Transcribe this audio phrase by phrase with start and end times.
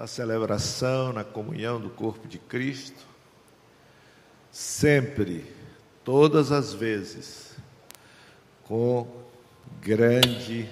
[0.00, 3.04] na celebração, na comunhão do corpo de Cristo,
[4.50, 5.44] sempre,
[6.02, 7.54] todas as vezes,
[8.64, 9.06] com
[9.82, 10.66] grande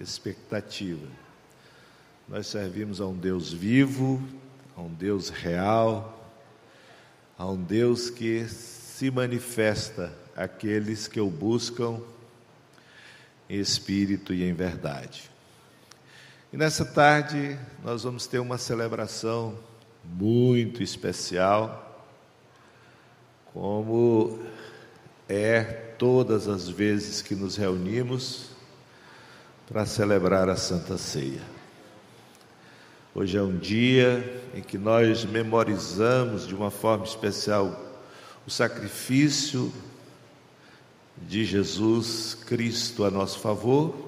[0.00, 1.06] expectativa.
[2.26, 4.26] Nós servimos a um Deus vivo,
[4.74, 6.32] a um Deus real,
[7.36, 12.00] a um Deus que se manifesta àqueles que o buscam
[13.46, 15.33] em espírito e em verdade.
[16.54, 19.58] E nessa tarde nós vamos ter uma celebração
[20.04, 22.06] muito especial,
[23.52, 24.38] como
[25.28, 25.64] é
[25.98, 28.50] todas as vezes que nos reunimos
[29.66, 31.42] para celebrar a Santa Ceia.
[33.12, 37.84] Hoje é um dia em que nós memorizamos de uma forma especial
[38.46, 39.72] o sacrifício
[41.18, 44.03] de Jesus Cristo a nosso favor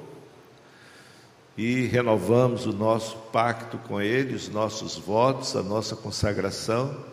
[1.56, 7.04] e renovamos o nosso pacto com Ele, os nossos votos, a nossa consagração.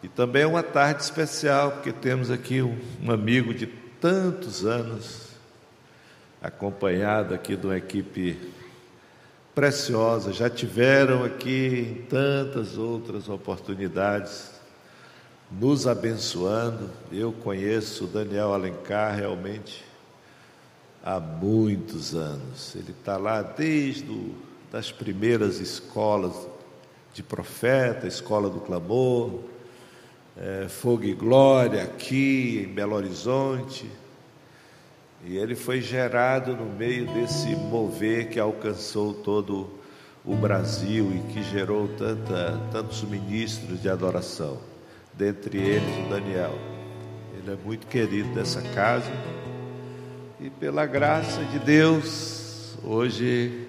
[0.00, 2.78] E também é uma tarde especial, porque temos aqui um,
[3.10, 5.26] amigo de tantos anos,
[6.40, 8.38] acompanhado aqui de uma equipe
[9.56, 14.52] preciosa, já tiveram aqui em tantas outras oportunidades,
[15.50, 16.88] nos abençoando.
[17.10, 19.87] Eu conheço o Daniel Alencar realmente
[21.04, 22.74] há muitos anos.
[22.74, 24.34] Ele está lá desde o,
[24.70, 26.34] das primeiras escolas
[27.14, 29.40] de profeta, escola do clamor,
[30.36, 33.90] é, Fogo e Glória aqui em Belo Horizonte.
[35.24, 39.68] E ele foi gerado no meio desse mover que alcançou todo
[40.24, 44.58] o Brasil e que gerou tanta, tantos ministros de adoração,
[45.12, 46.56] dentre eles o Daniel.
[47.36, 49.10] Ele é muito querido dessa casa
[50.40, 53.66] e pela graça de Deus, hoje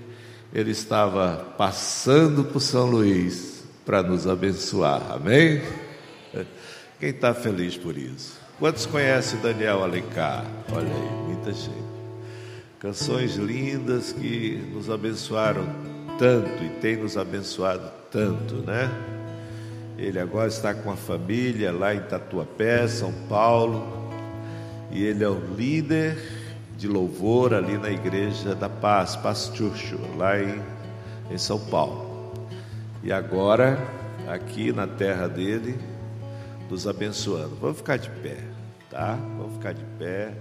[0.53, 5.63] ele estava passando por São Luís para nos abençoar, amém?
[6.99, 8.39] Quem está feliz por isso?
[8.59, 10.45] Quantos conhecem Daniel Alencar?
[10.71, 11.89] Olha aí, muita gente.
[12.77, 15.65] Canções lindas que nos abençoaram
[16.19, 18.91] tanto e tem nos abençoado tanto, né?
[19.97, 24.11] Ele agora está com a família lá em Tatuapé, São Paulo,
[24.91, 26.38] e ele é o líder
[26.79, 29.19] de louvor ali na Igreja da Paz,
[29.53, 30.63] Church, lá em,
[31.29, 32.31] em São Paulo.
[33.03, 33.77] E agora,
[34.25, 35.77] aqui na terra dele,
[36.69, 37.53] nos abençoando.
[37.57, 38.37] Vamos ficar de pé,
[38.89, 39.15] tá?
[39.37, 40.33] Vamos ficar de pé.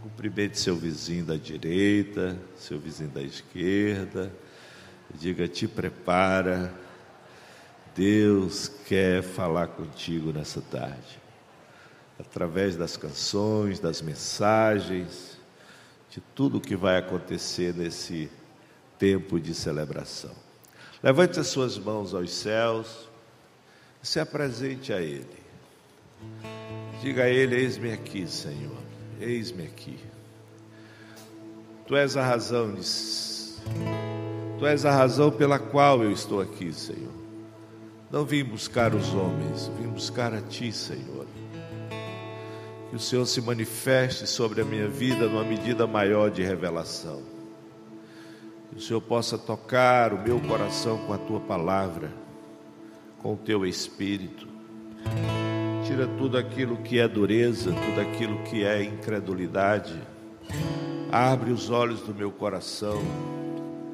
[0.00, 4.32] Cumprimente seu vizinho da direita, seu vizinho da esquerda.
[5.12, 6.72] Diga: te prepara.
[7.96, 11.18] Deus quer falar contigo nessa tarde.
[12.16, 15.29] Através das canções, das mensagens
[16.10, 18.28] de tudo o que vai acontecer nesse
[18.98, 20.32] tempo de celebração.
[21.02, 23.08] Levante as suas mãos aos céus
[24.02, 25.40] se apresente a Ele.
[27.00, 28.76] Diga a Ele: Eis-me aqui, Senhor,
[29.20, 29.98] eis-me aqui.
[31.86, 32.82] Tu és a razão, de...
[34.58, 37.12] Tu és a razão pela qual eu estou aqui, Senhor.
[38.10, 41.26] Não vim buscar os homens, vim buscar a Ti, Senhor
[42.90, 47.22] que o Senhor se manifeste sobre a minha vida numa medida maior de revelação.
[48.68, 52.12] Que o Senhor possa tocar o meu coração com a tua palavra,
[53.22, 54.48] com o teu espírito.
[55.86, 59.94] Tira tudo aquilo que é dureza, tudo aquilo que é incredulidade.
[61.12, 63.00] Abre os olhos do meu coração,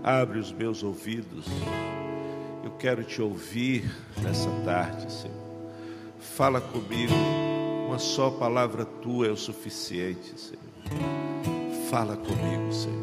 [0.02, 1.44] abre os meus ouvidos.
[2.64, 3.90] Eu quero te ouvir
[4.22, 5.36] nessa tarde, Senhor.
[6.18, 7.14] Fala comigo
[7.86, 10.60] uma só palavra tua é o suficiente, Senhor.
[11.88, 12.96] Fala comigo, Senhor.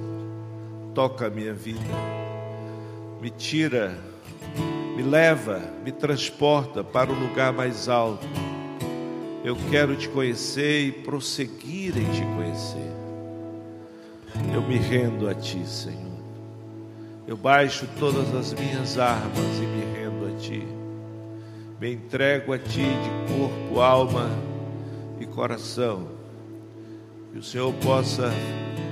[0.94, 1.80] Toca a minha vida.
[3.22, 3.98] Me tira,
[4.96, 8.28] me leva, me transporta para o lugar mais alto.
[9.42, 12.92] Eu quero te conhecer e prosseguir em te conhecer.
[14.54, 16.12] Eu me rendo a ti, Senhor.
[17.26, 20.68] Eu baixo todas as minhas armas e me rendo a ti.
[21.80, 24.53] Me entrego a ti de corpo, alma
[25.24, 26.08] e coração.
[27.32, 28.32] Que o Senhor possa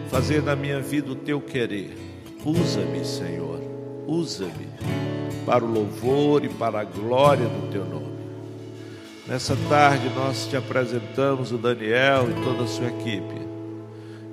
[0.10, 1.96] fazer na minha vida o teu querer.
[2.44, 3.62] Usa-me, Senhor.
[4.08, 4.68] Usa-me
[5.46, 8.12] para o louvor e para a glória do teu nome.
[9.28, 13.42] Nessa tarde nós te apresentamos o Daniel e toda a sua equipe.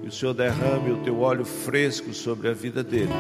[0.01, 3.15] Que o Senhor derrame o teu óleo fresco sobre a vida deles.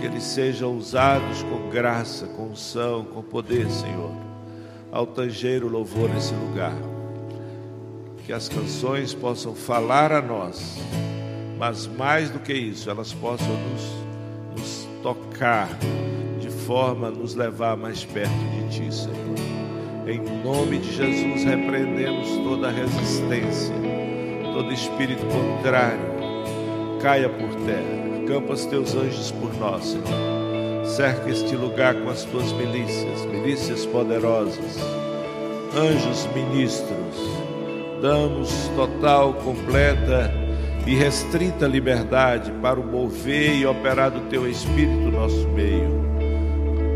[0.00, 4.12] Que eles sejam usados com graça, com unção, com poder, Senhor.
[4.92, 6.95] Ao tangeiro louvor nesse lugar
[8.26, 10.76] que as canções possam falar a nós,
[11.56, 15.68] mas mais do que isso, elas possam nos, nos tocar
[16.40, 19.36] de forma nos levar mais perto de Ti, Senhor.
[20.08, 23.74] Em nome de Jesus, repreendemos toda resistência,
[24.52, 26.00] todo espírito contrário,
[27.00, 28.26] caia por terra.
[28.26, 30.84] Campa os teus anjos por nós, Senhor.
[30.84, 34.78] Cerca este lugar com as tuas milícias, milícias poderosas,
[35.76, 37.45] anjos ministros.
[38.00, 40.32] Damos total, completa
[40.86, 45.90] e restrita liberdade para o mover e operar do teu Espírito no nosso meio,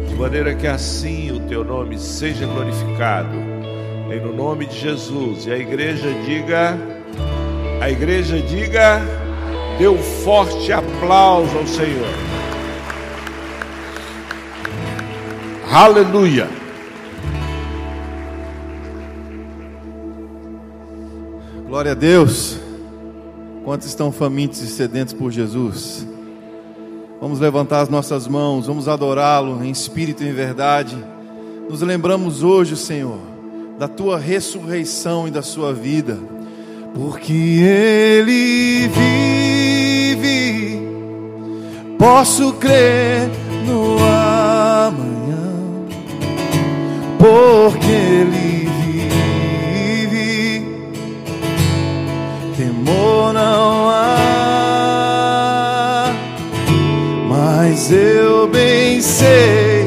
[0.08, 3.34] de maneira que assim o teu nome seja glorificado,
[4.12, 5.46] em no nome de Jesus.
[5.46, 6.78] E a igreja diga,
[7.80, 9.00] a igreja diga,
[9.78, 12.14] dê um forte aplauso ao Senhor.
[15.72, 16.59] Aleluia.
[21.80, 22.58] Glória a Deus.
[23.64, 26.06] Quantos estão famintos e sedentos por Jesus?
[27.18, 31.02] Vamos levantar as nossas mãos, vamos adorá-lo em espírito e em verdade.
[31.70, 33.16] Nos lembramos hoje, Senhor,
[33.78, 36.18] da tua ressurreição e da sua vida,
[36.92, 38.86] porque Ele
[40.18, 40.86] vive.
[41.98, 43.30] Posso crer
[43.66, 45.48] no amanhã,
[47.18, 48.39] porque Ele
[58.40, 59.86] eu bem sei,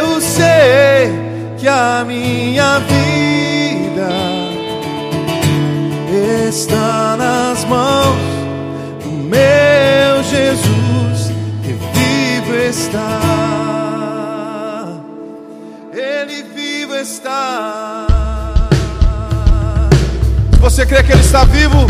[0.00, 1.12] eu sei
[1.58, 4.08] que a minha vida
[6.48, 8.16] está nas mãos
[9.02, 11.30] do meu Jesus,
[11.62, 13.20] que vivo está,
[15.92, 18.06] Ele vivo está.
[20.58, 21.86] Você crê que Ele está vivo,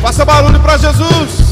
[0.00, 1.45] faça barulho para Jesus.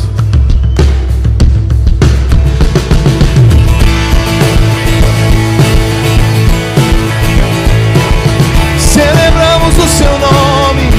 [9.65, 10.91] Celebramos o Seu nome,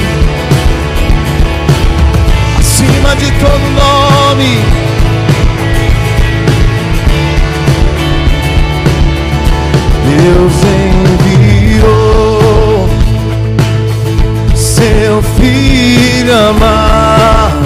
[2.58, 4.64] acima de todo nome.
[10.04, 10.54] Deus
[11.74, 12.88] enviou
[14.54, 17.65] seu filho amado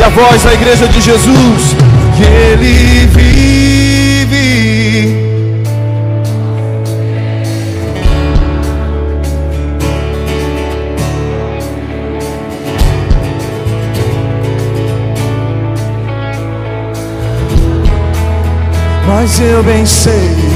[0.00, 1.76] E a voz da igreja de Jesus,
[2.16, 3.60] que ele vive.
[19.06, 20.49] Mas eu bem sei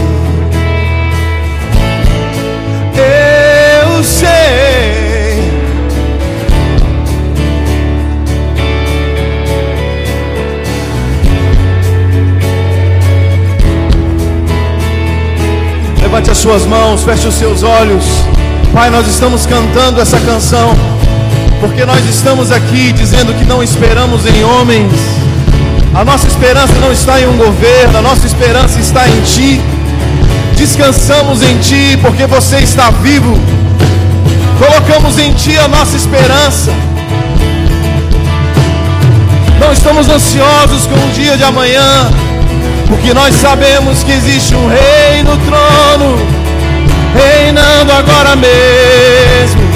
[16.14, 18.04] Levante as suas mãos, feche os seus olhos.
[18.73, 20.73] Pai, nós estamos cantando essa canção
[21.59, 24.92] porque nós estamos aqui dizendo que não esperamos em homens.
[25.92, 29.61] A nossa esperança não está em um governo, a nossa esperança está em Ti.
[30.56, 33.37] Descansamos em Ti porque você está vivo.
[34.56, 36.73] Colocamos em Ti a nossa esperança.
[39.59, 42.09] Não estamos ansiosos com o dia de amanhã.
[42.87, 46.17] Porque nós sabemos que existe um rei no trono,
[47.14, 49.74] reinando agora mesmo.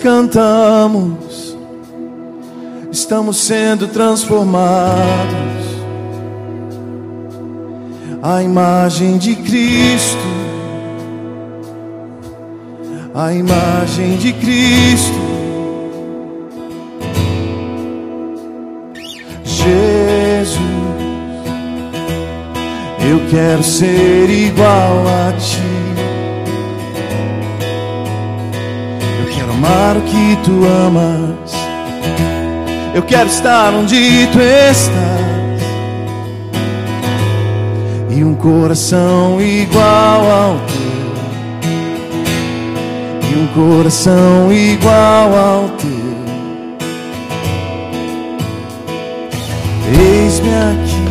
[0.00, 1.56] cantamos,
[2.90, 5.60] estamos sendo transformados
[8.22, 10.18] a imagem de Cristo,
[13.14, 15.30] a imagem de Cristo.
[19.44, 20.60] Jesus,
[23.00, 25.59] eu quero ser igual a Ti.
[29.60, 31.52] Amar o que tu amas.
[32.94, 34.90] Eu quero estar onde tu estás.
[38.10, 40.80] E um coração igual ao teu.
[43.30, 46.10] E um coração igual ao teu.
[49.92, 51.04] Eis-me aqui,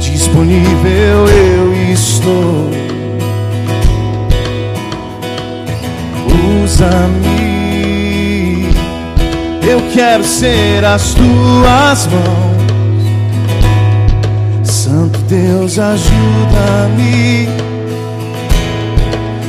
[0.00, 2.77] disponível eu estou.
[6.78, 8.68] Usa-me,
[9.68, 12.56] eu quero ser as tuas mãos.
[14.62, 17.48] Santo Deus, ajuda-me.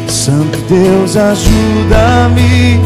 [0.07, 2.79] Santo Deus, ajuda-me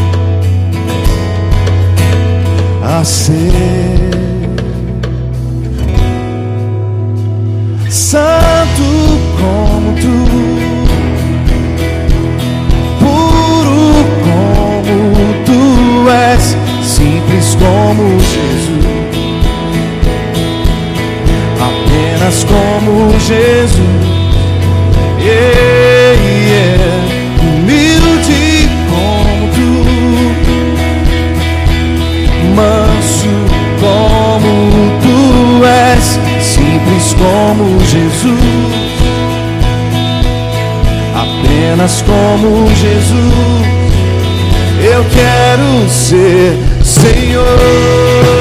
[2.82, 3.50] a ser
[7.88, 8.82] santo
[9.38, 10.73] como tu,
[16.04, 18.84] tu és, simples como Jesus,
[21.60, 23.78] apenas como Jesus.
[25.18, 26.14] Yeah,
[26.50, 26.84] yeah.
[27.40, 29.70] Humilde como tu,
[32.54, 33.32] manso
[33.80, 34.52] como
[35.00, 36.06] tu és,
[36.42, 38.44] simples como Jesus,
[41.14, 43.53] apenas como Jesus.
[45.10, 48.33] Quero ser Senhor.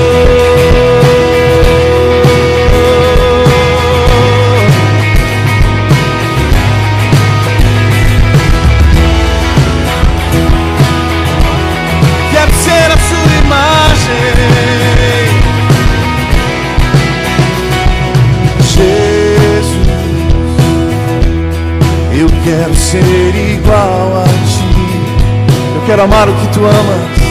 [25.94, 27.22] Quero amar o que tu amas.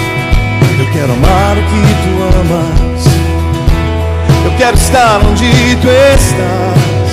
[0.79, 3.05] Eu quero amar o que tu amas.
[4.45, 7.13] Eu quero estar onde tu estás.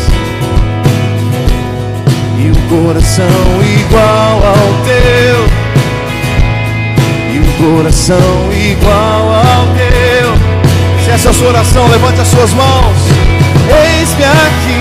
[2.37, 3.25] E um coração
[3.63, 5.47] igual ao teu
[7.33, 10.29] e um coração igual ao teu.
[11.03, 12.97] Se essa é a sua oração, levante as suas mãos.
[13.97, 14.79] Eis-me aqui,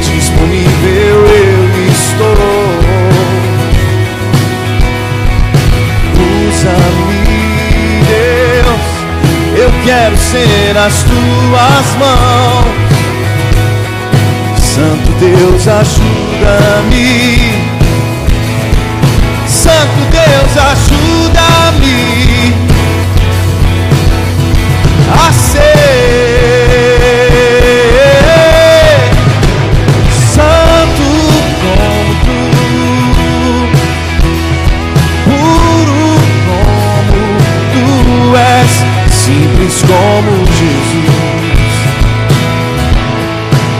[0.00, 2.85] disponível eu estou.
[6.56, 8.86] Usa-me, Deus,
[9.58, 12.64] eu quero ser as tuas mãos.
[14.58, 17.52] Santo Deus, ajuda-me.
[19.46, 22.54] Santo Deus, ajuda-me
[25.12, 26.35] a ser
[39.74, 41.74] como Jesus,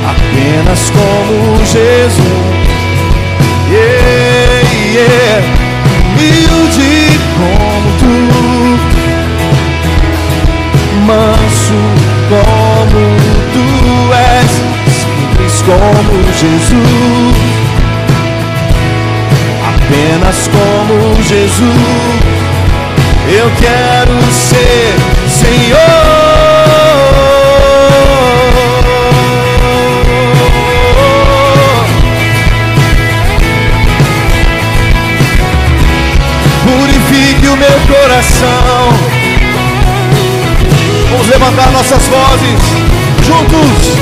[0.05, 2.67] apenas como Jesus.
[3.71, 5.41] Yeah, yeah.
[6.17, 6.95] Humilde
[7.37, 8.15] como tu,
[11.07, 11.81] manso
[12.29, 13.03] como
[13.53, 13.67] tu
[14.13, 14.53] és,
[14.91, 17.37] simples como Jesus,
[19.69, 22.37] apenas como Jesus.
[23.29, 25.16] Eu quero ser.
[36.67, 38.91] Purifique o meu coração.
[41.11, 42.61] Vamos levantar nossas vozes
[43.23, 43.97] juntos.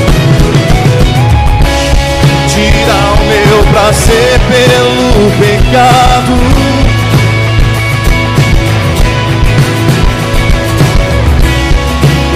[2.47, 6.94] Tira o meu prazer pelo pecado.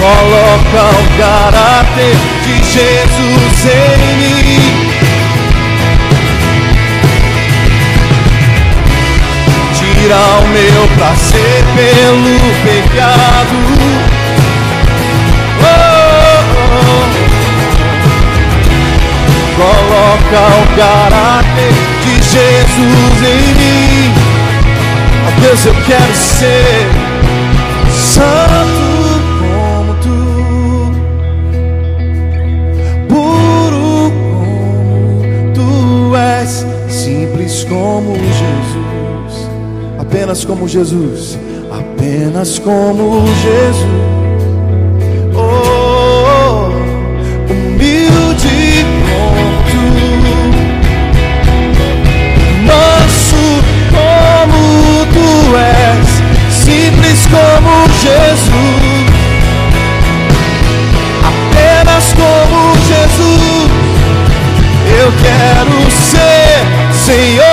[0.00, 4.88] Coloca o caráter de Jesus em mim.
[9.74, 12.34] Tira o meu prazer pelo
[12.64, 13.58] pecado.
[15.60, 17.10] Oh, oh.
[19.58, 24.14] Coloca o caráter de Jesus em mim.
[25.26, 26.88] Ó Deus, eu quero ser
[27.90, 28.59] santo
[40.00, 41.38] apenas como Jesus,
[41.70, 43.84] apenas como Jesus.
[45.36, 46.70] Oh,
[47.48, 49.86] humilde como tu,
[52.66, 53.44] manso
[53.90, 54.60] como
[55.14, 56.08] tu és,
[56.52, 59.06] simples como Jesus,
[61.24, 63.70] apenas como Jesus.
[65.02, 66.60] Eu quero ser
[66.92, 67.49] Senhor.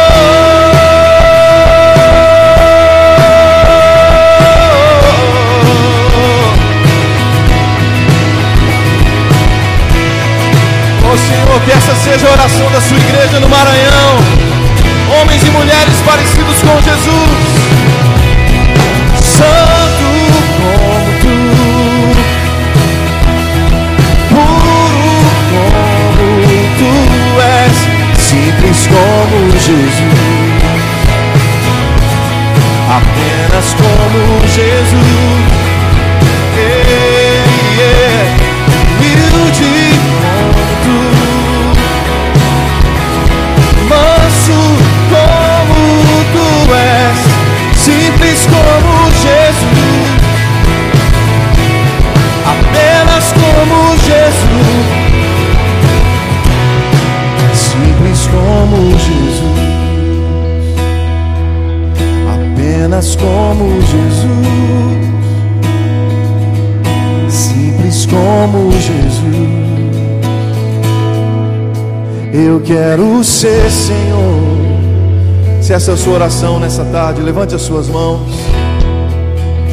[75.78, 78.32] Essa é a sua oração nessa tarde, levante as suas mãos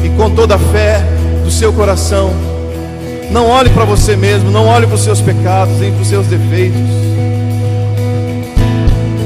[0.03, 1.03] e com toda a fé
[1.43, 2.31] do seu coração,
[3.31, 6.27] não olhe para você mesmo, não olhe para os seus pecados, nem para os seus
[6.27, 6.79] defeitos.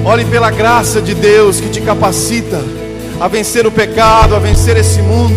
[0.06, 2.64] Olhe pela graça de Deus que te capacita
[3.20, 5.36] a vencer o pecado, a vencer esse mundo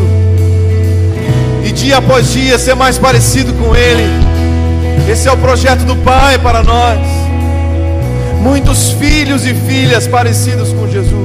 [1.64, 4.06] e dia após dia ser mais parecido com Ele.
[5.10, 7.00] Esse é o projeto do Pai para nós.
[8.42, 11.21] Muitos filhos e filhas parecidos com Jesus,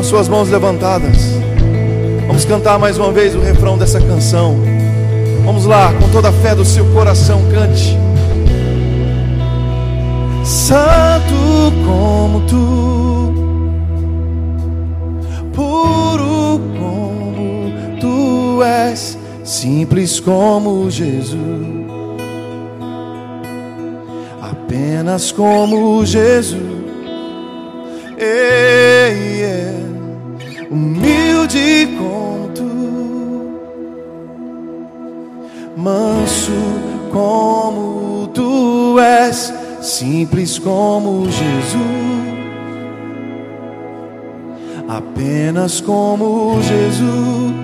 [0.00, 1.18] com suas mãos levantadas.
[2.26, 4.56] Vamos cantar mais uma vez o refrão dessa canção.
[5.44, 7.98] Vamos lá, com toda a fé do seu coração, cante.
[10.42, 11.34] Santo
[11.84, 13.34] como tu,
[15.52, 21.36] puro como tu és, simples como Jesus,
[24.40, 26.69] apenas como Jesus,
[45.60, 47.59] apenas como Jesus.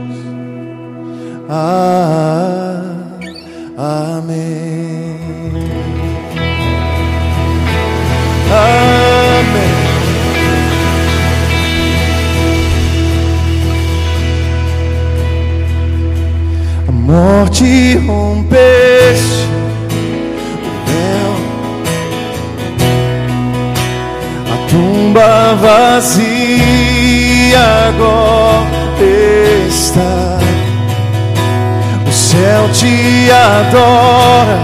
[33.61, 34.59] Adora,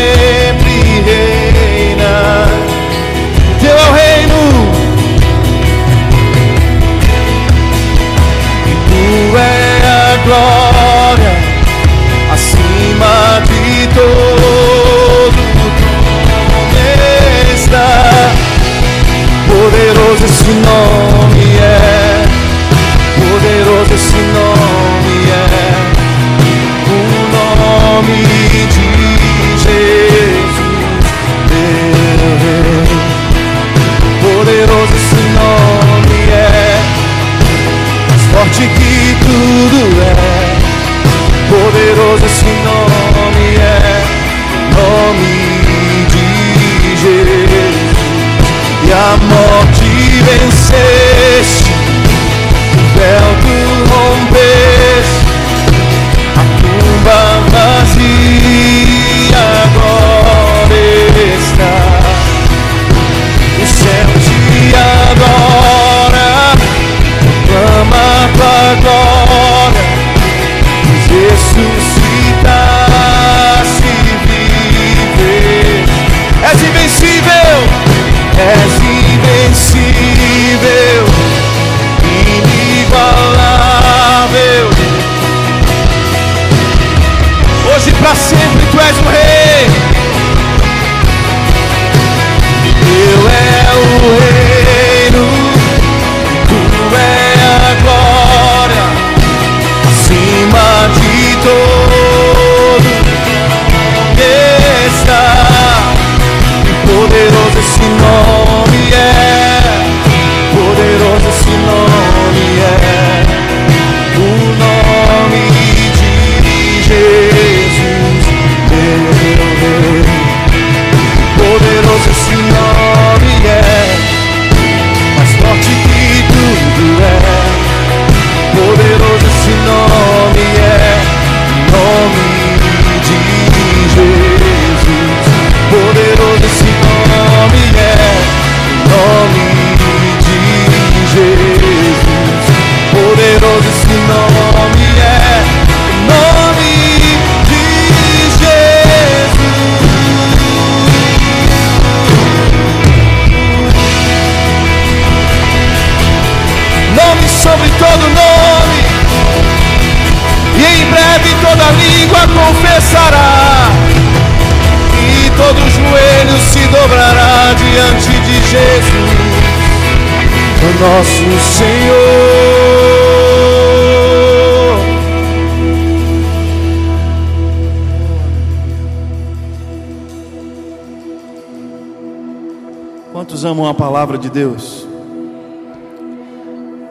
[184.30, 184.86] de Deus?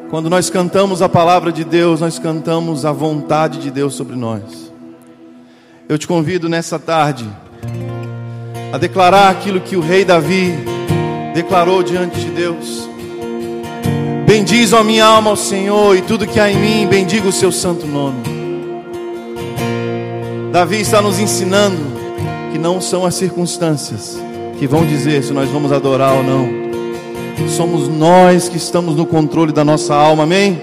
[0.10, 4.71] Quando nós cantamos a palavra de Deus, nós cantamos a vontade de Deus sobre nós.
[5.88, 7.28] Eu te convido nessa tarde
[8.73, 10.54] a declarar aquilo que o rei Davi
[11.34, 12.88] declarou diante de Deus.
[14.25, 17.52] Bendiz a minha alma ao Senhor e tudo que há em mim, bendiga o seu
[17.52, 18.21] santo nome.
[20.52, 21.78] Davi está nos ensinando
[22.52, 24.19] que não são as circunstâncias,
[24.58, 26.59] que vão dizer se nós vamos adorar ou não.
[27.60, 30.62] Somos nós que estamos no controle da nossa alma, amém?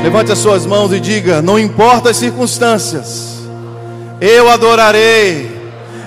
[0.00, 3.40] Levante as suas mãos e diga: Não importa as circunstâncias,
[4.20, 5.50] eu adorarei,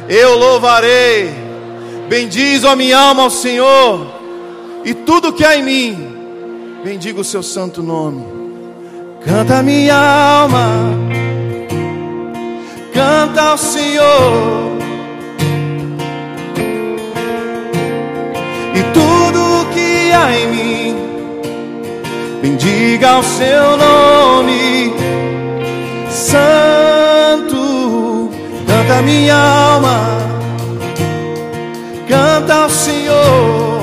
[0.08, 1.30] eu louvarei,
[2.08, 4.08] bendizo a minha alma ao Senhor,
[4.86, 6.16] e tudo que há em mim,
[6.86, 8.24] bendiga o seu santo nome.
[9.26, 10.70] Canta minha alma,
[12.94, 14.71] canta ao Senhor
[22.52, 24.94] Bendiga o seu nome,
[26.10, 27.56] Santo.
[28.68, 30.18] Canta minha alma,
[32.10, 33.82] canta ao Senhor.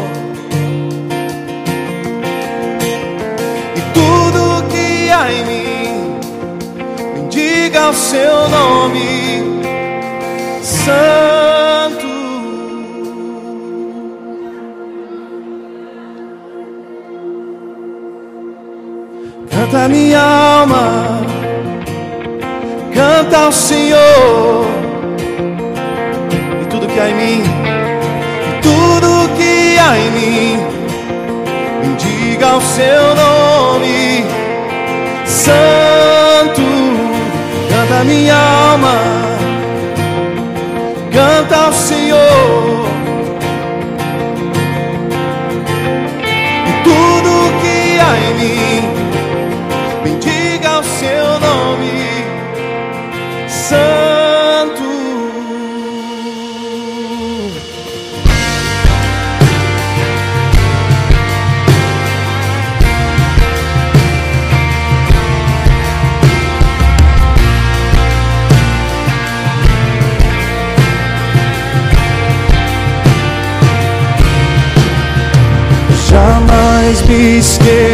[3.75, 6.21] E tudo que há em mim,
[7.15, 9.63] bendiga o seu nome,
[10.63, 11.58] Santo.
[19.71, 21.21] Canta minha alma,
[22.95, 24.65] canta ao Senhor.
[26.63, 27.43] E tudo que há em mim,
[28.63, 30.59] tudo que há em mim,
[31.83, 34.25] bendiga o seu nome,
[35.27, 36.63] Santo.
[37.69, 38.95] Canta minha alma,
[41.13, 42.88] canta ao Senhor.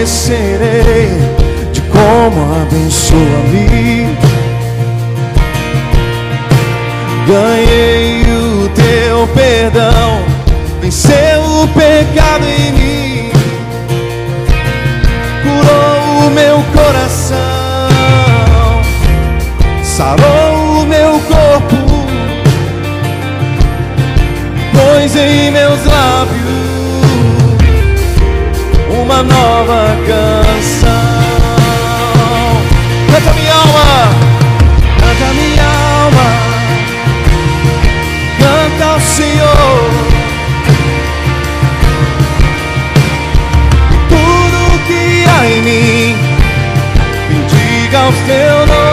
[0.04, 1.08] Esquecerei
[1.90, 4.14] como abençoa-me.
[7.26, 10.22] Ganhei o teu perdão,
[10.82, 13.30] venceu o pecado em mim,
[15.42, 17.38] curou o meu coração,
[19.82, 21.76] sarou o meu corpo,
[24.74, 26.54] pôs em meus lábios
[29.04, 29.83] uma nova
[48.26, 48.83] teu nome,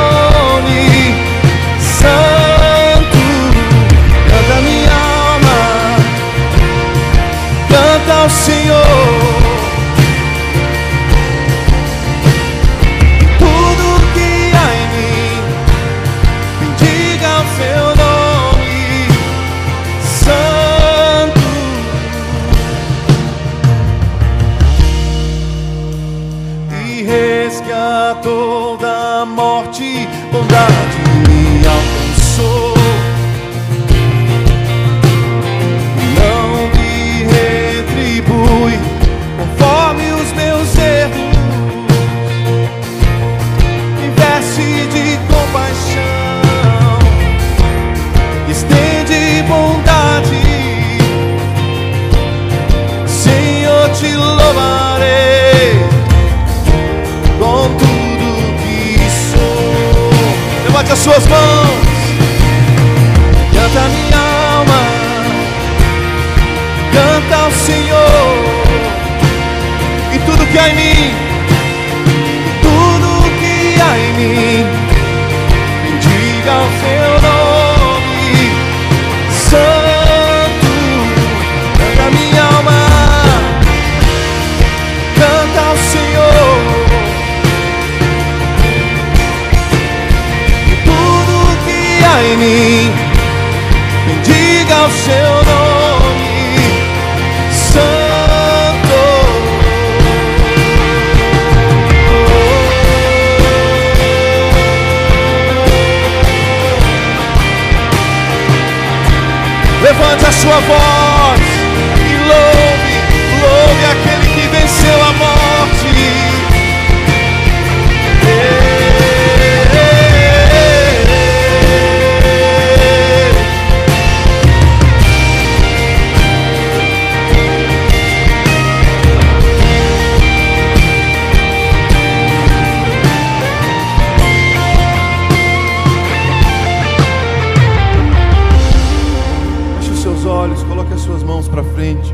[141.02, 142.14] as suas mãos para frente,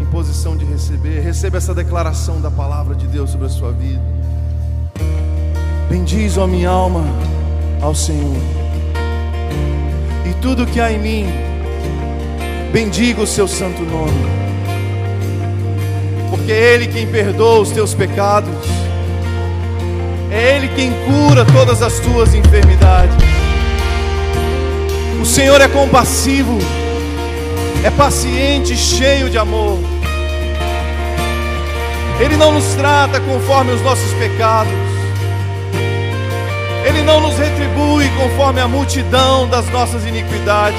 [0.00, 1.18] em posição de receber.
[1.18, 4.00] Receba essa declaração da palavra de Deus sobre a sua vida.
[5.90, 7.04] Bendiz, ó minha alma,
[7.82, 8.36] ao Senhor,
[10.24, 11.26] e tudo que há em mim,
[12.72, 14.12] bendiga o seu santo nome,
[16.30, 18.54] porque é Ele quem perdoa os teus pecados,
[20.30, 23.16] é Ele quem cura todas as tuas enfermidades.
[25.20, 26.58] O Senhor é compassivo,
[27.84, 29.78] é paciente, cheio de amor.
[32.18, 34.72] Ele não nos trata conforme os nossos pecados.
[36.86, 40.78] Ele não nos retribui conforme a multidão das nossas iniquidades.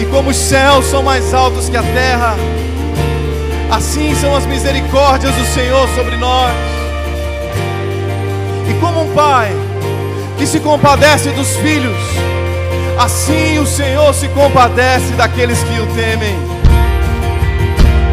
[0.00, 2.34] E como os céus são mais altos que a terra,
[3.70, 6.52] assim são as misericórdias do Senhor sobre nós.
[8.68, 9.52] E como um pai
[10.38, 11.96] que se compadece dos filhos,
[12.98, 16.36] assim o Senhor se compadece daqueles que o temem,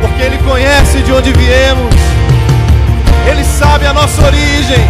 [0.01, 1.95] porque Ele conhece de onde viemos,
[3.29, 4.87] Ele sabe a nossa origem,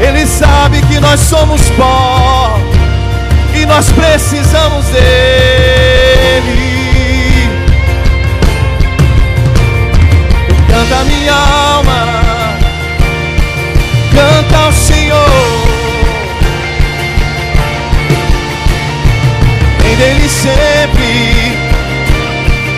[0.00, 2.58] Ele sabe que nós somos pó.
[3.56, 5.06] E nós precisamos dEle.
[10.68, 12.58] Canta minha alma,
[14.12, 15.65] canta ao Senhor.
[19.98, 21.56] Dele sempre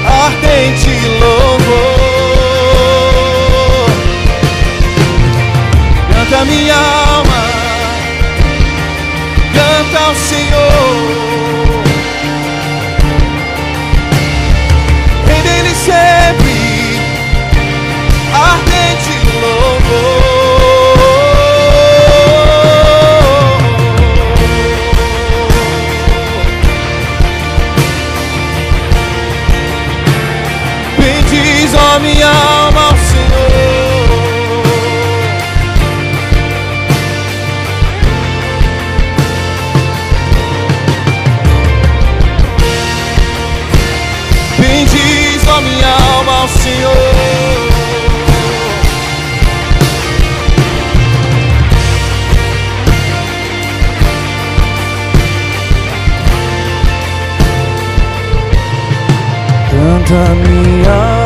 [0.07, 1.99] ardente louvor.
[6.13, 7.45] Canta minha alma,
[9.53, 11.83] canta ao Senhor.
[15.29, 17.01] Em dele sempre
[18.33, 20.28] ardente louvor.
[31.99, 34.09] Ó minha alma, ao Senhor.
[44.61, 46.93] Bendiz, ó minha alma, ao Senhor.
[59.71, 61.18] Canta minha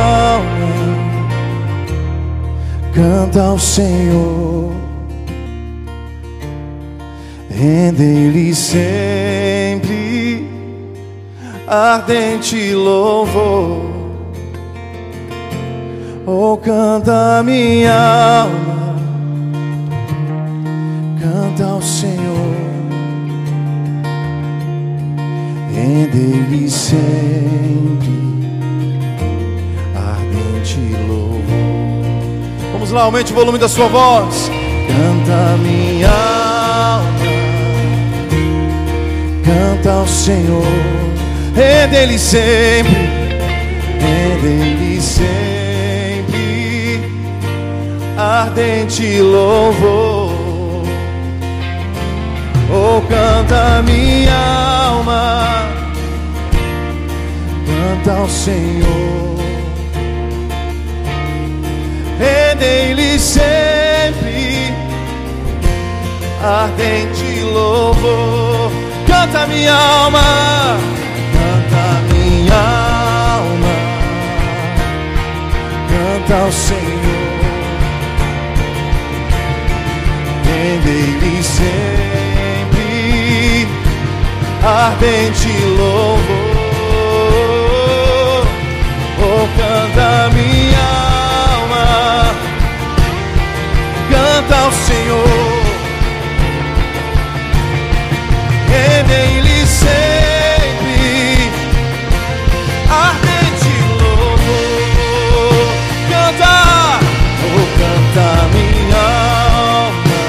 [3.33, 4.71] canta ao Senhor,
[7.49, 10.47] rende-lhe sempre
[11.67, 13.91] ardente louvor.
[16.27, 18.97] Oh, canta minha alma,
[21.19, 22.55] canta ao Senhor,
[25.75, 28.32] rende-lhe sempre
[32.93, 34.51] Lá, aumente o volume da sua voz.
[34.87, 37.11] Canta minha alma,
[39.43, 40.63] canta ao Senhor,
[41.57, 42.95] rende-lhe sempre,
[43.99, 47.01] rende-lhe sempre.
[48.19, 50.31] Ardente louvor.
[52.71, 55.67] Oh, canta minha alma,
[57.67, 59.32] canta ao Senhor,
[62.63, 64.73] rendem-lhe sempre
[66.43, 68.71] ardente louvor.
[69.07, 70.23] Canta minha alma,
[71.33, 72.55] canta minha
[73.35, 73.75] alma,
[75.89, 76.83] canta ao Senhor.
[80.47, 82.93] Rende-lhe sempre
[84.63, 86.63] ardente louvor.
[89.25, 90.72] Oh, canta minha
[94.43, 95.63] canta ao Senhor.
[98.69, 101.51] Rendem-lhe sempre
[102.89, 105.67] ardente louvor.
[106.09, 106.55] Canta,
[107.45, 109.05] oh, canta minha
[109.57, 110.21] alma,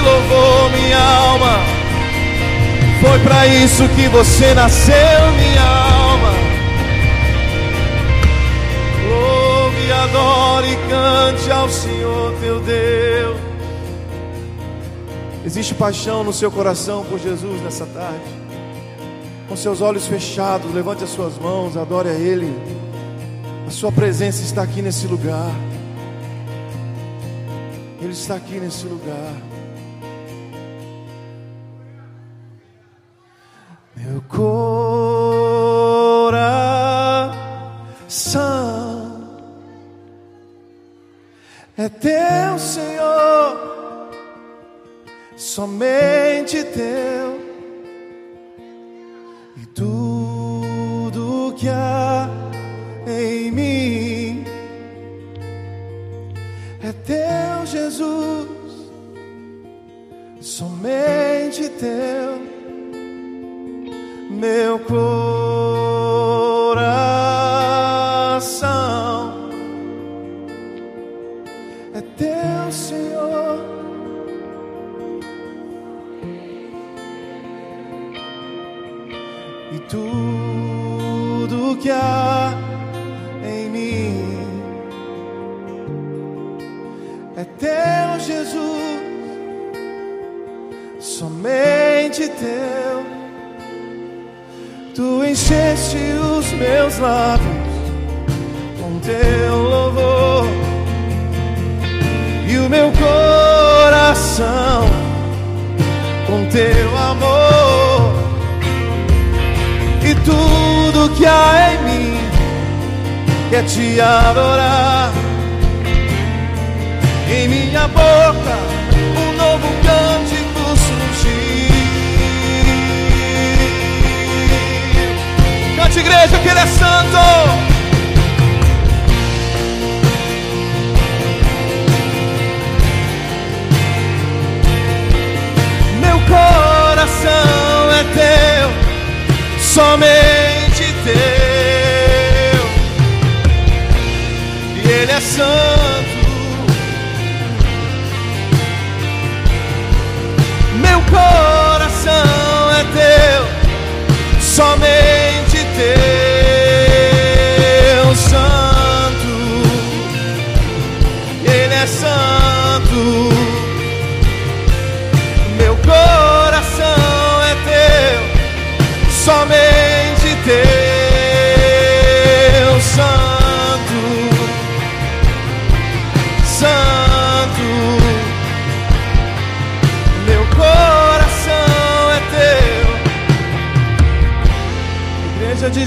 [0.07, 1.59] Louvor minha alma.
[3.01, 4.95] Foi para isso que você nasceu,
[5.37, 6.31] minha alma.
[9.09, 13.37] Louve, adore e cante ao Senhor teu Deus.
[15.45, 18.37] Existe paixão no seu coração por Jesus nessa tarde.
[19.47, 22.53] Com seus olhos fechados, levante as suas mãos, adore a Ele.
[23.65, 25.51] A sua presença está aqui nesse lugar.
[28.01, 29.33] Ele está aqui nesse lugar.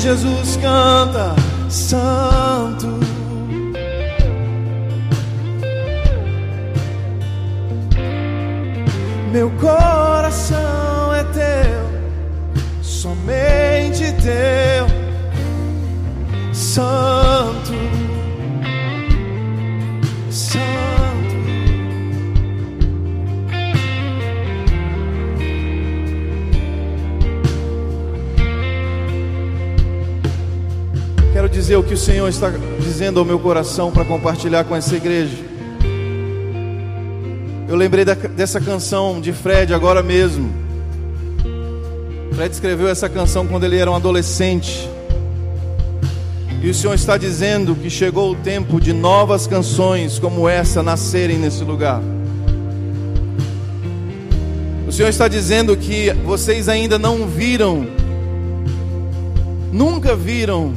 [0.00, 1.36] Jesus canta,
[1.68, 2.39] Santo.
[31.90, 35.36] Que o Senhor está dizendo ao meu coração para compartilhar com essa igreja.
[37.68, 40.52] Eu lembrei da- dessa canção de Fred agora mesmo.
[42.32, 44.88] Fred escreveu essa canção quando ele era um adolescente.
[46.62, 51.38] E o Senhor está dizendo que chegou o tempo de novas canções como essa nascerem
[51.38, 52.00] nesse lugar.
[54.86, 57.84] O Senhor está dizendo que vocês ainda não viram,
[59.72, 60.72] nunca viram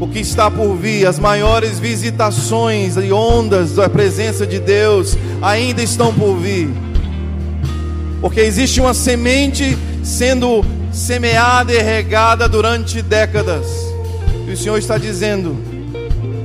[0.00, 5.82] o que está por vir, as maiores visitações e ondas da presença de Deus ainda
[5.82, 6.68] estão por vir.
[8.20, 13.66] Porque existe uma semente sendo semeada e regada durante décadas.
[14.46, 15.56] E o Senhor está dizendo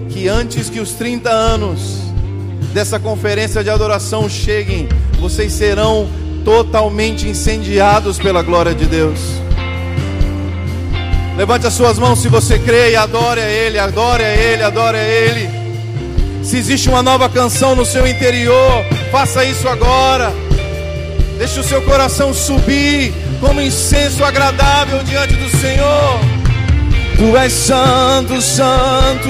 [0.10, 2.00] que antes que os 30 anos
[2.74, 4.88] dessa conferência de adoração cheguem,
[5.20, 6.08] vocês serão
[6.46, 9.20] totalmente incendiados pela glória de Deus.
[11.40, 14.98] Levante as suas mãos se você crê e adore a Ele, adore a Ele, adore
[14.98, 15.50] a Ele.
[16.44, 20.34] Se existe uma nova canção no seu interior, faça isso agora.
[21.38, 26.20] Deixe o seu coração subir como incenso agradável diante do Senhor.
[27.16, 29.30] Tu és santo, santo,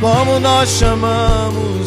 [0.00, 1.79] como nós chamamos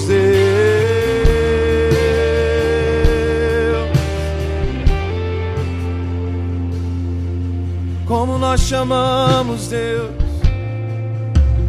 [8.14, 10.12] Como nós chamamos Deus,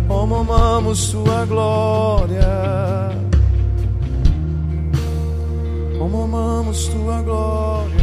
[0.07, 2.45] como amamos Sua glória.
[5.99, 7.94] Como amamos tua glória,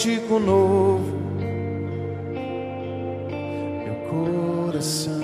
[0.00, 1.12] cântico novo,
[3.84, 5.20] meu coração.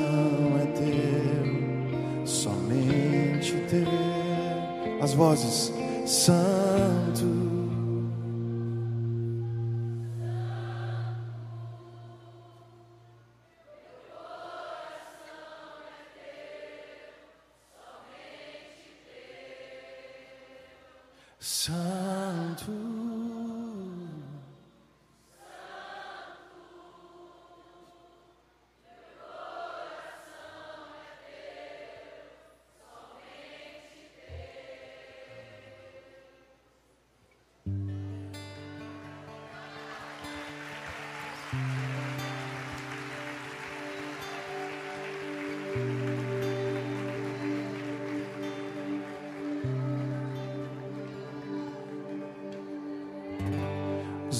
[5.06, 5.72] as vozes,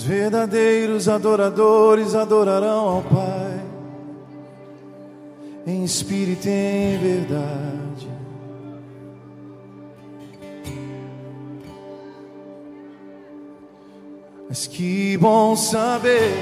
[0.06, 3.60] verdadeiros adoradores adorarão ao Pai,
[5.66, 8.08] em espírito e em verdade.
[14.48, 16.32] Mas que bom saber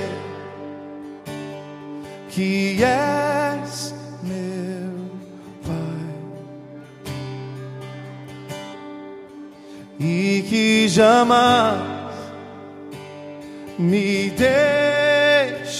[2.28, 5.08] que és meu
[5.62, 6.04] Pai
[9.98, 11.93] e que jamais
[13.84, 15.74] me deixarás.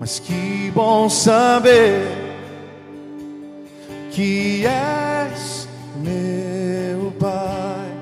[0.00, 2.06] Mas que bom saber
[4.10, 7.92] que és meu Pai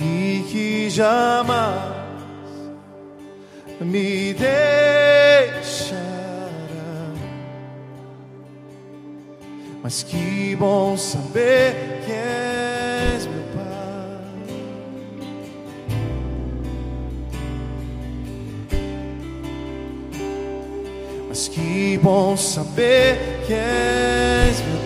[0.00, 1.98] e que jamais
[3.80, 5.78] me deixarás.
[9.82, 14.34] Mas que bom saber que és meu Pai.
[21.28, 24.77] Mas que bom saber que és meu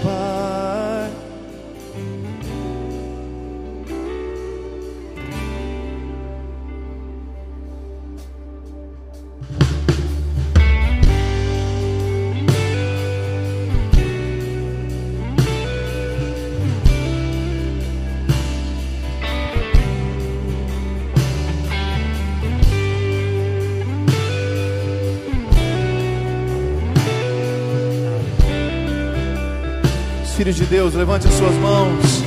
[30.43, 32.25] filhos de Deus, levante as suas mãos.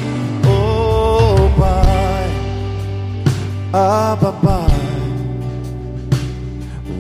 [0.48, 2.30] Oh Pai,
[3.74, 4.72] ah Papai,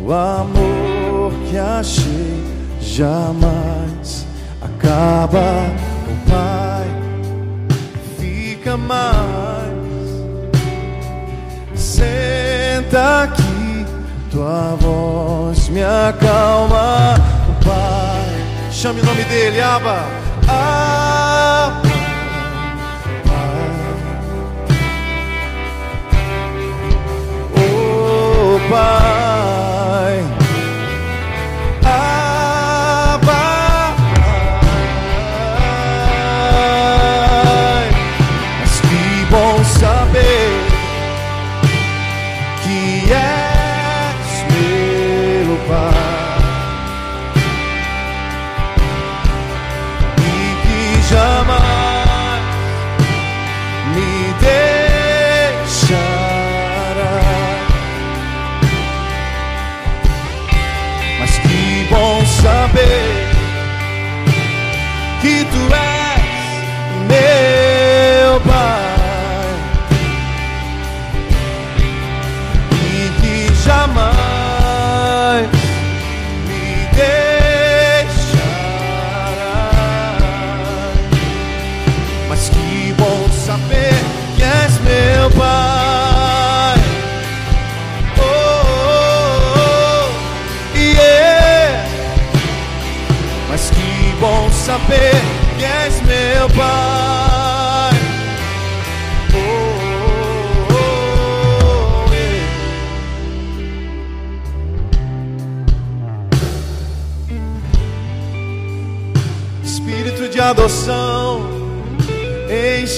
[0.03, 2.43] o amor que achei
[2.81, 4.27] jamais
[4.61, 5.71] acaba.
[6.09, 6.85] Oh Pai,
[8.19, 9.71] fica mais.
[11.75, 13.85] Senta aqui,
[14.31, 17.15] tua voz me acalma.
[17.49, 20.03] Oh Pai, chame o nome dele, Abba.
[20.47, 21.04] Ah,
[27.57, 29.04] oh, Pai.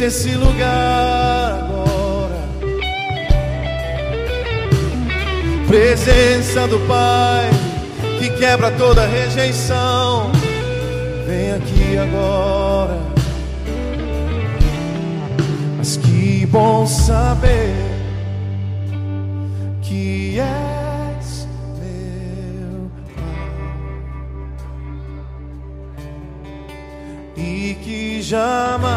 [0.07, 2.47] Esse lugar agora.
[5.67, 7.49] Presença do Pai
[8.17, 10.31] que quebra toda rejeição.
[11.27, 12.99] Vem aqui agora.
[15.77, 17.75] Mas que bom saber
[19.81, 21.47] que Pai
[27.35, 28.96] e que jamais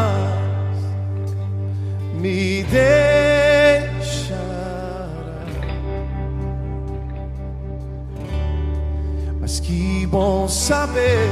[9.41, 11.27] Mas que bom saber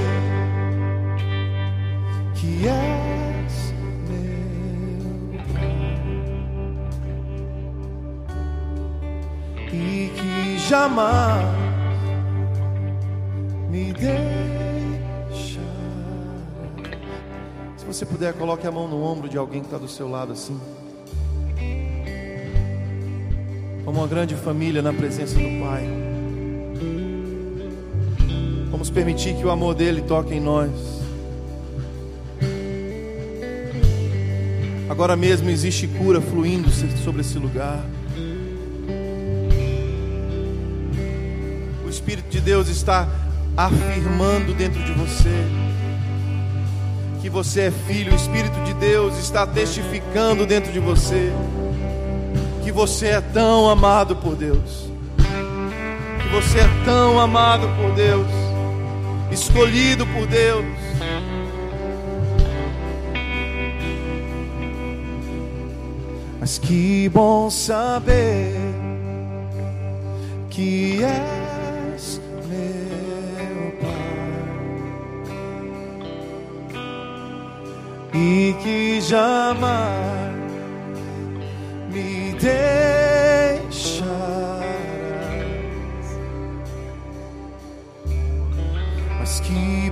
[2.33, 3.73] que és
[4.09, 4.49] meu
[9.71, 11.45] e que jamais
[13.69, 14.19] me deixará.
[17.77, 20.33] Se você puder, coloque a mão no ombro de alguém que está do seu lado
[20.33, 20.59] assim.
[23.85, 26.08] Como uma grande família na presença do Pai.
[28.79, 30.71] Vamos permitir que o amor dele toque em nós.
[34.89, 36.69] Agora mesmo existe cura fluindo
[37.03, 37.83] sobre esse lugar.
[41.85, 43.05] O Espírito de Deus está
[43.57, 45.43] afirmando dentro de você
[47.21, 48.13] que você é filho.
[48.13, 51.33] O Espírito de Deus está testificando dentro de você
[52.63, 54.87] que você é tão amado por Deus.
[55.17, 58.38] Que você é tão amado por Deus,
[59.31, 60.65] escolhido por Deus.
[66.39, 68.55] Mas que bom saber
[70.49, 73.99] que és meu Pai
[78.13, 80.39] e que jamais
[81.91, 82.98] me deixarás.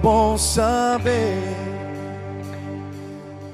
[0.08, 1.43] Bom saber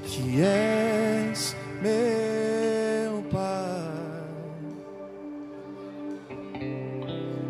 [0.04, 4.30] que és meu Pai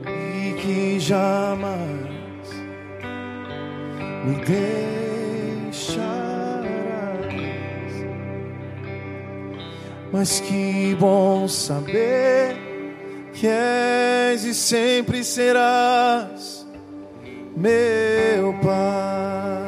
[0.07, 2.48] e que jamais
[4.24, 5.84] me deixarás.
[10.11, 12.57] Mas que bom saber
[13.34, 16.34] que és e sempre serás
[17.57, 19.63] meu Pai.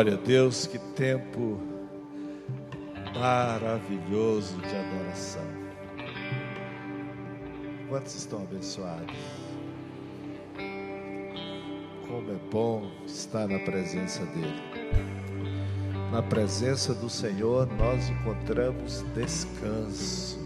[0.00, 1.60] Glória a Deus, que tempo
[3.14, 5.44] maravilhoso de adoração.
[7.86, 9.14] Quantos estão abençoados?
[12.08, 14.62] Como é bom estar na presença dEle.
[16.10, 20.42] Na presença do Senhor nós encontramos descanso,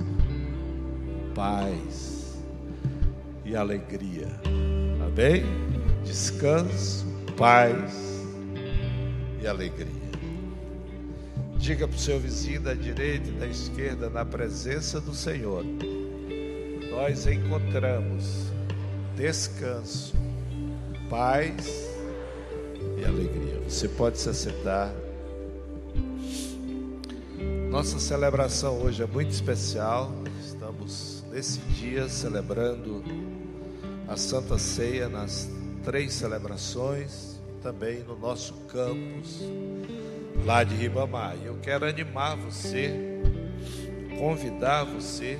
[1.32, 2.42] paz
[3.44, 4.26] e alegria.
[5.06, 5.44] Amém?
[6.02, 8.13] Descanso, paz
[9.44, 9.92] e alegria.
[11.58, 15.64] Diga para o seu vizinho da direita e da esquerda, na presença do Senhor,
[16.90, 18.52] nós encontramos
[19.16, 20.14] descanso,
[21.08, 21.66] paz
[22.98, 23.60] e alegria.
[23.68, 24.92] Você pode se assentar.
[27.70, 30.12] Nossa celebração hoje é muito especial.
[30.44, 33.02] Estamos nesse dia celebrando
[34.06, 35.48] a Santa Ceia nas
[35.82, 37.33] três celebrações
[37.64, 39.40] também no nosso campus
[40.44, 41.34] lá de Ribamar.
[41.42, 42.92] Eu quero animar você,
[44.18, 45.38] convidar você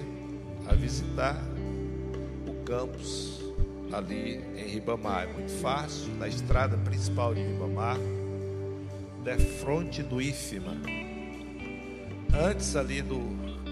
[0.66, 1.37] a visitar
[2.49, 3.43] o campus
[3.93, 5.25] ali em Ribamar.
[5.25, 7.99] É muito fácil, na estrada principal de Ribamar,
[9.22, 10.79] de fronte do IFMA.
[12.33, 13.20] Antes ali do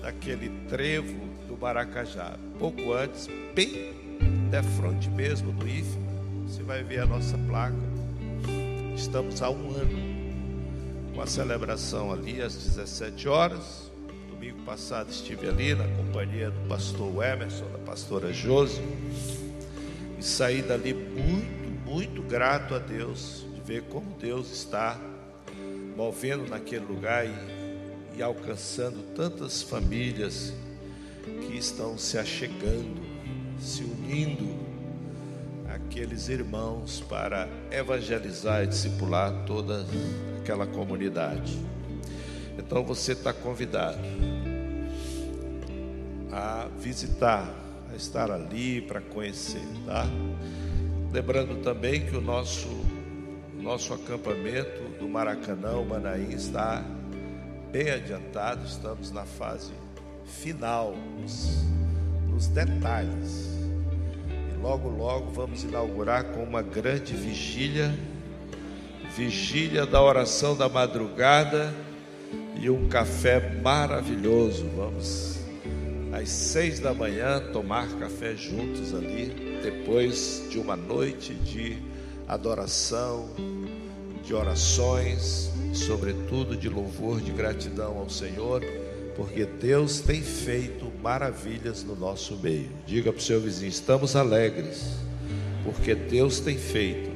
[0.03, 3.94] daquele trevo do Maracajá, pouco antes, bem
[4.50, 5.98] defronte mesmo do IFE,
[6.46, 7.91] você vai ver a nossa placa.
[8.95, 13.90] Estamos há um ano com a celebração ali às 17 horas.
[14.28, 18.82] Domingo passado estive ali na companhia do pastor Emerson, da pastora Josi,
[20.18, 25.01] e saí dali muito, muito grato a Deus de ver como Deus está
[25.97, 30.53] movendo naquele lugar e, e alcançando tantas famílias
[31.47, 33.01] que estão se achegando,
[33.59, 34.61] se unindo
[35.74, 39.84] aqueles irmãos para evangelizar e discipular toda
[40.40, 41.58] aquela comunidade.
[42.58, 43.98] Então você está convidado
[46.30, 47.52] a visitar,
[47.90, 50.06] a estar ali para conhecer, tá?
[51.12, 52.68] Lembrando também que o nosso
[53.62, 56.84] nosso acampamento do Maracanã, o Manaim, está
[57.70, 59.72] bem adiantado, estamos na fase
[60.24, 61.64] final, nos,
[62.28, 63.61] nos detalhes.
[64.62, 67.92] Logo, logo vamos inaugurar com uma grande vigília
[69.16, 71.74] vigília da oração da madrugada
[72.60, 74.66] e um café maravilhoso.
[74.76, 75.40] Vamos
[76.12, 81.76] às seis da manhã tomar café juntos ali, depois de uma noite de
[82.26, 83.30] adoração,
[84.24, 88.62] de orações, sobretudo de louvor, de gratidão ao Senhor,
[89.16, 92.70] porque Deus tem feito maravilhas no nosso meio.
[92.86, 94.96] Diga para o seu vizinho: estamos alegres,
[95.64, 97.11] porque Deus tem feito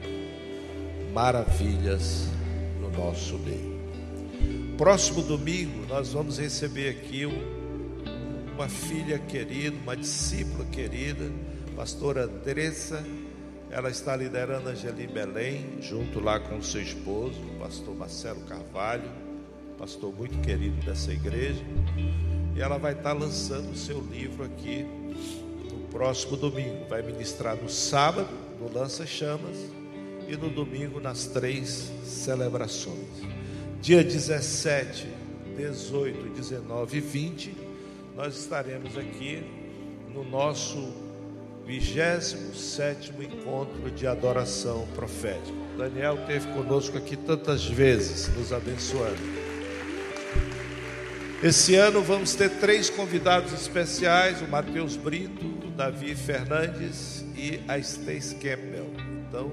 [1.13, 2.27] maravilhas
[2.81, 3.77] no nosso meio.
[4.77, 7.25] Próximo domingo, nós vamos receber aqui
[8.55, 11.31] uma filha querida, uma discípula querida,
[11.75, 13.03] pastora Andressa
[13.71, 19.11] ela está liderando a Angeli Belém, junto lá com seu esposo, pastor Marcelo Carvalho,
[19.77, 21.65] pastor muito querido dessa igreja.
[22.57, 24.87] E ela vai estar lançando o seu livro aqui
[25.71, 26.87] no próximo domingo.
[26.89, 29.59] Vai ministrar no sábado, no Lança Chamas,
[30.27, 32.97] e no domingo nas três celebrações.
[33.83, 35.07] Dia 17,
[35.55, 37.55] 18, 19 e 20,
[38.17, 39.45] nós estaremos aqui
[40.15, 40.95] no nosso
[41.67, 45.53] 27 encontro de adoração profética.
[45.77, 49.46] Daniel esteve conosco aqui tantas vezes, nos abençoando.
[51.43, 57.79] Esse ano vamos ter três convidados especiais: o Matheus Brito, o Davi Fernandes e a
[57.79, 58.91] Stace Campbell.
[59.29, 59.51] Então,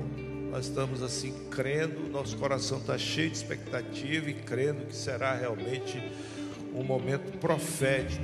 [0.50, 6.02] nós estamos assim crendo, nosso coração está cheio de expectativa e crendo que será realmente
[6.74, 8.24] um momento profético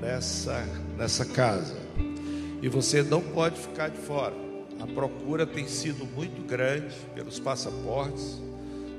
[0.00, 0.64] nessa,
[0.96, 1.88] nessa casa
[2.60, 4.34] e você não pode ficar de fora.
[4.80, 8.40] A procura tem sido muito grande pelos passaportes.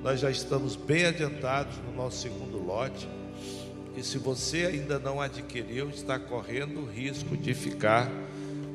[0.02, 3.08] Nós já estamos bem adiantados no nosso segundo lote.
[3.96, 8.10] E se você ainda não adquiriu, está correndo o risco de ficar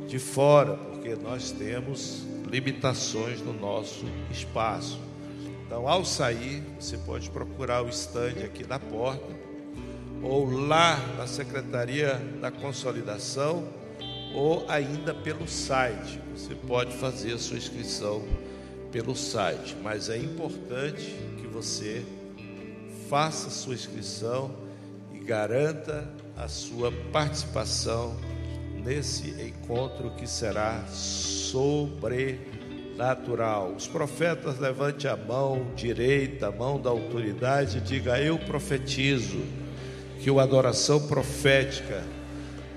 [0.06, 5.00] de fora, porque nós temos limitações no nosso espaço.
[5.66, 9.44] Então, ao sair, você pode procurar o stand aqui na porta
[10.22, 13.66] ou lá na Secretaria da Consolidação
[14.34, 16.20] ou ainda pelo site.
[16.34, 18.22] Você pode fazer a sua inscrição
[18.90, 22.04] pelo site, mas é importante que você
[23.08, 24.50] faça a sua inscrição
[25.24, 28.16] garanta a sua participação
[28.84, 33.72] nesse encontro que será sobrenatural.
[33.74, 39.40] Os profetas levante a mão direita, a mão da autoridade e diga: Eu profetizo
[40.20, 42.02] que a adoração profética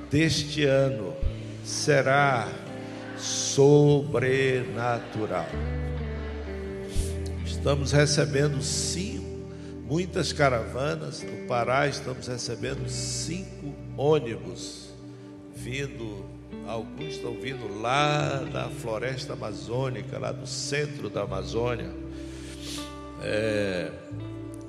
[0.10, 1.14] deste ano
[1.64, 2.48] será
[3.18, 5.48] sobrenatural.
[7.46, 9.17] Estamos recebendo cinco,
[9.88, 14.90] muitas caravanas no Pará, estamos recebendo cinco ônibus
[15.56, 16.26] vindo,
[16.68, 21.90] alguns estão vindo lá da floresta amazônica, lá do centro da Amazônia.
[23.24, 23.90] É,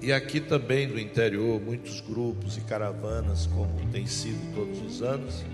[0.01, 5.45] e aqui também do interior, muitos grupos e caravanas, como tem sido todos os anos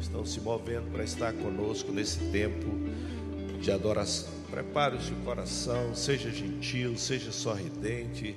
[0.00, 2.68] estão se movendo para estar conosco nesse tempo
[3.60, 4.32] de adoração.
[4.48, 8.36] Prepare o seu coração, seja gentil, seja sorridente,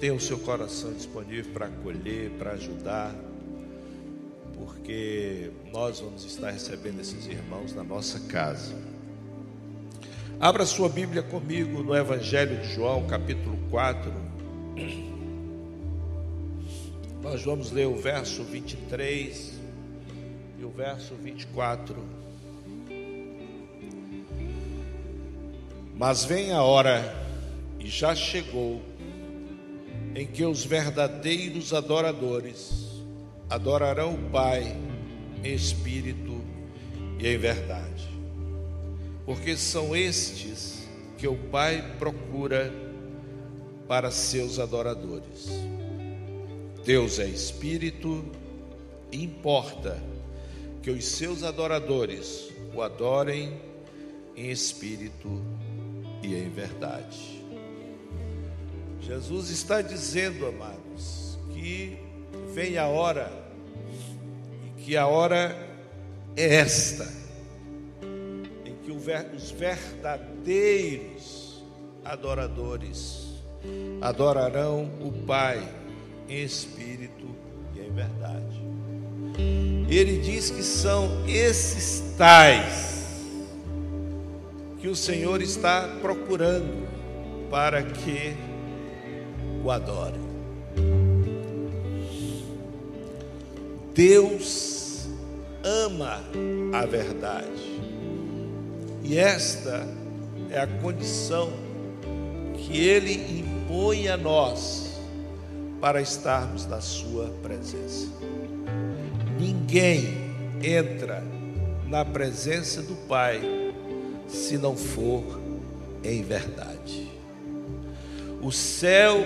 [0.00, 3.14] tenha o seu coração disponível para acolher, para ajudar,
[4.54, 8.74] porque nós vamos estar recebendo esses irmãos na nossa casa.
[10.40, 14.10] Abra sua Bíblia comigo no Evangelho de João, capítulo 4.
[17.22, 19.60] Nós vamos ler o verso 23
[20.58, 21.94] e o verso 24.
[25.94, 27.14] Mas vem a hora,
[27.78, 28.80] e já chegou,
[30.14, 33.02] em que os verdadeiros adoradores
[33.48, 34.76] adorarão o Pai
[35.42, 36.40] em espírito
[37.18, 38.08] e em verdade.
[39.26, 42.72] porque são estes que o Pai procura
[43.86, 45.48] para seus adoradores.
[46.84, 48.24] Deus é espírito
[49.12, 50.02] e importa
[50.82, 53.52] que os seus adoradores o adorem
[54.36, 55.40] em espírito
[56.22, 57.29] e em verdade.
[59.00, 61.98] Jesus está dizendo, amados, que
[62.52, 63.30] vem a hora,
[64.66, 65.56] e que a hora
[66.36, 67.08] é esta,
[68.64, 71.62] em que os verdadeiros
[72.04, 73.30] adoradores
[74.00, 75.68] adorarão o Pai
[76.28, 77.28] em espírito
[77.74, 78.60] e em verdade.
[79.88, 82.90] Ele diz que são esses tais
[84.80, 86.88] que o Senhor está procurando
[87.50, 88.34] para que
[89.64, 90.20] o adorem.
[93.94, 95.08] Deus
[95.62, 96.22] ama
[96.72, 97.80] a verdade.
[99.02, 99.86] E esta
[100.50, 101.52] é a condição
[102.56, 105.00] que Ele impõe a nós
[105.80, 108.06] para estarmos na Sua presença.
[109.38, 110.30] Ninguém
[110.62, 111.22] entra
[111.86, 113.40] na presença do Pai
[114.28, 115.40] se não for
[116.04, 117.09] em verdade.
[118.40, 119.24] O céu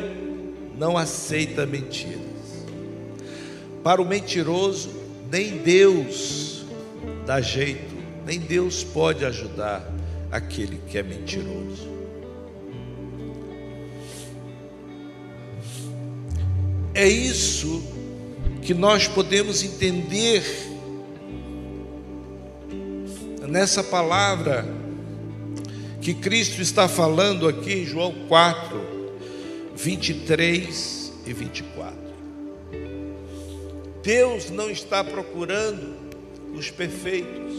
[0.77, 2.21] não aceita mentiras.
[3.83, 4.91] Para o mentiroso,
[5.31, 6.65] nem Deus
[7.27, 7.95] dá jeito,
[8.27, 9.91] nem Deus pode ajudar
[10.31, 11.89] aquele que é mentiroso.
[16.95, 17.83] É isso
[18.63, 20.43] que nós podemos entender
[23.49, 24.65] nessa palavra
[26.01, 28.94] que Cristo está falando aqui em João 4,
[29.77, 31.95] 23 e 24.
[34.03, 35.97] Deus não está procurando
[36.55, 37.55] os perfeitos.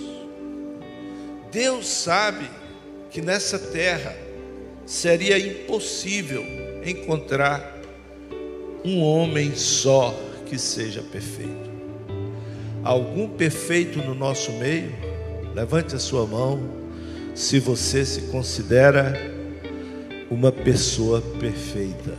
[1.52, 2.50] Deus sabe
[3.10, 4.16] que nessa terra
[4.86, 6.44] seria impossível
[6.86, 7.82] encontrar
[8.84, 10.14] um homem só
[10.46, 11.72] que seja perfeito.
[12.84, 14.94] Algum perfeito no nosso meio?
[15.56, 16.60] Levante a sua mão
[17.34, 19.35] se você se considera
[20.30, 22.18] uma pessoa perfeita.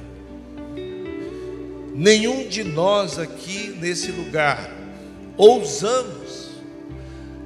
[1.94, 4.70] Nenhum de nós aqui nesse lugar
[5.36, 6.50] ousamos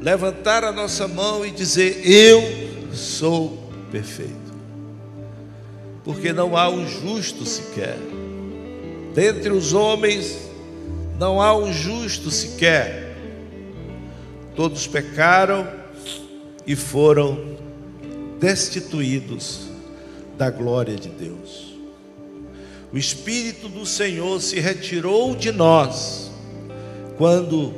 [0.00, 2.42] levantar a nossa mão e dizer: Eu
[2.92, 4.34] sou perfeito.
[6.02, 7.98] Porque não há um justo sequer.
[9.14, 10.50] Dentre os homens,
[11.18, 13.16] não há um justo sequer.
[14.56, 15.68] Todos pecaram
[16.66, 17.56] e foram
[18.40, 19.69] destituídos
[20.40, 21.70] da glória de Deus
[22.92, 26.30] o Espírito do Senhor se retirou de nós
[27.16, 27.74] quando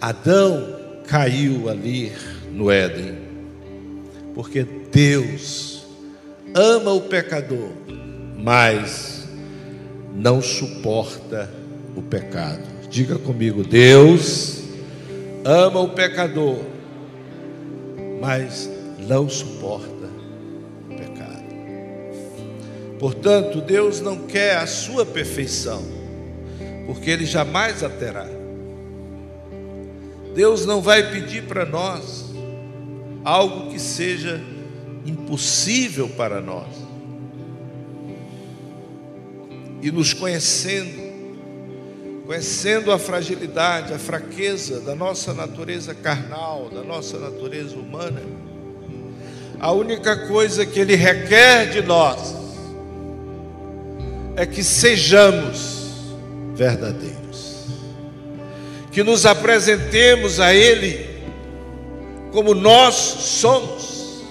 [0.00, 2.12] Adão caiu ali
[2.50, 3.18] no Éden,
[4.34, 5.84] porque Deus
[6.54, 7.70] ama o pecador,
[8.38, 9.28] mas
[10.14, 11.52] não suporta
[11.94, 12.62] o pecado.
[12.88, 14.62] Diga comigo, Deus
[15.44, 16.60] ama o pecador,
[18.20, 18.70] mas
[19.06, 19.97] não suporta
[22.98, 25.82] Portanto, Deus não quer a sua perfeição,
[26.86, 28.26] porque Ele jamais a terá.
[30.34, 32.26] Deus não vai pedir para nós
[33.24, 34.40] algo que seja
[35.06, 36.66] impossível para nós.
[39.80, 40.98] E nos conhecendo,
[42.26, 48.20] conhecendo a fragilidade, a fraqueza da nossa natureza carnal, da nossa natureza humana,
[49.60, 52.37] a única coisa que Ele requer de nós
[54.38, 56.14] é que sejamos
[56.54, 57.66] verdadeiros,
[58.92, 61.10] que nos apresentemos a Ele
[62.30, 64.22] como nós somos,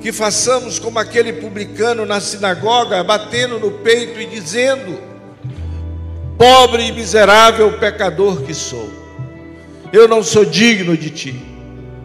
[0.00, 4.98] que façamos como aquele publicano na sinagoga, batendo no peito e dizendo:
[6.38, 8.88] Pobre e miserável pecador que sou,
[9.92, 11.44] eu não sou digno de ti,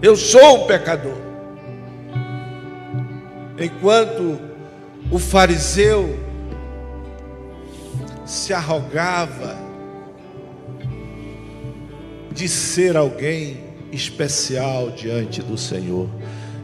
[0.02, 1.16] eu sou um pecador.
[3.58, 4.38] Enquanto
[5.10, 6.25] o fariseu
[8.26, 9.56] se arrogava
[12.34, 16.10] de ser alguém especial diante do Senhor,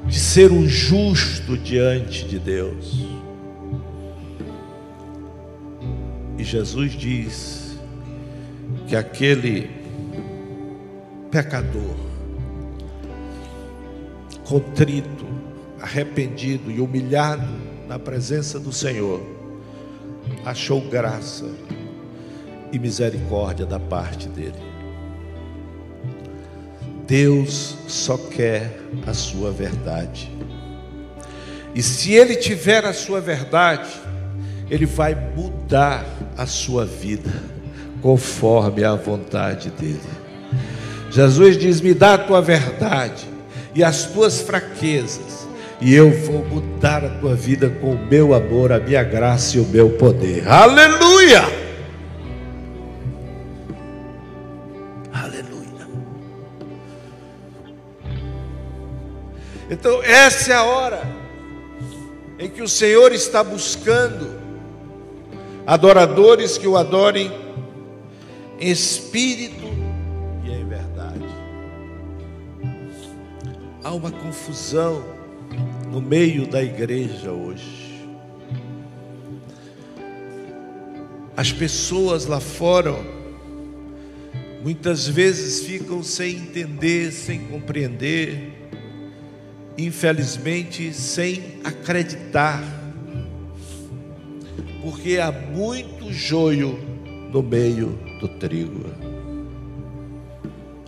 [0.06, 3.06] de ser um justo diante de Deus.
[6.38, 7.80] E Jesus diz
[8.88, 9.70] que aquele
[11.30, 11.96] pecador,
[14.44, 15.26] contrito,
[15.80, 17.48] arrependido e humilhado
[17.88, 19.22] na presença do Senhor,
[20.46, 21.50] achou graça
[22.72, 24.72] e misericórdia da parte dele.
[27.08, 30.32] Deus só quer a sua verdade.
[31.76, 33.90] E se Ele tiver a sua verdade,
[34.70, 36.06] Ele vai mudar
[36.38, 37.32] a sua vida
[38.02, 40.00] conforme a vontade dEle.
[41.10, 43.28] Jesus diz: Me dá a tua verdade
[43.76, 45.41] e as tuas fraquezas,
[45.82, 49.60] e eu vou mudar a tua vida com o meu amor, a minha graça e
[49.60, 50.48] o meu poder.
[50.48, 51.42] Aleluia!
[55.12, 55.88] Aleluia.
[59.72, 61.02] Então, essa é a hora
[62.38, 64.40] em que o Senhor está buscando
[65.66, 67.32] adoradores que o adorem
[68.60, 69.66] em espírito
[70.44, 71.26] e em verdade.
[73.84, 75.21] Há uma confusão
[75.92, 78.08] no meio da igreja hoje.
[81.36, 82.96] As pessoas lá fora
[84.64, 88.70] muitas vezes ficam sem entender, sem compreender,
[89.78, 92.64] infelizmente sem acreditar,
[94.82, 96.80] porque há muito joio
[97.34, 98.86] no meio do trigo.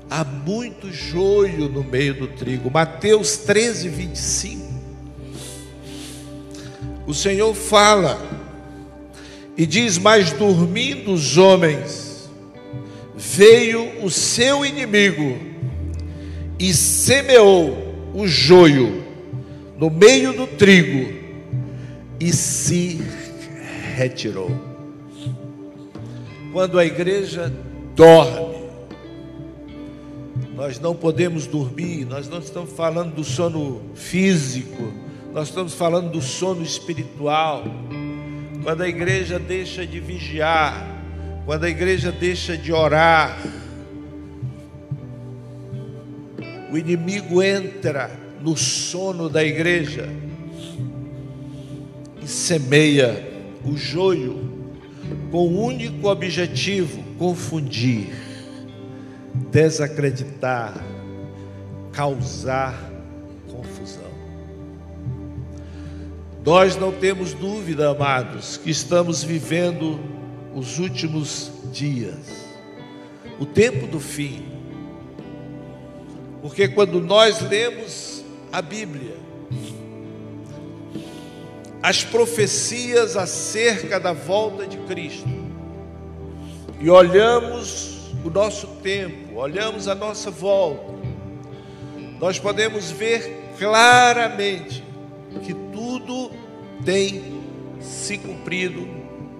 [0.10, 2.70] Há muito joio no meio do trigo.
[2.72, 4.62] Mateus 13, 25.
[7.06, 8.20] O Senhor fala
[9.58, 12.30] e diz: Mas dormindo os homens,
[13.16, 15.38] veio o seu inimigo
[16.58, 19.04] e semeou o joio
[19.78, 21.14] no meio do trigo
[22.20, 23.01] e se
[23.95, 24.51] retirou.
[26.54, 27.51] Quando a igreja
[27.95, 28.54] dorme,
[30.56, 34.93] nós não podemos dormir, nós não estamos falando do sono físico,
[35.34, 37.64] nós estamos falando do sono espiritual.
[38.62, 40.88] Quando a igreja deixa de vigiar,
[41.44, 43.42] quando a igreja deixa de orar,
[46.72, 48.12] o inimigo entra
[48.42, 50.08] no sono da igreja
[52.22, 53.28] e semeia
[53.66, 54.54] o joio
[55.32, 58.14] com o único objetivo: confundir,
[59.52, 60.74] desacreditar,
[61.92, 62.92] causar
[63.52, 64.12] confusão.
[66.46, 69.98] Nós não temos dúvida, amados, que estamos vivendo
[70.54, 72.50] os últimos dias,
[73.39, 74.46] o tempo do fim.
[76.41, 79.16] Porque quando nós lemos a Bíblia,
[81.82, 85.30] as profecias acerca da volta de Cristo,
[86.82, 90.94] e olhamos o nosso tempo, olhamos a nossa volta,
[92.20, 94.84] nós podemos ver claramente
[95.40, 96.32] que tudo
[96.86, 97.22] tem
[97.80, 98.88] se cumprido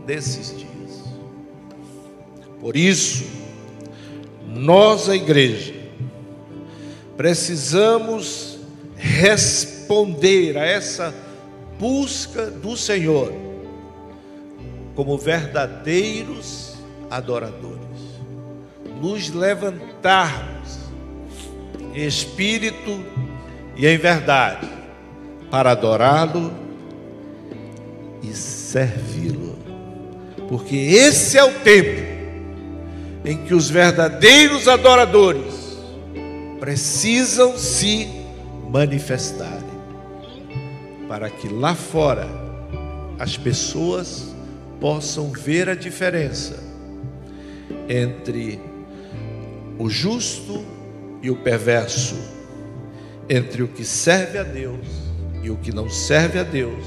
[0.06, 1.04] nesses dias.
[2.60, 3.26] Por isso,
[4.48, 5.74] nós, a igreja,
[7.18, 8.60] precisamos
[8.96, 11.14] responder a essa
[11.80, 13.34] busca do Senhor
[14.96, 16.76] como verdadeiros
[17.10, 17.82] adoradores,
[19.02, 20.80] nos levantarmos
[21.94, 23.04] em espírito
[23.76, 24.83] e em verdade
[25.54, 26.51] para adorá-lo
[28.24, 29.56] e servi-lo,
[30.49, 32.01] porque esse é o tempo
[33.24, 35.78] em que os verdadeiros adoradores
[36.60, 38.10] precisam se
[38.68, 39.78] manifestarem,
[41.08, 42.28] para que lá fora
[43.20, 44.34] as pessoas
[44.82, 46.64] possam ver a diferença
[47.88, 48.60] entre
[49.78, 50.66] o justo
[51.22, 52.18] e o perverso,
[53.30, 55.03] entre o que serve a Deus
[55.44, 56.86] e o que não serve a Deus,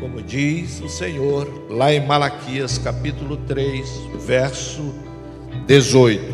[0.00, 3.86] como diz o Senhor lá em Malaquias capítulo 3,
[4.20, 4.94] verso
[5.66, 6.24] 18.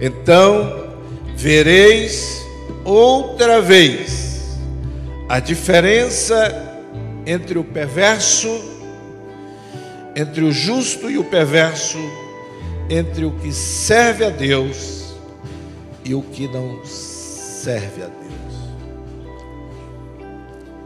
[0.00, 0.94] Então
[1.36, 2.46] vereis
[2.84, 4.56] outra vez
[5.28, 6.64] a diferença
[7.26, 8.48] entre o perverso,
[10.14, 11.98] entre o justo e o perverso,
[12.88, 15.16] entre o que serve a Deus
[16.04, 18.25] e o que não serve a Deus.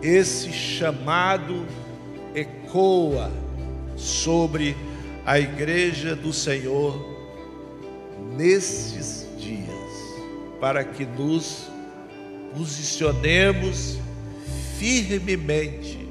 [0.02, 1.66] Esse chamado
[2.34, 3.30] ecoa
[3.96, 4.74] sobre
[5.26, 6.98] a igreja do Senhor
[8.36, 9.68] nestes dias,
[10.58, 11.68] para que nos
[12.56, 13.98] posicionemos
[14.78, 16.08] firmemente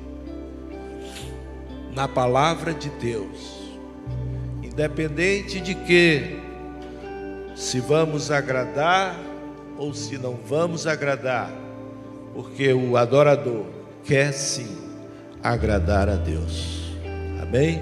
[1.92, 3.74] na palavra de Deus,
[4.62, 6.40] independente de que
[7.56, 9.20] se vamos agradar
[9.78, 11.52] ou se não vamos agradar,
[12.36, 14.78] porque o adorador quer sim
[15.44, 16.94] agradar a Deus.
[17.42, 17.82] Amém?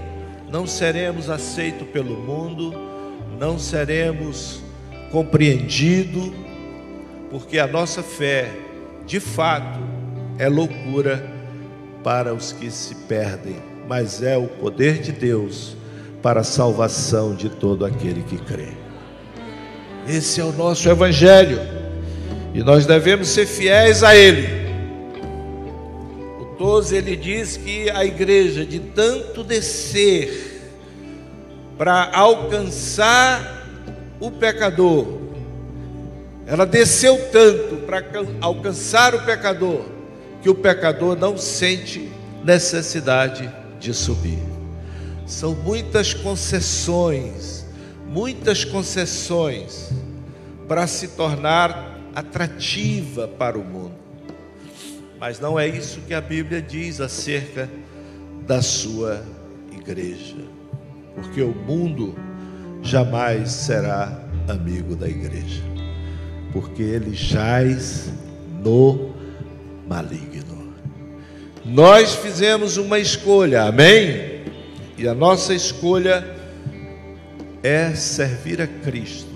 [0.49, 2.73] Não seremos aceitos pelo mundo,
[3.37, 4.61] não seremos
[5.11, 6.31] compreendidos,
[7.29, 8.49] porque a nossa fé,
[9.05, 9.79] de fato,
[10.37, 11.23] é loucura
[12.03, 13.55] para os que se perdem,
[13.87, 15.75] mas é o poder de Deus
[16.21, 18.69] para a salvação de todo aquele que crê.
[20.07, 21.59] Esse é o nosso Evangelho
[22.53, 24.66] e nós devemos ser fiéis a Ele.
[26.57, 30.59] O 12 ele diz que a igreja, de tanto descer
[31.77, 33.67] para alcançar
[34.19, 35.19] o pecador,
[36.47, 38.03] ela desceu tanto para
[38.41, 39.85] alcançar o pecador,
[40.41, 42.11] que o pecador não sente
[42.43, 44.41] necessidade de subir.
[45.27, 47.67] São muitas concessões,
[48.07, 49.91] muitas concessões
[50.67, 54.06] para se tornar atrativa para o mundo.
[55.19, 57.69] Mas não é isso que a Bíblia diz acerca
[58.45, 59.23] da sua
[59.75, 60.37] igreja,
[61.15, 62.15] porque o mundo
[62.81, 65.77] jamais será amigo da igreja
[66.51, 68.11] porque ele jaz
[68.63, 69.11] no
[69.87, 70.73] maligno.
[71.63, 74.43] Nós fizemos uma escolha, amém?
[74.97, 76.25] E a nossa escolha
[77.61, 79.29] é servir a Cristo,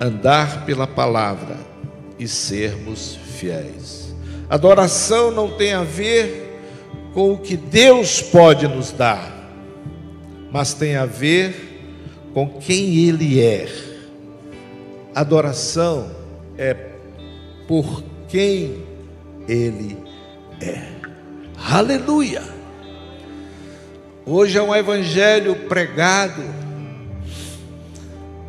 [0.00, 1.56] andar pela palavra
[2.18, 4.14] e sermos fiéis.
[4.48, 6.60] Adoração não tem a ver
[7.12, 9.32] com o que Deus pode nos dar,
[10.50, 13.88] mas tem a ver com quem Ele é
[15.18, 16.12] Adoração
[16.56, 16.74] é
[17.66, 18.84] por quem
[19.48, 19.98] Ele
[20.60, 20.92] é.
[21.70, 22.42] Aleluia!
[24.24, 26.42] Hoje é um evangelho pregado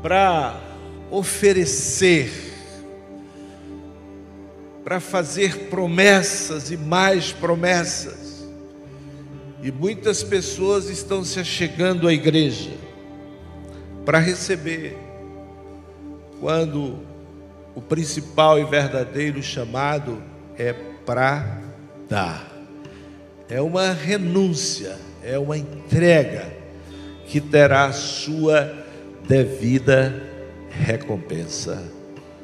[0.03, 0.59] para
[1.09, 2.48] oferecer,
[4.89, 8.43] para fazer promessas e mais promessas.
[9.61, 12.71] E muitas pessoas estão se achegando à igreja
[14.03, 14.97] para receber
[16.39, 16.97] quando
[17.75, 20.23] o principal e verdadeiro chamado
[20.57, 21.61] é para
[22.09, 22.51] dar.
[23.47, 26.51] É uma renúncia, é uma entrega
[27.27, 28.73] que terá sua
[29.27, 30.19] devida
[30.71, 31.83] recompensa.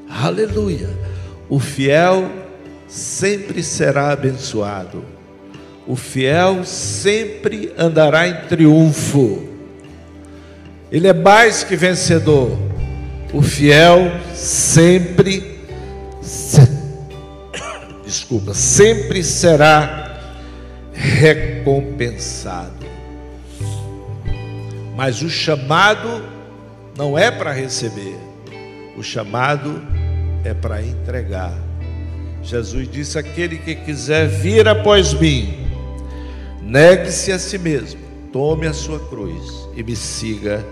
[0.08, 1.15] Aleluia!
[1.50, 2.30] O fiel
[2.88, 5.04] sempre será abençoado.
[5.88, 9.48] O fiel sempre andará em triunfo.
[10.92, 12.58] Ele é mais que vencedor
[13.36, 15.60] o fiel sempre,
[18.06, 20.18] desculpa, sempre será
[20.94, 22.86] recompensado.
[24.96, 26.24] Mas o chamado
[26.98, 28.18] não é para receber,
[28.98, 30.05] o chamado é
[30.54, 31.58] para entregar.
[32.44, 35.68] Jesus disse: aquele que quiser vir após mim,
[36.62, 38.00] negue-se a si mesmo,
[38.32, 40.66] tome a sua cruz e me siga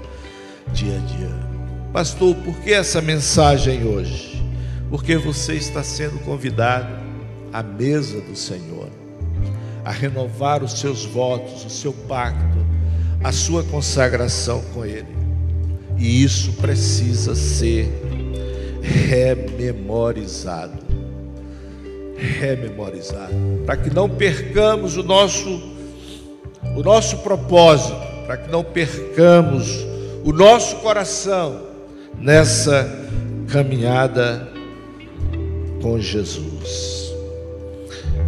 [0.71, 1.53] dia a dia.
[1.91, 4.43] Pastor, por que essa mensagem hoje?
[4.89, 7.03] Porque você está sendo convidado
[7.51, 8.89] à mesa do Senhor,
[9.83, 12.57] a renovar os seus votos, o seu pacto,
[13.23, 15.15] a sua consagração com Ele.
[15.97, 18.02] E isso precisa ser
[18.83, 20.83] rememorizado.
[22.17, 23.33] Rememorizado,
[23.65, 25.71] para que não percamos o nosso
[26.75, 27.95] o nosso propósito,
[28.25, 29.85] para que não percamos
[30.23, 31.61] o nosso coração
[32.17, 32.89] nessa
[33.49, 34.49] caminhada
[35.81, 37.13] com Jesus.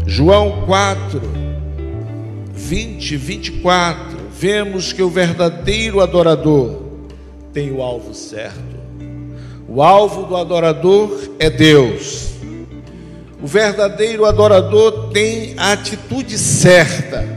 [0.06, 1.22] João 4,
[2.54, 6.84] 20, 24, vemos que o verdadeiro adorador
[7.54, 8.75] tem o alvo certo.
[9.68, 12.34] O alvo do adorador é Deus.
[13.42, 17.28] O verdadeiro adorador tem a atitude certa,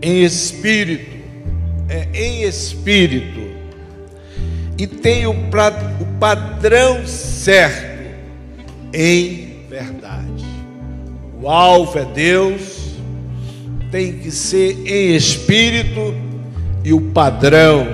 [0.00, 1.16] em espírito,
[1.88, 3.40] é em espírito
[4.78, 7.98] e tem o, o padrão certo
[8.94, 10.44] em verdade.
[11.42, 12.94] O alvo é Deus,
[13.90, 16.14] tem que ser em espírito
[16.84, 17.86] e o padrão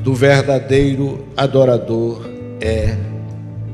[0.00, 2.27] do verdadeiro adorador
[2.60, 2.96] é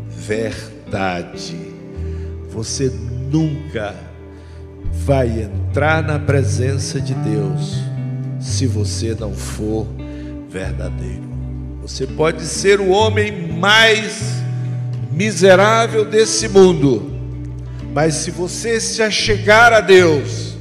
[0.08, 1.56] verdade.
[2.50, 2.90] Você
[3.30, 3.94] nunca
[4.92, 7.78] vai entrar na presença de Deus
[8.40, 9.86] se você não for
[10.48, 11.24] verdadeiro.
[11.82, 14.42] Você pode ser o homem mais
[15.12, 17.12] miserável desse mundo,
[17.92, 20.56] mas se você se achegar a Deus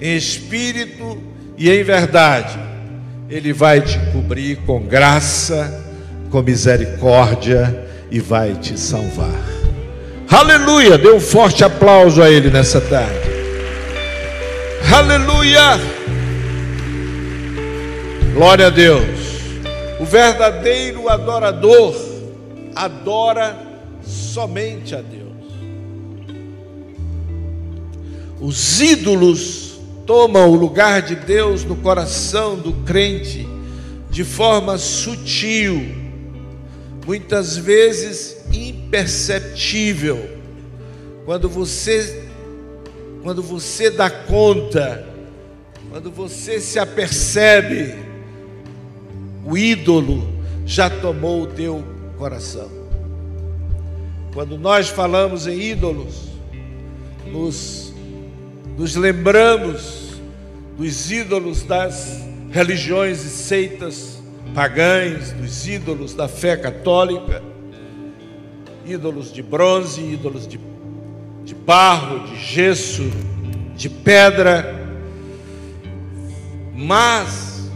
[0.00, 1.20] em espírito
[1.58, 2.58] e em verdade,
[3.28, 5.89] Ele vai te cobrir com graça,
[6.30, 9.40] com misericórdia e vai te salvar.
[10.28, 10.96] Aleluia!
[10.96, 13.30] Dê um forte aplauso a Ele nessa tarde.
[14.94, 15.78] Aleluia!
[18.34, 19.20] Glória a Deus.
[19.98, 21.94] O verdadeiro adorador
[22.74, 23.56] adora
[24.02, 25.20] somente a Deus.
[28.40, 33.46] Os ídolos tomam o lugar de Deus no coração do crente
[34.10, 35.99] de forma sutil,
[37.10, 40.30] muitas vezes imperceptível.
[41.24, 42.24] Quando você
[43.24, 45.04] quando você dá conta,
[45.90, 47.96] quando você se apercebe,
[49.44, 50.32] o ídolo
[50.64, 51.82] já tomou o teu
[52.16, 52.70] coração.
[54.32, 56.28] Quando nós falamos em ídolos,
[57.26, 57.92] nos,
[58.78, 60.12] nos lembramos
[60.78, 62.20] dos ídolos das
[62.52, 64.19] religiões e seitas
[64.50, 67.42] pagãs, dos ídolos da fé católica,
[68.84, 70.58] ídolos de bronze, ídolos de,
[71.44, 73.10] de barro, de gesso,
[73.76, 74.78] de pedra,
[76.74, 77.70] mas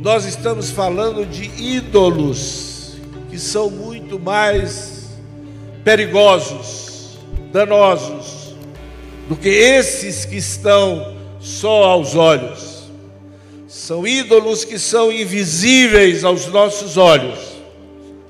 [0.00, 2.96] nós estamos falando de ídolos
[3.30, 5.16] que são muito mais
[5.82, 7.18] perigosos,
[7.52, 8.54] danosos,
[9.28, 12.75] do que esses que estão só aos olhos.
[13.68, 17.40] São ídolos que são invisíveis aos nossos olhos,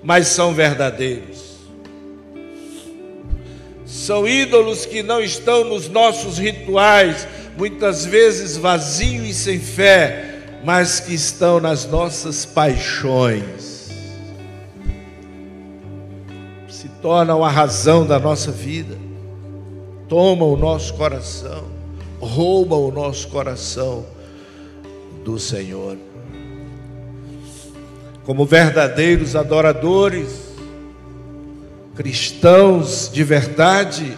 [0.03, 1.57] mas são verdadeiros.
[3.85, 11.01] São ídolos que não estão nos nossos rituais, muitas vezes vazios e sem fé, mas
[11.01, 13.91] que estão nas nossas paixões.
[16.67, 18.97] Se tornam a razão da nossa vida,
[20.09, 21.65] tomam o nosso coração,
[22.19, 24.16] roubam o nosso coração
[25.27, 25.99] do Senhor.
[28.25, 30.55] Como verdadeiros adoradores,
[31.97, 34.17] cristãos de verdade,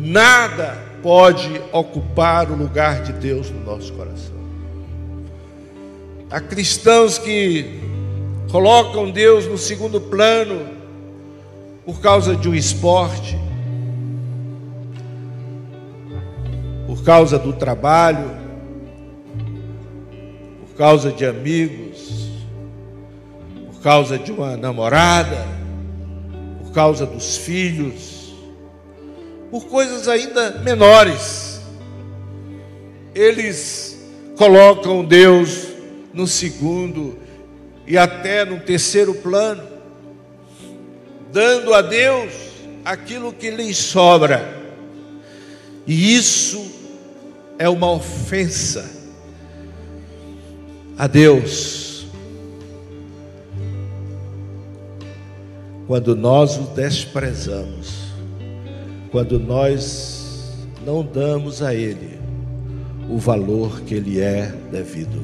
[0.00, 4.40] nada pode ocupar o lugar de Deus no nosso coração.
[6.30, 7.78] Há cristãos que
[8.50, 10.62] colocam Deus no segundo plano
[11.84, 13.38] por causa de um esporte,
[16.86, 18.41] por causa do trabalho,
[20.72, 22.30] por causa de amigos,
[23.70, 25.46] por causa de uma namorada
[26.62, 28.32] por causa dos filhos,
[29.50, 31.60] por coisas ainda menores.
[33.14, 34.02] Eles
[34.38, 35.66] colocam Deus
[36.14, 37.18] no segundo
[37.86, 39.62] e até no terceiro plano,
[41.30, 42.32] dando a Deus
[42.82, 44.62] aquilo que lhes sobra.
[45.86, 46.72] E isso
[47.58, 49.01] é uma ofensa
[50.96, 51.82] a Deus.
[55.92, 57.92] quando nós o desprezamos,
[59.10, 60.56] quando nós
[60.86, 62.18] não damos a Ele
[63.10, 65.20] o valor que Ele é devido.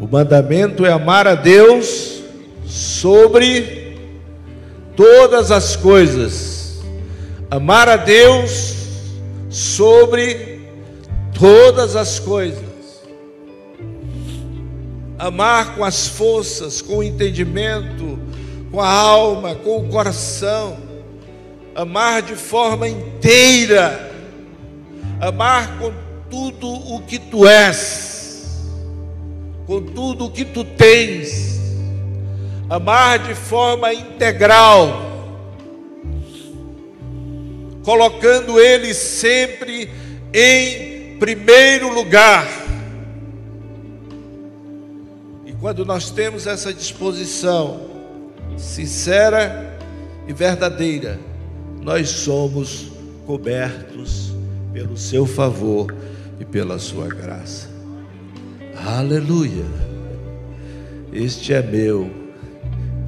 [0.00, 2.22] O mandamento é amar a Deus
[2.64, 3.98] sobre
[4.96, 6.80] todas as coisas,
[7.50, 8.76] amar a Deus
[9.50, 10.47] sobre
[11.38, 12.66] todas as coisas.
[15.18, 18.18] Amar com as forças, com o entendimento,
[18.70, 20.76] com a alma, com o coração,
[21.74, 24.12] amar de forma inteira,
[25.20, 25.92] amar com
[26.30, 28.64] tudo o que tu és,
[29.66, 31.58] com tudo o que tu tens,
[32.70, 35.02] amar de forma integral,
[37.82, 39.90] colocando Ele sempre
[40.32, 42.46] em primeiro lugar
[45.60, 47.80] quando nós temos essa disposição
[48.56, 49.76] sincera
[50.26, 51.18] e verdadeira,
[51.82, 52.92] nós somos
[53.26, 54.32] cobertos
[54.72, 55.94] pelo seu favor
[56.38, 57.68] e pela sua graça.
[58.86, 59.64] Aleluia.
[61.12, 62.10] Este é meu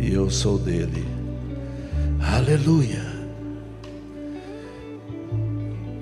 [0.01, 1.07] e eu sou dele.
[2.21, 3.11] Aleluia.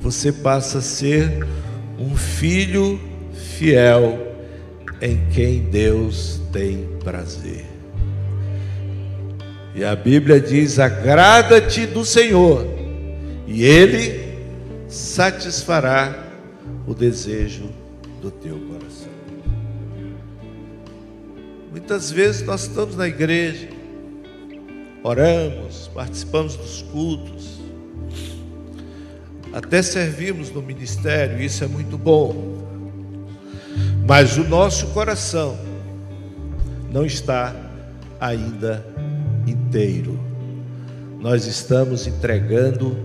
[0.00, 1.46] Você passa a ser
[1.98, 3.00] um filho
[3.34, 4.36] fiel
[5.00, 7.64] em quem Deus tem prazer.
[9.74, 12.66] E a Bíblia diz: agrada-te do Senhor,
[13.46, 14.28] e Ele
[14.88, 16.26] satisfará
[16.86, 17.68] o desejo
[18.20, 19.08] do teu coração.
[21.70, 23.68] Muitas vezes nós estamos na igreja,
[25.02, 27.60] oramos, participamos dos cultos,
[29.52, 32.58] até servimos no ministério, isso é muito bom.
[34.06, 35.58] Mas o nosso coração
[36.90, 37.54] não está
[38.20, 38.84] ainda
[39.46, 40.18] inteiro.
[41.20, 42.96] Nós estamos entregando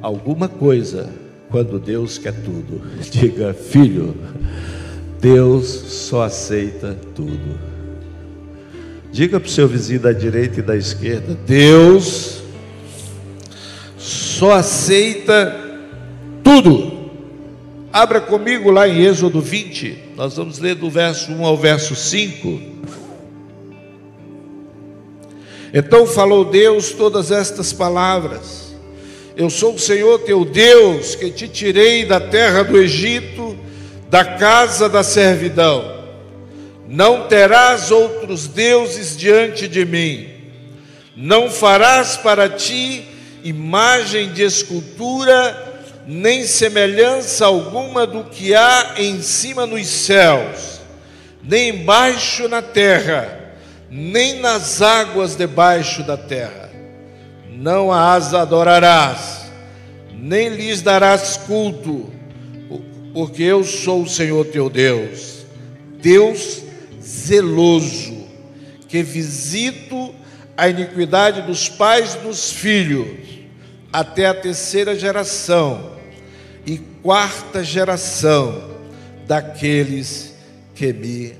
[0.00, 1.10] alguma coisa
[1.50, 2.82] quando Deus quer tudo.
[3.10, 4.16] Diga, filho,
[5.20, 7.58] Deus só aceita tudo.
[9.10, 12.42] Diga para o seu vizinho da direita e da esquerda: Deus
[13.96, 15.67] só aceita
[16.62, 16.98] tudo.
[17.92, 22.60] Abra comigo lá em Êxodo 20, nós vamos ler do verso 1 ao verso 5.
[25.72, 28.74] Então falou Deus todas estas palavras:
[29.36, 33.56] Eu sou o Senhor teu Deus, que te tirei da terra do Egito,
[34.10, 35.96] da casa da servidão.
[36.88, 40.26] Não terás outros deuses diante de mim.
[41.16, 43.04] Não farás para ti
[43.44, 45.67] imagem de escultura,
[46.10, 50.80] nem semelhança alguma do que há em cima nos céus,
[51.44, 53.52] nem embaixo na terra,
[53.90, 56.70] nem nas águas debaixo da terra.
[57.50, 59.50] Não as adorarás,
[60.10, 62.10] nem lhes darás culto,
[63.12, 65.44] porque eu sou o Senhor teu Deus.
[66.00, 66.62] Deus
[67.02, 68.16] zeloso,
[68.88, 70.14] que visito
[70.56, 73.08] a iniquidade dos pais dos filhos,
[73.92, 75.97] até a terceira geração
[77.02, 78.76] quarta geração
[79.26, 80.34] daqueles
[80.74, 81.34] que me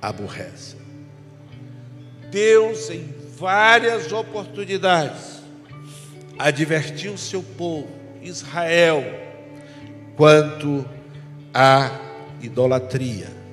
[0.00, 0.78] aborrecem.
[2.30, 5.42] Deus, em várias oportunidades,
[6.38, 7.88] advertiu seu povo,
[8.22, 9.04] Israel,
[10.16, 10.84] quanto
[11.52, 11.90] à
[12.42, 13.44] idolatria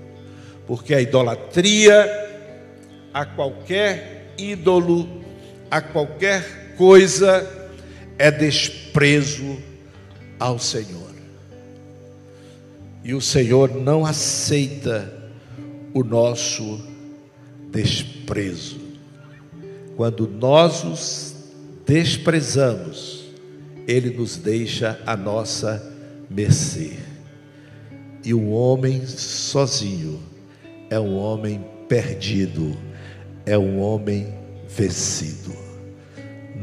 [0.71, 2.29] porque a idolatria
[3.13, 5.21] a qualquer ídolo,
[5.69, 7.45] a qualquer coisa,
[8.17, 9.61] é desprezo
[10.39, 11.00] ao Senhor.
[13.03, 15.11] E o Senhor não aceita
[15.93, 16.79] o nosso
[17.71, 18.79] desprezo.
[19.95, 21.35] Quando nós os
[21.85, 23.25] desprezamos,
[23.87, 25.91] Ele nos deixa a nossa
[26.29, 26.93] mercê.
[28.23, 30.21] E o homem sozinho
[30.89, 32.77] é um homem perdido,
[33.45, 34.27] é um homem
[34.67, 35.51] vencido.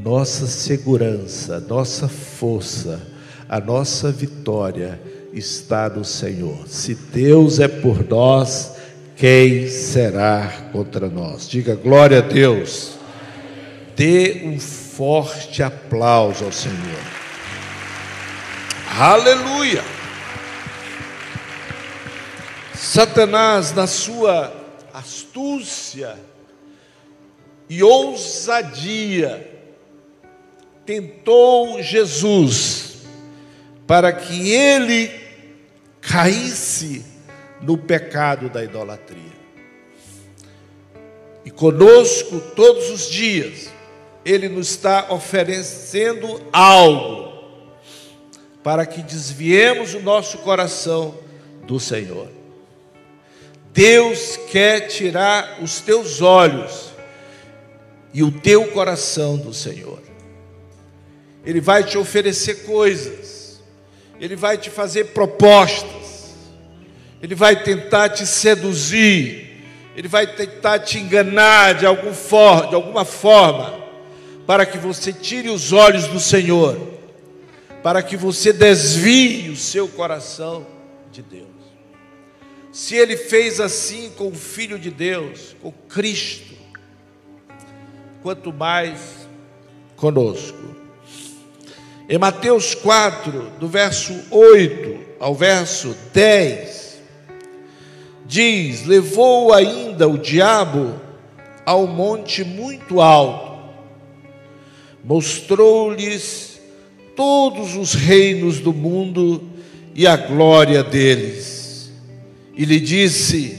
[0.02, 3.02] Nossa segurança, nossa força,
[3.48, 5.01] a nossa vitória
[5.33, 6.67] está no Senhor.
[6.67, 8.75] Se Deus é por nós,
[9.17, 11.49] quem será contra nós?
[11.49, 12.99] Diga glória a Deus.
[13.97, 17.03] Dê um forte aplauso ao Senhor.
[18.97, 19.83] Aleluia.
[22.75, 24.53] Satanás, na sua
[24.95, 26.17] astúcia
[27.69, 29.49] e ousadia,
[30.87, 32.88] tentou Jesus
[33.89, 35.10] para que ele
[36.01, 37.05] caísse
[37.62, 39.39] no pecado da idolatria.
[41.43, 43.70] E conosco todos os dias,
[44.27, 47.32] ele nos está oferecendo algo
[48.62, 51.19] para que desviemos o nosso coração
[51.62, 52.28] do Senhor.
[53.73, 56.90] Deus quer tirar os teus olhos
[58.12, 60.02] e o teu coração do Senhor.
[61.43, 63.38] Ele vai te oferecer coisas,
[64.20, 66.35] ele vai te fazer propostas,
[67.23, 69.62] ele vai tentar te seduzir,
[69.97, 73.78] ele vai tentar te enganar de, algum for, de alguma forma,
[74.47, 76.78] para que você tire os olhos do Senhor,
[77.82, 80.66] para que você desvie o seu coração
[81.12, 81.49] de Deus.
[82.73, 86.55] Se ele fez assim com o Filho de Deus, com Cristo,
[88.23, 89.28] quanto mais
[89.97, 90.78] conosco.
[92.09, 97.01] Em Mateus 4, do verso 8 ao verso 10,
[98.24, 100.94] diz: Levou ainda o diabo
[101.66, 103.59] ao monte muito alto,
[105.05, 106.59] mostrou-lhes
[107.14, 109.43] todos os reinos do mundo
[109.94, 111.59] e a glória deles
[112.59, 113.56] e lhe disse: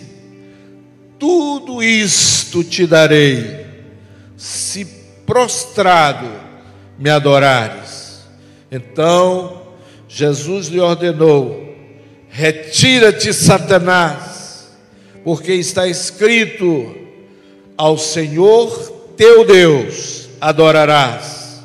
[1.17, 3.65] Tudo isto te darei,
[4.35, 4.85] se
[5.25, 6.29] prostrado
[6.97, 7.88] me adorares.
[8.71, 9.73] Então
[10.07, 11.75] Jesus lhe ordenou:
[12.29, 14.69] Retira-te, Satanás,
[15.23, 16.95] porque está escrito:
[17.77, 21.61] Ao Senhor teu Deus adorarás,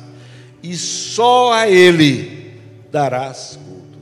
[0.61, 2.59] e só a Ele
[2.91, 3.99] darás culto.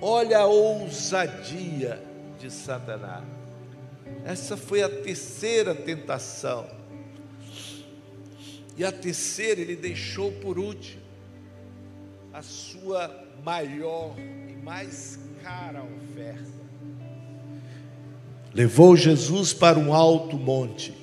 [0.00, 2.02] Olha a ousadia
[2.40, 3.24] de Satanás.
[4.24, 6.66] Essa foi a terceira tentação.
[8.76, 11.02] E a terceira ele deixou por último,
[12.38, 13.10] a sua
[13.44, 16.58] maior e mais cara oferta.
[18.54, 20.94] Levou Jesus para um alto monte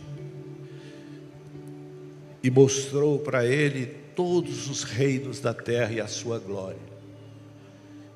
[2.41, 3.85] e mostrou para ele
[4.15, 6.79] todos os reinos da terra e a sua glória.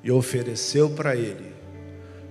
[0.02, 1.54] E ofereceu para ele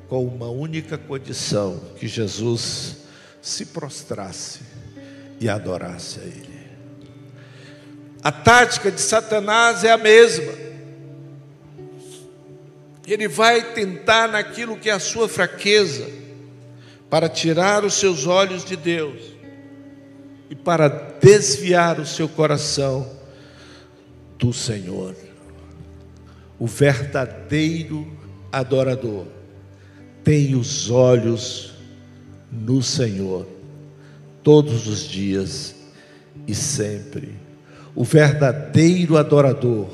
[0.08, 3.04] com uma única condição: que Jesus
[3.42, 4.60] se prostrasse
[5.38, 6.58] e adorasse a Ele.
[8.22, 10.68] A tática de Satanás é a mesma.
[13.12, 16.06] Ele vai tentar naquilo que é a sua fraqueza,
[17.08, 19.18] para tirar os seus olhos de Deus
[20.50, 23.10] e para desviar o seu coração
[24.38, 25.16] do Senhor.
[26.58, 28.06] O verdadeiro
[28.52, 29.26] adorador
[30.22, 31.72] tem os olhos
[32.52, 33.46] no Senhor
[34.42, 35.74] todos os dias
[36.46, 37.34] e sempre.
[37.94, 39.88] O verdadeiro adorador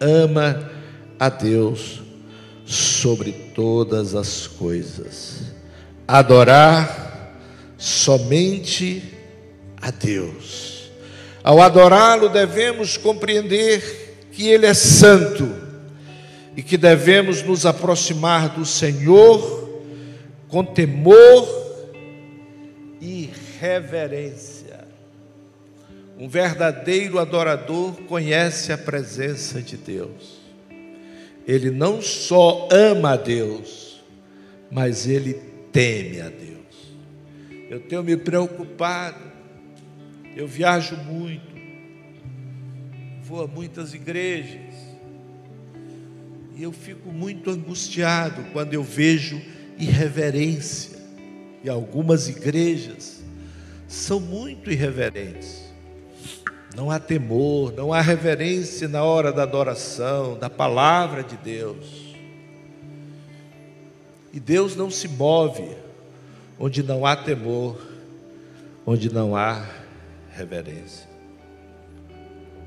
[0.00, 0.68] ama
[1.18, 2.05] a Deus
[2.66, 5.52] sobre todas as coisas.
[6.06, 7.32] Adorar
[7.78, 9.02] somente
[9.80, 10.90] a Deus.
[11.44, 15.48] Ao adorá-lo, devemos compreender que Ele é santo
[16.56, 19.80] e que devemos nos aproximar do Senhor
[20.48, 21.48] com temor
[23.00, 23.30] e
[23.60, 24.84] reverência.
[26.18, 30.35] Um verdadeiro adorador conhece a presença de Deus.
[31.46, 34.02] Ele não só ama a Deus,
[34.70, 35.34] mas ele
[35.72, 36.56] teme a Deus.
[37.70, 39.20] Eu tenho me preocupado,
[40.36, 41.54] eu viajo muito,
[43.22, 44.74] vou a muitas igrejas,
[46.56, 49.40] e eu fico muito angustiado quando eu vejo
[49.78, 50.96] irreverência
[51.66, 53.24] em algumas igrejas
[53.88, 55.65] são muito irreverentes.
[56.76, 62.14] Não há temor, não há reverência na hora da adoração, da palavra de Deus.
[64.30, 65.74] E Deus não se move
[66.58, 67.80] onde não há temor,
[68.84, 69.66] onde não há
[70.30, 71.08] reverência.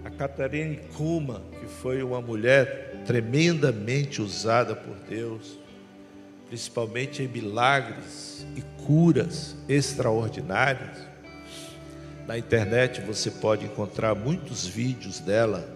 [0.03, 5.60] A Catarina Kuma, que foi uma mulher tremendamente usada por Deus,
[6.48, 11.09] principalmente em milagres e curas extraordinárias,
[12.30, 15.68] na internet você pode encontrar muitos vídeos dela.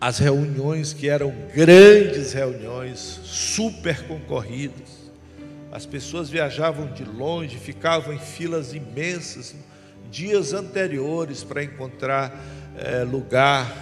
[0.00, 5.08] As reuniões que eram grandes reuniões, super concorridas.
[5.70, 9.54] As pessoas viajavam de longe, ficavam em filas imensas,
[10.10, 12.36] dias anteriores para encontrar
[12.76, 13.72] é, lugar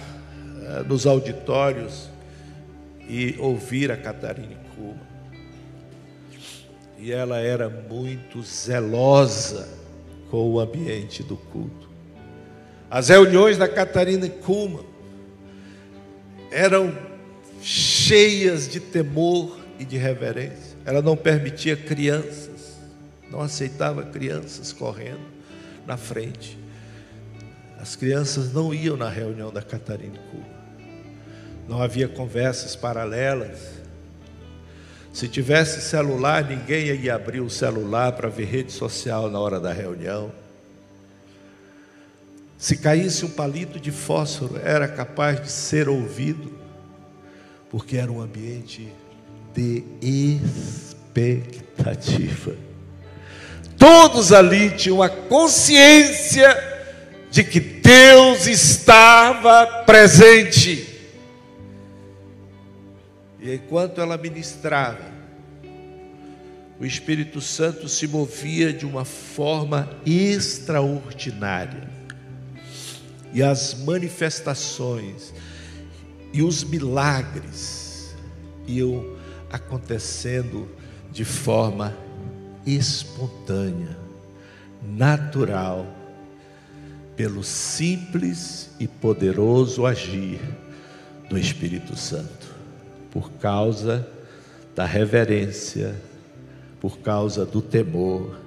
[0.61, 2.11] é, nos auditórios
[3.09, 5.01] e ouvir a Catarina Kuma.
[6.99, 9.80] E ela era muito zelosa
[10.31, 11.89] com o ambiente do culto.
[12.89, 14.79] As reuniões da Catarina Kuma
[16.49, 16.97] eram
[17.61, 20.77] cheias de temor e de reverência.
[20.85, 22.77] Ela não permitia crianças,
[23.29, 25.19] não aceitava crianças correndo
[25.85, 26.57] na frente.
[27.77, 30.61] As crianças não iam na reunião da Catarina Kuma.
[31.67, 33.80] Não havia conversas paralelas.
[35.13, 39.73] Se tivesse celular, ninguém ia abrir o celular para ver rede social na hora da
[39.73, 40.31] reunião.
[42.57, 46.51] Se caísse um palito de fósforo, era capaz de ser ouvido,
[47.69, 48.93] porque era um ambiente
[49.53, 49.83] de
[51.11, 52.55] expectativa.
[53.77, 56.55] Todos ali tinham a consciência
[57.31, 60.90] de que Deus estava presente.
[63.41, 65.09] E enquanto ela ministrava,
[66.79, 71.89] o Espírito Santo se movia de uma forma extraordinária.
[73.33, 75.33] E as manifestações
[76.31, 78.15] e os milagres
[78.67, 79.17] iam
[79.51, 80.69] acontecendo
[81.11, 81.97] de forma
[82.65, 83.97] espontânea,
[84.83, 85.87] natural,
[87.15, 90.39] pelo simples e poderoso agir
[91.27, 92.40] do Espírito Santo
[93.11, 94.07] por causa
[94.73, 95.95] da reverência,
[96.79, 98.39] por causa do temor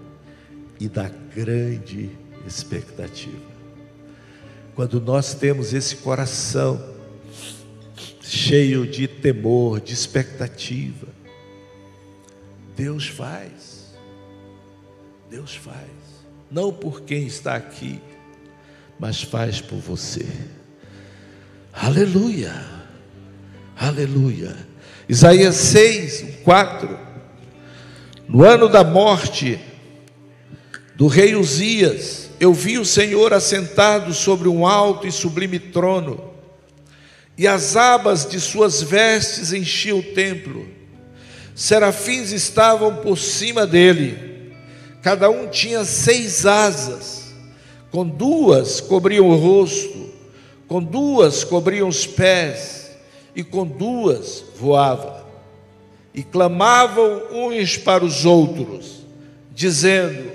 [0.80, 2.10] e da grande
[2.46, 3.54] expectativa.
[4.74, 6.82] Quando nós temos esse coração
[8.20, 11.06] cheio de temor, de expectativa,
[12.74, 13.94] Deus faz.
[15.30, 15.76] Deus faz.
[16.50, 18.00] Não por quem está aqui,
[18.98, 20.26] mas faz por você.
[21.72, 22.83] Aleluia.
[23.76, 24.56] Aleluia.
[25.08, 26.98] Isaías 6, 4.
[28.28, 29.60] No ano da morte
[30.94, 36.32] do rei Uzias, eu vi o Senhor assentado sobre um alto e sublime trono,
[37.36, 40.68] e as abas de suas vestes enchiam o templo.
[41.54, 44.52] Serafins estavam por cima dele,
[45.02, 47.34] cada um tinha seis asas,
[47.90, 50.12] com duas cobriam o rosto,
[50.66, 52.83] com duas cobriam os pés,
[53.34, 55.24] e com duas voava.
[56.14, 59.04] E clamavam uns para os outros,
[59.52, 60.30] dizendo: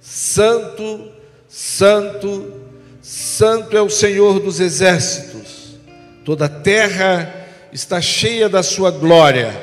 [0.00, 1.10] Santo,
[1.48, 2.52] Santo,
[3.00, 5.76] Santo é o Senhor dos exércitos,
[6.24, 9.54] toda a terra está cheia da sua glória,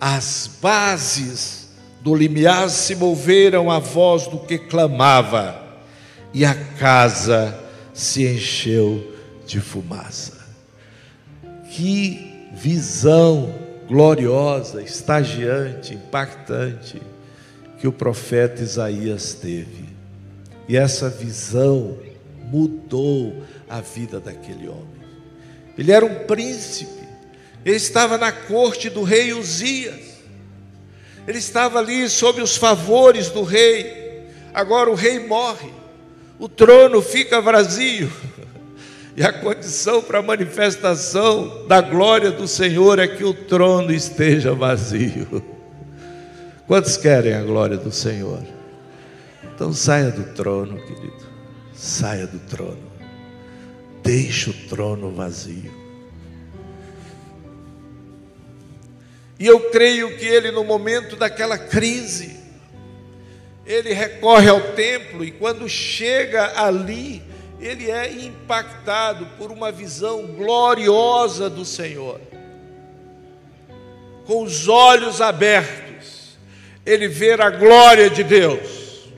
[0.00, 1.68] as bases
[2.00, 5.62] do limiar se moveram à voz do que clamava,
[6.34, 7.58] e a casa
[7.94, 9.14] se encheu
[9.46, 10.33] de fumaça.
[11.76, 13.52] Que visão
[13.88, 17.02] gloriosa, estagiante, impactante
[17.80, 19.88] que o profeta Isaías teve.
[20.68, 21.98] E essa visão
[22.44, 25.02] mudou a vida daquele homem.
[25.76, 27.08] Ele era um príncipe,
[27.64, 30.20] ele estava na corte do rei Uzias,
[31.26, 34.28] ele estava ali sob os favores do rei.
[34.54, 35.72] Agora o rei morre,
[36.38, 38.12] o trono fica vazio.
[39.16, 44.52] E a condição para a manifestação da glória do Senhor é que o trono esteja
[44.52, 45.42] vazio.
[46.66, 48.42] Quantos querem a glória do Senhor?
[49.54, 51.24] Então saia do trono, querido.
[51.72, 52.92] Saia do trono.
[54.02, 55.72] Deixe o trono vazio.
[59.38, 62.36] E eu creio que ele, no momento daquela crise,
[63.66, 67.22] ele recorre ao templo e quando chega ali,
[67.64, 72.20] ele é impactado por uma visão gloriosa do Senhor.
[74.26, 76.36] Com os olhos abertos,
[76.84, 79.08] ele vê a glória de Deus.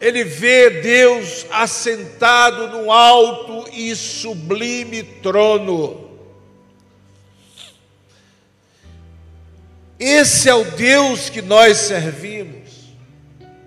[0.00, 6.10] Ele vê Deus assentado no alto e sublime trono.
[9.96, 12.65] Esse é o Deus que nós servimos.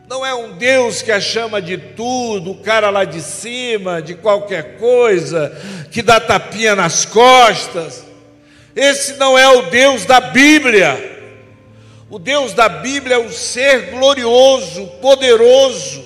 [0.09, 4.15] Não é um Deus que a chama de tudo, o cara lá de cima, de
[4.15, 5.55] qualquer coisa,
[5.91, 8.03] que dá tapinha nas costas.
[8.75, 10.97] Esse não é o Deus da Bíblia.
[12.09, 16.03] O Deus da Bíblia é um ser glorioso, poderoso,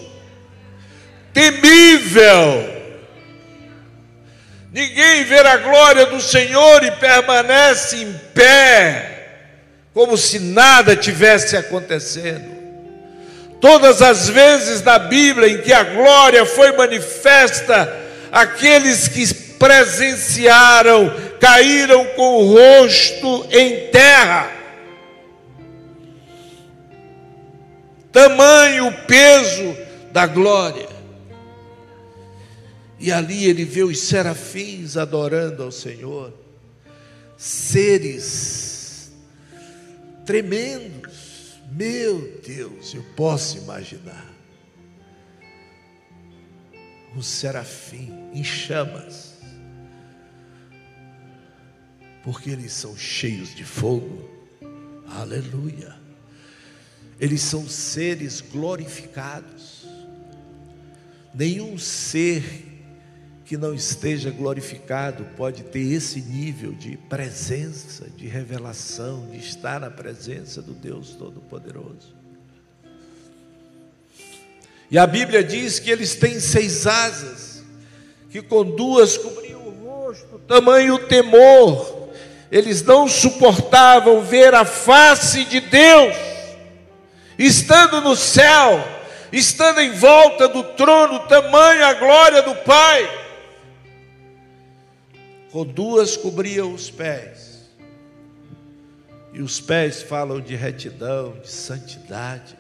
[1.34, 2.74] temível.
[4.74, 9.30] Ninguém vê a glória do Senhor e permanece em pé,
[9.94, 12.63] como se nada tivesse acontecendo.
[13.64, 17.98] Todas as vezes na Bíblia em que a glória foi manifesta,
[18.30, 21.10] aqueles que presenciaram
[21.40, 24.52] caíram com o rosto em terra.
[28.12, 29.78] Tamanho o peso
[30.12, 30.90] da glória.
[33.00, 36.34] E ali ele vê os serafins adorando ao Senhor,
[37.38, 39.10] seres
[40.26, 41.03] tremendos
[41.76, 44.32] meu Deus, eu posso imaginar.
[47.16, 49.34] Um serafim em chamas,
[52.24, 54.30] porque eles são cheios de fogo.
[55.08, 55.96] Aleluia.
[57.20, 59.86] Eles são seres glorificados.
[61.34, 62.73] Nenhum ser
[63.46, 69.90] que não esteja glorificado pode ter esse nível de presença, de revelação, de estar na
[69.90, 72.16] presença do Deus Todo-Poderoso.
[74.90, 77.64] E a Bíblia diz que eles têm seis asas,
[78.30, 82.10] que com duas cobriam o rosto, tamanho temor,
[82.50, 86.16] eles não suportavam ver a face de Deus,
[87.38, 88.82] estando no céu,
[89.32, 93.23] estando em volta do trono, tamanho a glória do Pai
[95.54, 97.70] com duas cobriam os pés.
[99.32, 102.58] E os pés falam de retidão, de santidade.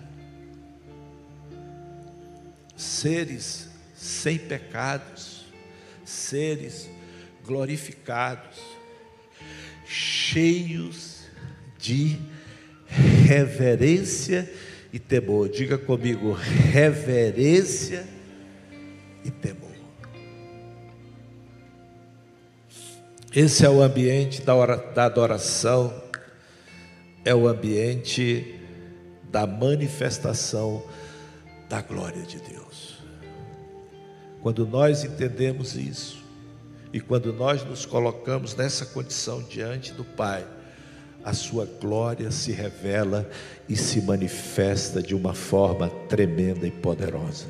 [2.75, 5.43] Seres sem pecados,
[6.05, 6.87] seres
[7.43, 8.59] glorificados,
[9.87, 11.23] cheios
[11.79, 12.19] de
[13.27, 14.47] reverência
[14.91, 15.49] e temor.
[15.49, 18.05] Diga comigo, reverência
[19.25, 19.72] e temor.
[23.35, 24.53] Esse é o ambiente da,
[25.05, 25.91] adoração,
[27.25, 28.59] é o ambiente
[29.31, 30.83] da manifestação
[31.67, 32.99] da glória de Deus.
[34.39, 36.23] Quando nós entendemos isso,
[36.93, 40.45] e quando nós nos colocamos nessa condição diante do Pai,
[41.25, 43.27] a sua glória se revela
[43.67, 47.47] e se manifesta de uma forma tremenda e poderosa.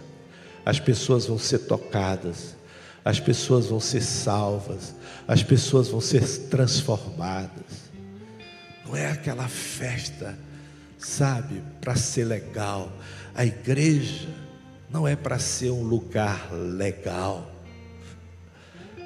[0.66, 2.56] As pessoas vão ser tocadas,
[3.04, 4.96] as pessoas vão ser salvas,
[5.28, 7.92] as pessoas vão ser transformadas.
[8.86, 10.38] Não é aquela festa,
[10.98, 12.92] sabe, para ser legal.
[13.34, 14.30] A igreja
[14.90, 17.52] não é para ser um lugar legal.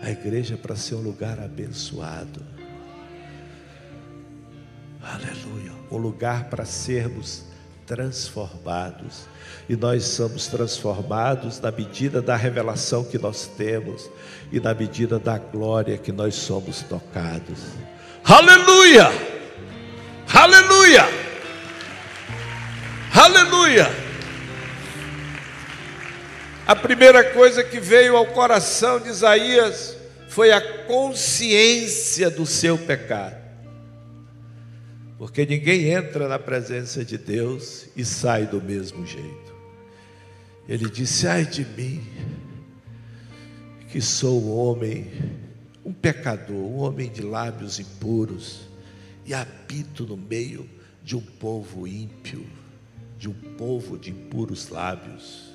[0.02, 2.44] A igreja é para ser um lugar abençoado.
[5.02, 5.72] Aleluia.
[5.90, 7.47] Um lugar para sermos
[7.88, 9.26] transformados.
[9.68, 14.10] E nós somos transformados na medida da revelação que nós temos
[14.52, 17.60] e na medida da glória que nós somos tocados.
[18.24, 19.10] Aleluia!
[20.32, 21.06] Aleluia!
[23.16, 23.90] Aleluia!
[26.68, 29.96] A primeira coisa que veio ao coração de Isaías
[30.28, 33.37] foi a consciência do seu pecado.
[35.18, 39.56] Porque ninguém entra na presença de Deus e sai do mesmo jeito.
[40.70, 42.06] Ele disse: Ai de mim,
[43.90, 45.12] que sou um homem,
[45.84, 48.68] um pecador, um homem de lábios impuros,
[49.26, 50.70] e habito no meio
[51.04, 52.46] de um povo ímpio,
[53.18, 55.52] de um povo de impuros lábios.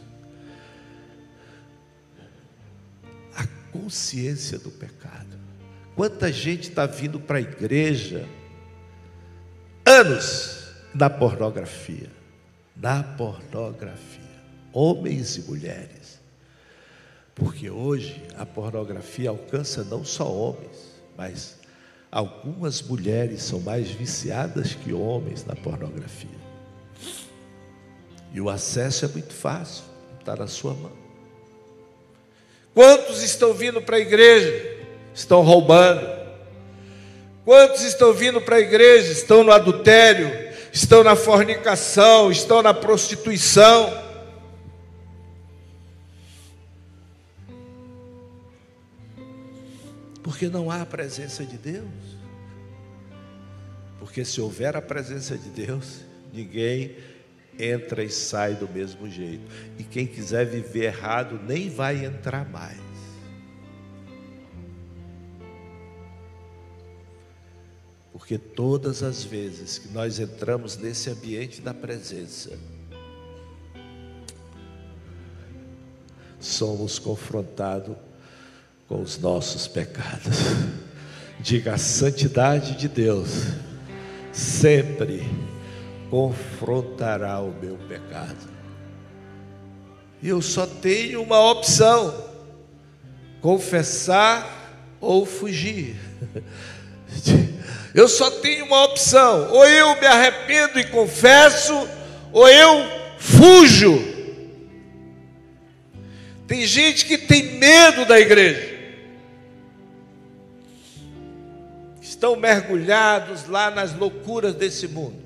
[3.36, 5.40] A consciência do pecado.
[5.94, 8.26] Quanta gente está vindo para a igreja
[9.92, 10.58] anos
[10.94, 12.10] na pornografia.
[12.76, 14.20] Na pornografia.
[14.72, 16.20] Homens e mulheres.
[17.34, 21.58] Porque hoje a pornografia alcança não só homens, mas
[22.10, 26.42] algumas mulheres são mais viciadas que homens na pornografia.
[28.32, 29.84] E o acesso é muito fácil,
[30.18, 30.92] está na sua mão.
[32.74, 34.78] Quantos estão vindo para a igreja?
[35.14, 36.06] Estão roubando,
[37.44, 40.30] Quantos estão vindo para a igreja, estão no adultério,
[40.72, 44.02] estão na fornicação, estão na prostituição?
[50.22, 51.88] Porque não há a presença de Deus.
[53.98, 56.00] Porque se houver a presença de Deus,
[56.32, 56.96] ninguém
[57.58, 59.44] entra e sai do mesmo jeito.
[59.78, 62.91] E quem quiser viver errado nem vai entrar mais.
[68.12, 72.58] Porque todas as vezes que nós entramos nesse ambiente da presença,
[76.38, 77.96] somos confrontados
[78.86, 80.36] com os nossos pecados.
[81.40, 83.28] Diga a santidade de Deus
[84.32, 85.22] sempre
[86.10, 88.50] confrontará o meu pecado.
[90.22, 92.14] Eu só tenho uma opção:
[93.40, 95.96] confessar ou fugir.
[97.94, 101.72] Eu só tenho uma opção: ou eu me arrependo e confesso,
[102.32, 102.86] ou eu
[103.18, 104.12] fujo.
[106.46, 108.72] Tem gente que tem medo da igreja.
[112.00, 115.20] Estão mergulhados lá nas loucuras desse mundo,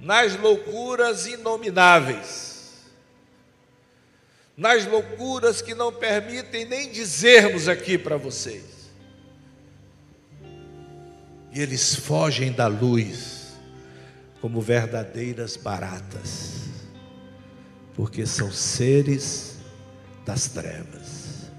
[0.00, 2.82] nas loucuras inomináveis,
[4.56, 8.71] nas loucuras que não permitem nem dizermos aqui para vocês
[11.52, 13.52] e eles fogem da luz
[14.40, 16.62] como verdadeiras baratas,
[17.94, 19.58] porque são seres
[20.24, 21.50] das trevas.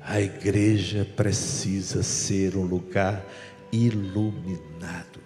[0.00, 3.26] A igreja precisa ser um lugar
[3.72, 5.20] iluminado.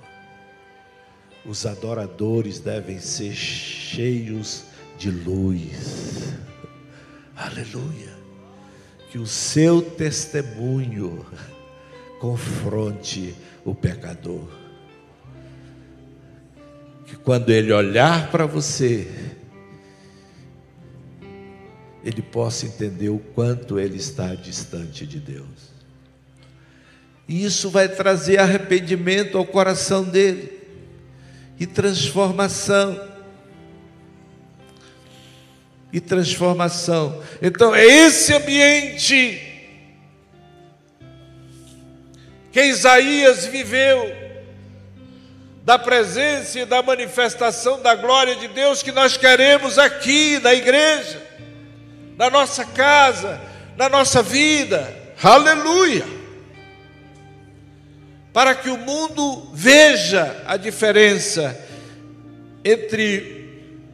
[1.44, 4.64] Os adoradores devem ser cheios
[4.98, 6.32] de luz.
[7.36, 8.18] Aleluia.
[9.10, 11.26] Que o seu testemunho
[12.20, 13.34] confronte
[13.64, 14.46] o pecador.
[17.06, 19.10] Que quando ele olhar para você,
[22.04, 25.70] ele possa entender o quanto ele está distante de Deus.
[27.26, 30.60] E isso vai trazer arrependimento ao coração dele
[31.58, 33.08] e transformação.
[35.92, 37.20] E transformação.
[37.40, 39.49] Então, é esse ambiente
[42.52, 44.12] que Isaías viveu,
[45.62, 51.22] da presença e da manifestação da glória de Deus que nós queremos aqui na igreja,
[52.16, 53.40] na nossa casa,
[53.76, 54.96] na nossa vida.
[55.22, 56.04] Aleluia!
[58.32, 61.56] Para que o mundo veja a diferença
[62.64, 63.40] entre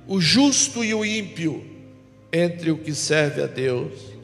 [0.06, 1.64] o justo e o ímpio,
[2.32, 4.15] entre o que serve a Deus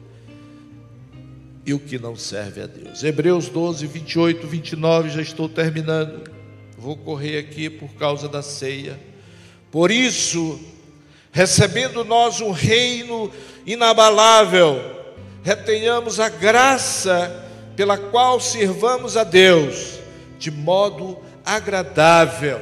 [1.65, 3.03] e o que não serve a Deus.
[3.03, 6.29] Hebreus 12, 28, 29, já estou terminando.
[6.77, 8.99] Vou correr aqui por causa da ceia.
[9.71, 10.59] Por isso,
[11.31, 13.31] recebendo nós um reino
[13.65, 14.79] inabalável,
[15.41, 17.43] retenhamos a graça
[17.75, 19.99] pela qual sirvamos a Deus
[20.37, 22.59] de modo agradável,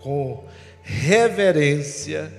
[0.00, 0.44] com
[0.82, 2.32] reverência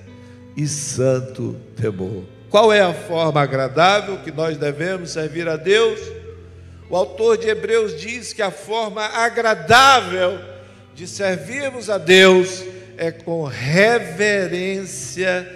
[0.56, 2.37] e santo temor.
[2.50, 6.00] Qual é a forma agradável que nós devemos servir a Deus?
[6.88, 10.40] O autor de Hebreus diz que a forma agradável
[10.94, 12.64] de servirmos a Deus
[12.96, 15.46] é com reverência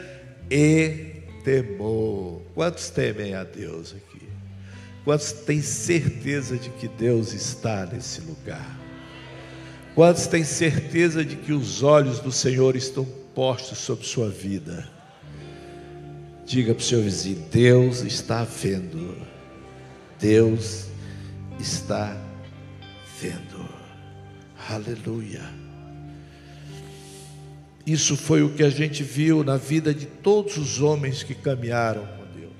[0.50, 2.42] e temor.
[2.54, 4.28] Quantos temem a Deus aqui?
[5.04, 8.78] Quantos têm certeza de que Deus está nesse lugar?
[9.94, 13.04] Quantos têm certeza de que os olhos do Senhor estão
[13.34, 14.86] postos sobre sua vida?
[16.44, 19.16] Diga para o seu vizinho: Deus está vendo.
[20.18, 20.86] Deus
[21.58, 22.16] está
[23.20, 23.68] vendo.
[24.68, 25.42] Aleluia.
[27.86, 32.06] Isso foi o que a gente viu na vida de todos os homens que caminharam
[32.06, 32.52] com Deus.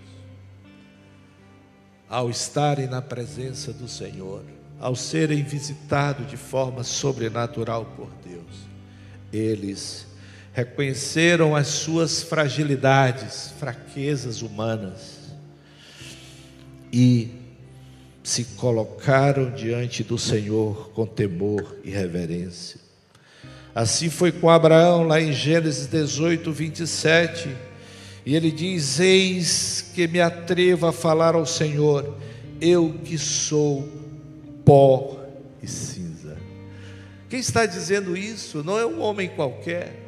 [2.09, 4.43] Ao estarem na presença do Senhor,
[4.81, 8.67] ao serem visitados de forma sobrenatural por Deus,
[9.33, 10.09] eles
[10.53, 15.23] reconheceram as suas fragilidades, fraquezas humanas
[16.93, 17.31] e
[18.23, 22.81] se colocaram diante do Senhor com temor e reverência.
[23.74, 27.57] Assim foi com Abraão, lá em Gênesis 18, 27.
[28.27, 32.16] E ele diz: Eis que me atrevo a falar ao Senhor,
[32.61, 33.89] eu que sou
[34.65, 35.19] pó
[35.62, 36.37] e cinza.
[37.31, 40.02] Quem está dizendo isso não é um homem qualquer,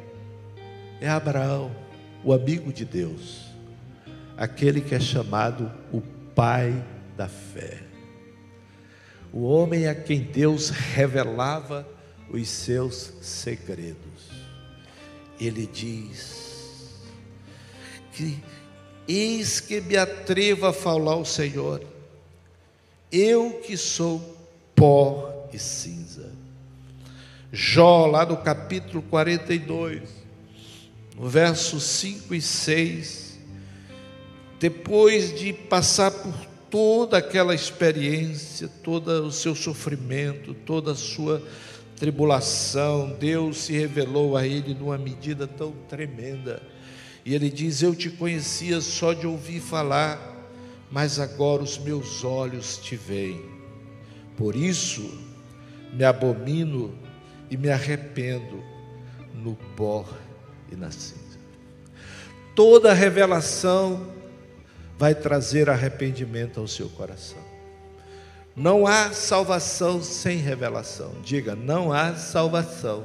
[1.05, 1.71] é Abraão,
[2.23, 3.45] o amigo de Deus,
[4.35, 6.01] aquele que é chamado o
[6.33, 6.83] pai
[7.15, 7.83] da fé,
[9.31, 11.87] o homem a quem Deus revelava
[12.29, 14.31] os seus segredos.
[15.39, 16.95] Ele diz
[18.13, 18.41] que
[19.07, 21.83] eis que me atrevo a falar ao Senhor,
[23.11, 24.19] eu que sou
[24.73, 26.31] pó e cinza.
[27.51, 30.24] Jó, lá no capítulo 42,
[31.17, 33.39] no verso 5 e 6,
[34.59, 36.33] depois de passar por
[36.69, 41.41] toda aquela experiência, todo o seu sofrimento, toda a sua
[41.95, 46.61] tribulação, Deus se revelou a ele numa medida tão tremenda.
[47.23, 50.19] E ele diz: Eu te conhecia só de ouvir falar,
[50.91, 53.41] mas agora os meus olhos te veem.
[54.35, 55.17] Por isso
[55.93, 56.93] me abomino
[57.49, 58.61] e me arrependo
[59.33, 60.05] no pó
[60.75, 61.39] e na cinza.
[62.55, 64.13] Toda revelação
[64.97, 67.43] vai trazer arrependimento ao seu coração.
[68.55, 71.13] Não há salvação sem revelação.
[71.21, 73.03] Diga, não há salvação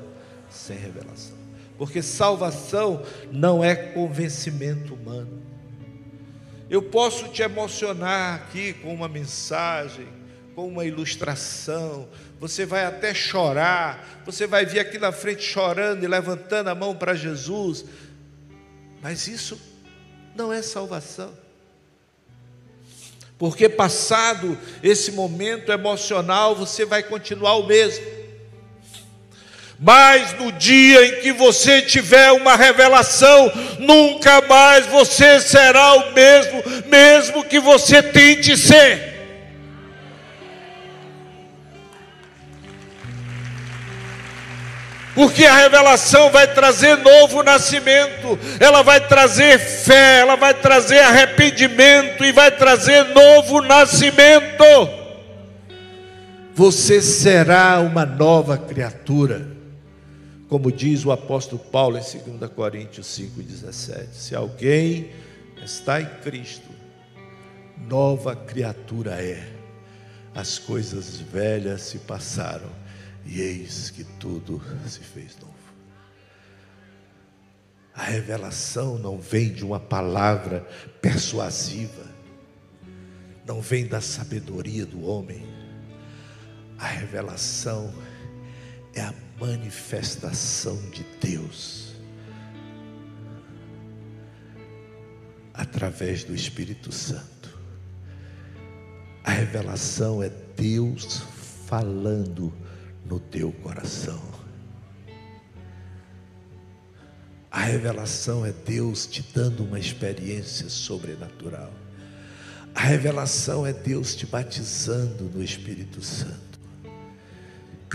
[0.48, 1.36] sem revelação.
[1.76, 3.02] Porque salvação
[3.32, 5.42] não é convencimento humano.
[6.68, 10.06] Eu posso te emocionar aqui com uma mensagem,
[10.54, 12.08] com uma ilustração,
[12.40, 16.96] você vai até chorar, você vai vir aqui na frente chorando e levantando a mão
[16.96, 17.84] para Jesus,
[19.00, 19.60] mas isso
[20.34, 21.32] não é salvação
[23.40, 28.04] porque passado esse momento emocional, você vai continuar o mesmo.
[29.78, 36.62] Mas no dia em que você tiver uma revelação, nunca mais você será o mesmo,
[36.90, 39.09] mesmo que você tente ser.
[45.20, 52.24] Porque a revelação vai trazer novo nascimento, ela vai trazer fé, ela vai trazer arrependimento
[52.24, 54.64] e vai trazer novo nascimento.
[56.54, 59.46] Você será uma nova criatura,
[60.48, 65.10] como diz o apóstolo Paulo em 2 Coríntios 5,17: se alguém
[65.62, 66.70] está em Cristo,
[67.76, 69.46] nova criatura é,
[70.34, 72.79] as coisas velhas se passaram
[73.30, 75.54] e eis que tudo se fez novo.
[77.94, 80.66] A revelação não vem de uma palavra
[81.00, 82.04] persuasiva,
[83.46, 85.46] não vem da sabedoria do homem.
[86.76, 87.94] A revelação
[88.94, 91.94] é a manifestação de Deus
[95.54, 97.56] através do Espírito Santo.
[99.22, 101.22] A revelação é Deus
[101.66, 102.52] falando
[103.10, 104.22] no teu coração.
[107.50, 111.72] A revelação é Deus te dando uma experiência sobrenatural.
[112.72, 116.60] A revelação é Deus te batizando no Espírito Santo.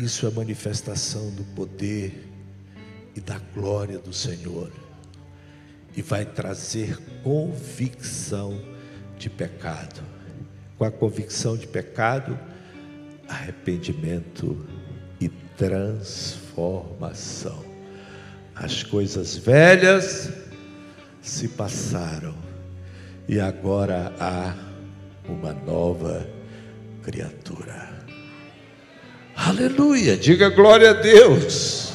[0.01, 2.29] Isso é manifestação do poder
[3.15, 4.69] e da glória do Senhor.
[5.95, 8.61] E vai trazer convicção
[9.17, 10.03] de pecado.
[10.77, 12.37] Com a convicção de pecado,
[13.29, 14.67] arrependimento
[15.57, 17.65] transformação.
[18.55, 20.29] As coisas velhas
[21.21, 22.35] se passaram
[23.27, 24.53] e agora há
[25.27, 26.27] uma nova
[27.03, 27.95] criatura.
[29.35, 31.93] Aleluia, diga glória a Deus.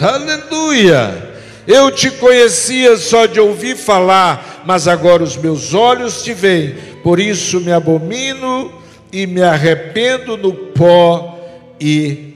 [0.00, 1.34] Aleluia.
[1.66, 6.74] Eu te conhecia só de ouvir falar, mas agora os meus olhos te veem.
[7.02, 8.72] Por isso me abomino
[9.12, 11.38] e me arrependo no pó
[11.80, 12.33] e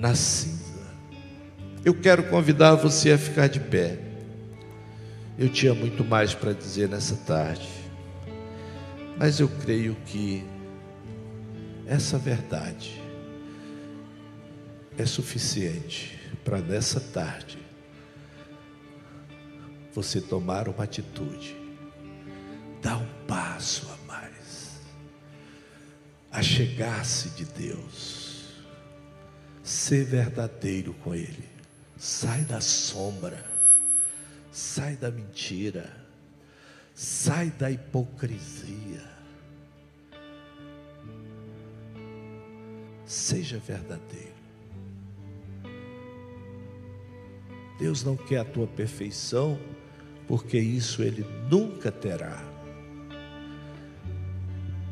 [0.00, 0.80] na cinza.
[1.84, 3.98] Eu quero convidar você a ficar de pé.
[5.38, 7.68] Eu tinha muito mais para dizer nessa tarde,
[9.18, 10.42] mas eu creio que
[11.86, 13.00] essa verdade
[14.96, 17.58] é suficiente para nessa tarde
[19.92, 21.56] você tomar uma atitude,
[22.80, 24.80] dar um passo a mais,
[26.30, 28.19] a chegar-se de Deus,
[29.70, 31.48] ser verdadeiro com Ele,
[31.96, 33.44] sai da sombra,
[34.50, 35.88] sai da mentira,
[36.92, 39.08] sai da hipocrisia.
[43.06, 44.40] Seja verdadeiro.
[47.78, 49.58] Deus não quer a tua perfeição,
[50.26, 52.42] porque isso Ele nunca terá.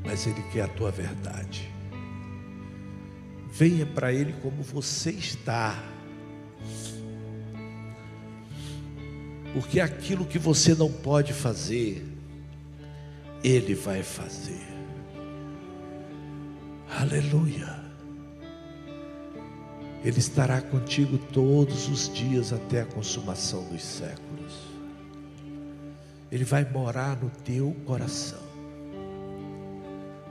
[0.05, 1.78] Mas Ele quer a tua verdade.
[3.59, 5.83] Venha para Ele como você está.
[9.53, 12.07] Porque aquilo que você não pode fazer,
[13.43, 14.65] Ele vai fazer.
[17.01, 17.81] Aleluia.
[20.05, 24.53] Ele estará contigo todos os dias até a consumação dos séculos.
[26.31, 28.47] Ele vai morar no teu coração.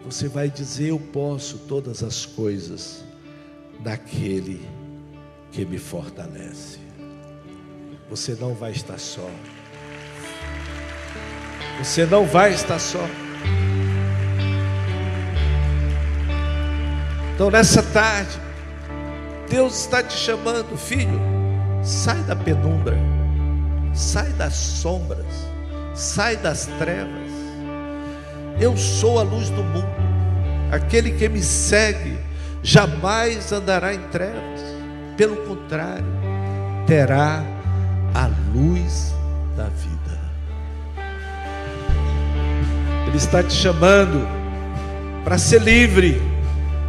[0.06, 3.06] Você vai dizer: Eu posso todas as coisas
[3.84, 4.68] naquele
[5.52, 6.80] que me fortalece.
[8.10, 9.30] Você não vai estar só.
[11.80, 13.06] Você não vai estar só.
[17.36, 18.40] Então, nessa tarde,
[19.49, 21.20] Deus está te chamando, filho.
[21.84, 22.98] Sai da penumbra,
[23.94, 25.48] sai das sombras,
[25.94, 27.32] sai das trevas.
[28.60, 29.88] Eu sou a luz do mundo.
[30.72, 32.18] Aquele que me segue
[32.68, 34.60] jamais andará em trevas.
[35.15, 36.03] Pelo contrário,
[36.85, 37.41] terá
[38.14, 39.15] a luz
[39.56, 40.19] da vida.
[43.07, 44.27] Ele está te chamando
[45.23, 46.22] para ser livre.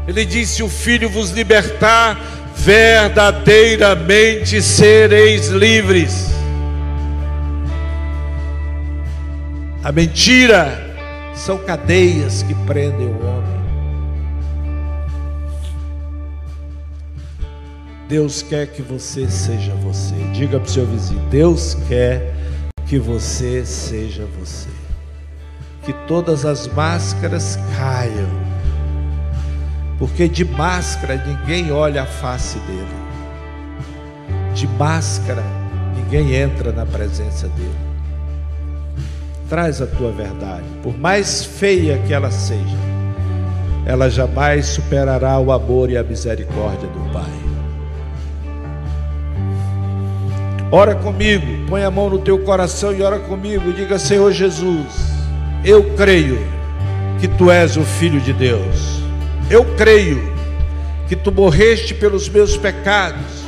[0.08, 2.18] Ele disse: Se o Filho vos libertar,
[2.56, 6.26] verdadeiramente sereis livres.
[9.84, 10.96] A mentira
[11.34, 13.47] são cadeias que prendem o homem.
[18.08, 20.14] Deus quer que você seja você.
[20.32, 22.34] Diga para o seu vizinho: Deus quer
[22.86, 24.68] que você seja você.
[25.82, 28.48] Que todas as máscaras caiam
[29.98, 32.86] porque de máscara ninguém olha a face dele.
[34.54, 35.42] De máscara
[35.96, 37.88] ninguém entra na presença dele.
[39.48, 42.76] Traz a tua verdade, por mais feia que ela seja,
[43.86, 47.47] ela jamais superará o amor e a misericórdia do Pai.
[50.70, 55.10] Ora comigo, põe a mão no teu coração e ora comigo, diga: Senhor Jesus,
[55.64, 56.38] eu creio
[57.20, 58.98] que tu és o Filho de Deus
[59.50, 60.30] eu creio
[61.06, 63.46] que tu morreste pelos meus pecados,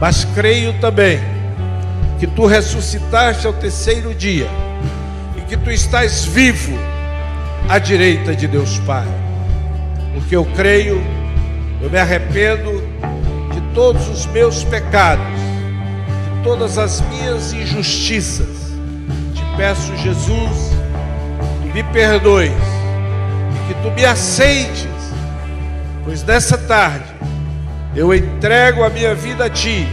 [0.00, 1.18] mas creio também
[2.20, 4.46] que tu ressuscitaste ao terceiro dia
[5.36, 6.78] e que tu estás vivo
[7.68, 9.06] à direita de Deus Pai.
[10.14, 11.02] Porque eu creio,
[11.82, 12.80] eu me arrependo
[13.52, 15.35] de todos os meus pecados,
[16.46, 18.72] todas as minhas injustiças.
[19.34, 20.70] Te peço, Jesus,
[21.62, 24.96] que me perdoes e que tu me aceites
[26.06, 27.04] Pois nessa tarde
[27.96, 29.88] eu entrego a minha vida a Ti,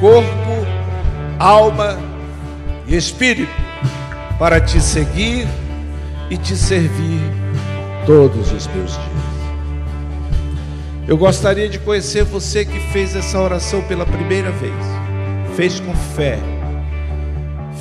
[0.00, 0.66] corpo,
[1.38, 1.96] alma
[2.88, 3.52] e espírito,
[4.36, 5.46] para te seguir
[6.28, 7.20] e te servir
[8.04, 9.06] todos os meus dias.
[11.06, 14.74] Eu gostaria de conhecer você que fez essa oração pela primeira vez,
[15.56, 16.38] fez com fé,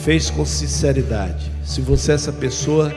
[0.04, 1.52] fez com sinceridade.
[1.64, 2.94] Se você é essa pessoa,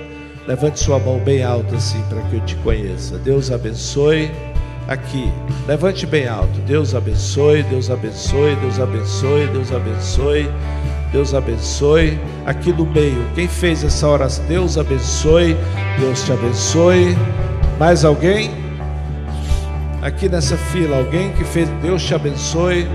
[0.46, 3.16] Levante sua mão bem alta assim para que eu te conheça.
[3.18, 4.30] Deus abençoe.
[4.86, 5.32] Aqui,
[5.66, 6.60] levante bem alto.
[6.66, 10.50] Deus abençoe, Deus abençoe, Deus abençoe, Deus abençoe.
[11.10, 12.18] Deus abençoe.
[12.44, 14.44] Aqui no meio, quem fez essa oração?
[14.44, 15.56] Deus abençoe,
[15.98, 17.16] Deus te abençoe.
[17.78, 18.50] Mais alguém?
[20.02, 22.86] Aqui nessa fila, alguém que fez, Deus te abençoe.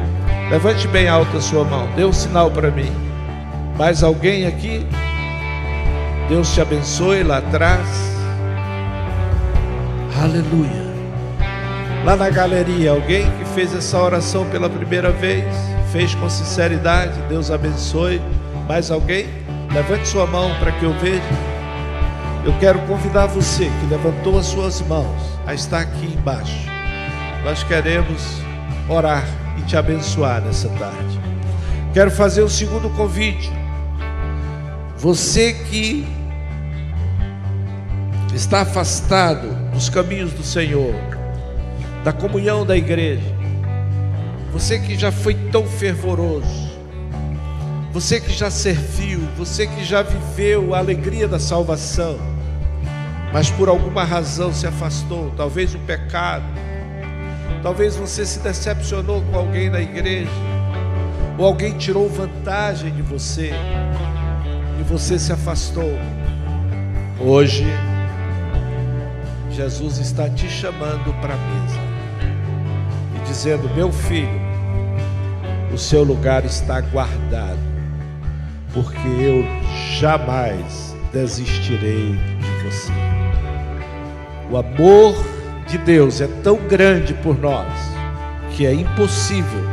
[0.49, 2.91] Levante bem alto a sua mão, dê um sinal para mim.
[3.77, 4.85] Mais alguém aqui?
[6.27, 7.87] Deus te abençoe lá atrás.
[10.19, 10.89] Aleluia.
[12.03, 15.45] Lá na galeria, alguém que fez essa oração pela primeira vez,
[15.91, 18.19] fez com sinceridade, Deus abençoe.
[18.67, 19.27] Mais alguém?
[19.71, 21.21] Levante sua mão para que eu veja.
[22.43, 26.67] Eu quero convidar você que levantou as suas mãos a estar aqui embaixo.
[27.43, 28.41] Nós queremos
[28.87, 29.25] orar
[29.69, 31.19] te abençoar nessa tarde.
[31.93, 33.51] Quero fazer o segundo convite.
[34.97, 36.05] Você que
[38.33, 40.95] está afastado dos caminhos do Senhor,
[42.03, 43.37] da comunhão da igreja,
[44.51, 46.67] você que já foi tão fervoroso,
[47.93, 52.17] você que já serviu, você que já viveu a alegria da salvação,
[53.31, 56.45] mas por alguma razão se afastou, talvez o pecado,
[57.61, 60.29] talvez você se decepcionou com alguém da igreja,
[61.37, 63.51] ou alguém tirou vantagem de você
[64.79, 65.97] e você se afastou.
[67.19, 67.65] Hoje,
[69.51, 71.79] Jesus está te chamando para a mesa
[73.15, 74.39] e dizendo: Meu filho,
[75.73, 77.59] o seu lugar está guardado,
[78.73, 79.43] porque eu
[79.99, 82.93] jamais desistirei de você.
[84.49, 85.38] O amor
[85.69, 87.71] de Deus é tão grande por nós
[88.55, 89.63] que é impossível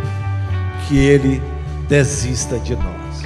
[0.86, 1.42] que Ele
[1.88, 3.22] desista de nós.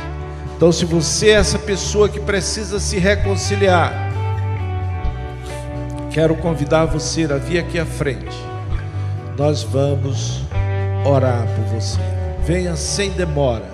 [0.57, 4.11] Então, se você é essa pessoa que precisa se reconciliar,
[6.11, 8.37] Quero convidar você a vir aqui à frente.
[9.39, 10.43] Nós vamos
[11.07, 12.01] orar por você.
[12.45, 13.71] Venha sem demora.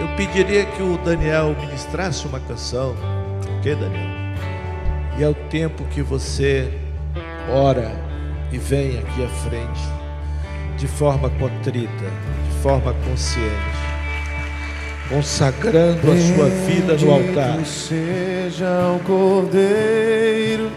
[0.00, 2.96] Eu pediria que o Daniel ministrasse uma canção.
[3.58, 4.10] Ok, Daniel?
[5.16, 6.72] E é o tempo que você
[7.50, 7.92] ora
[8.52, 9.82] e vem aqui à frente,
[10.76, 12.04] de forma contrita,
[12.48, 13.82] de forma consciente,
[15.08, 17.64] consagrando a sua vida no altar.
[17.64, 20.70] Seja o Cordeiro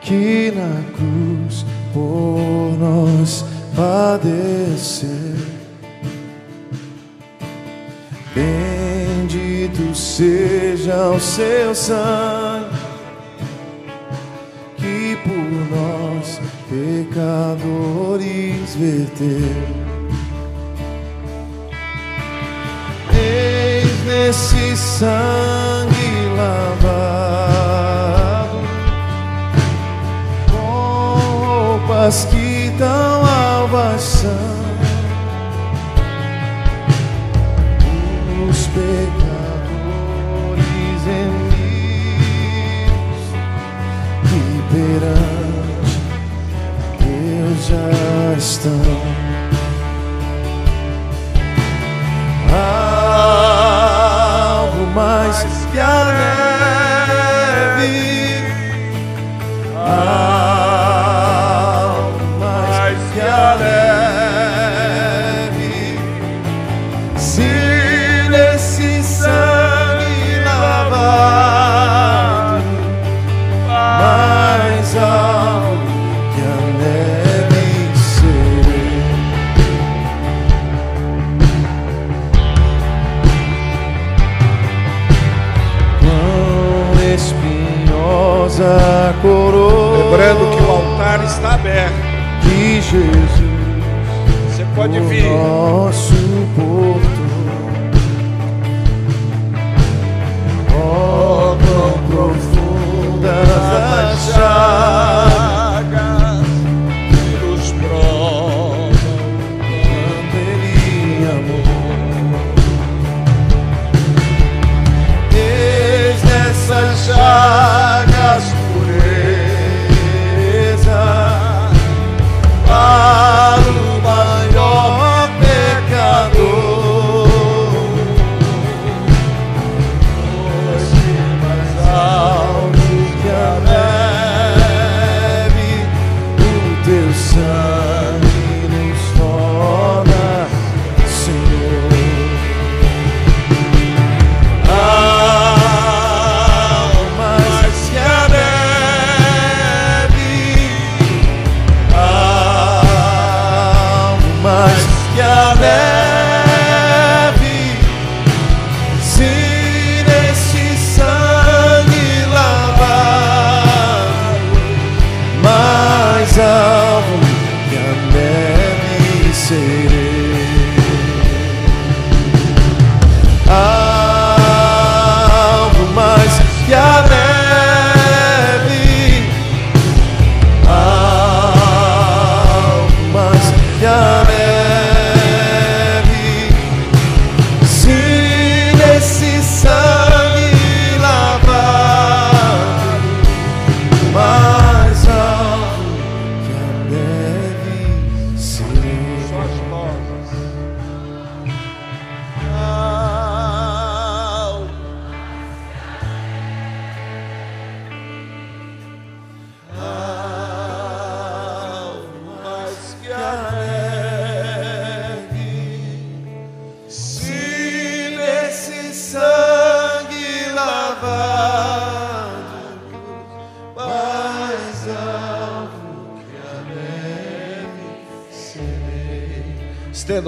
[0.00, 3.44] que na cruz por nós
[3.76, 5.08] padeceu.
[8.34, 12.71] Bendito seja o seu sangue
[15.24, 17.96] por nós pecadores
[18.76, 19.62] verteu.
[23.14, 27.12] Eis nesse sangue lavado
[32.02, 34.30] almas que tão alvas são
[38.48, 39.21] os pecadores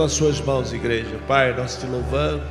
[0.05, 1.19] Estenda as suas mãos, igreja.
[1.27, 2.45] Pai, nós te louvamos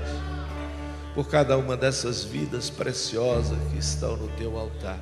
[1.14, 5.00] por cada uma dessas vidas preciosas que estão no teu altar.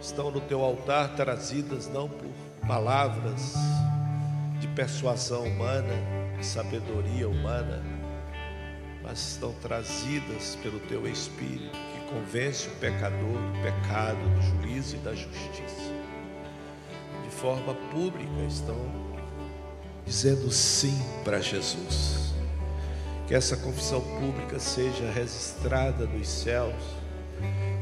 [0.00, 2.28] Estão no teu altar trazidas não por
[2.66, 3.54] palavras
[4.60, 5.94] de persuasão humana,
[6.36, 7.82] de sabedoria humana,
[9.02, 14.98] mas estão trazidas pelo teu Espírito que convence o pecador do pecado, do juízo e
[14.98, 15.92] da justiça.
[17.22, 19.13] De forma pública estão
[20.14, 22.32] dizendo sim para Jesus.
[23.26, 26.72] Que essa confissão pública seja registrada nos céus,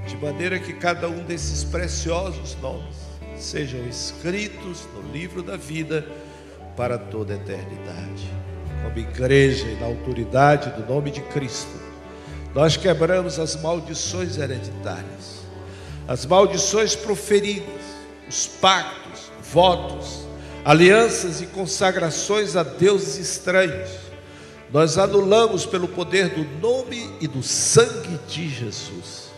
[0.07, 2.97] de maneira que cada um desses preciosos nomes
[3.37, 6.07] sejam escritos no livro da vida
[6.75, 8.31] para toda a eternidade.
[8.83, 11.79] Como igreja e na autoridade do nome de Cristo,
[12.55, 15.43] nós quebramos as maldições hereditárias,
[16.09, 17.83] as maldições proferidas,
[18.27, 20.22] os pactos, votos,
[20.65, 23.91] alianças e consagrações a deuses estranhos.
[24.73, 29.31] Nós anulamos pelo poder do nome e do sangue de Jesus.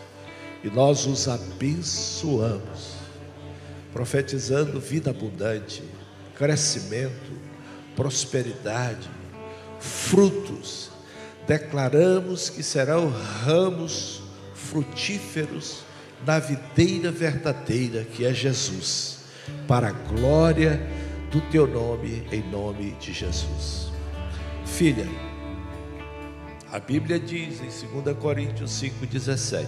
[0.63, 2.95] E nós os abençoamos,
[3.91, 5.83] profetizando vida abundante,
[6.37, 7.33] crescimento,
[7.95, 9.09] prosperidade,
[9.79, 10.89] frutos.
[11.45, 13.09] Declaramos que serão
[13.43, 14.21] ramos
[14.53, 15.79] frutíferos
[16.25, 19.19] na videira verdadeira que é Jesus,
[19.67, 20.81] para a glória
[21.31, 23.91] do teu nome, em nome de Jesus.
[24.65, 25.07] Filha,
[26.71, 29.65] a Bíblia diz em 2 Coríntios 5,17: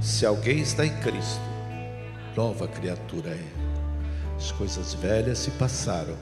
[0.00, 1.40] Se alguém está em Cristo,
[2.36, 3.66] nova criatura é.
[4.36, 6.16] As coisas velhas se passaram,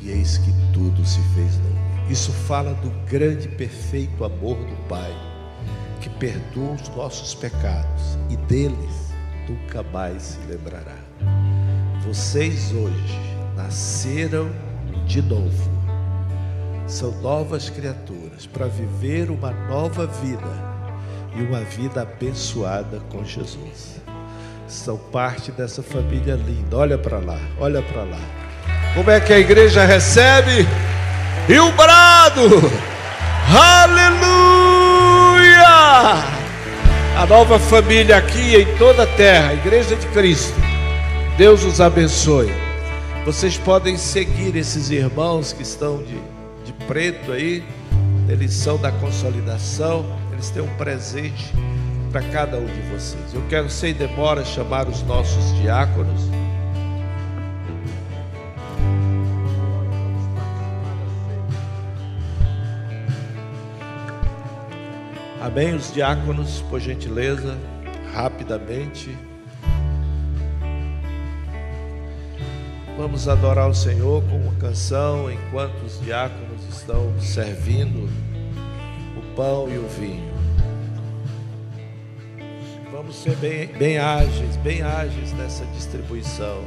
[0.00, 1.84] e eis que tudo se fez novo.
[2.10, 5.12] Isso fala do grande e perfeito amor do Pai,
[6.00, 9.12] que perdoa os nossos pecados e deles
[9.48, 10.98] nunca mais se lembrará.
[12.04, 14.50] Vocês hoje nasceram
[15.06, 15.72] de novo.
[16.86, 20.74] São novas criaturas para viver uma nova vida
[21.34, 24.02] e uma vida abençoada com Jesus.
[24.66, 26.76] São parte dessa família linda.
[26.76, 28.20] Olha para lá, olha para lá.
[28.94, 30.66] Como é que a igreja recebe?
[31.48, 32.42] E o brado!
[33.48, 34.34] Aleluia!
[37.16, 40.54] A nova família aqui em toda a terra, a igreja de Cristo.
[41.36, 42.63] Deus os abençoe.
[43.24, 46.20] Vocês podem seguir esses irmãos que estão de,
[46.62, 47.64] de preto aí,
[48.28, 51.50] eles são da consolidação, eles têm um presente
[52.12, 53.32] para cada um de vocês.
[53.32, 56.20] Eu quero, sem demora, chamar os nossos diáconos.
[65.40, 65.74] Amém?
[65.74, 67.56] Os diáconos, por gentileza,
[68.12, 69.16] rapidamente.
[72.96, 78.08] Vamos adorar o Senhor com uma canção enquanto os diáconos estão servindo
[79.18, 80.32] o pão e o vinho.
[82.92, 86.62] Vamos ser bem, bem ágeis, bem ágeis nessa distribuição.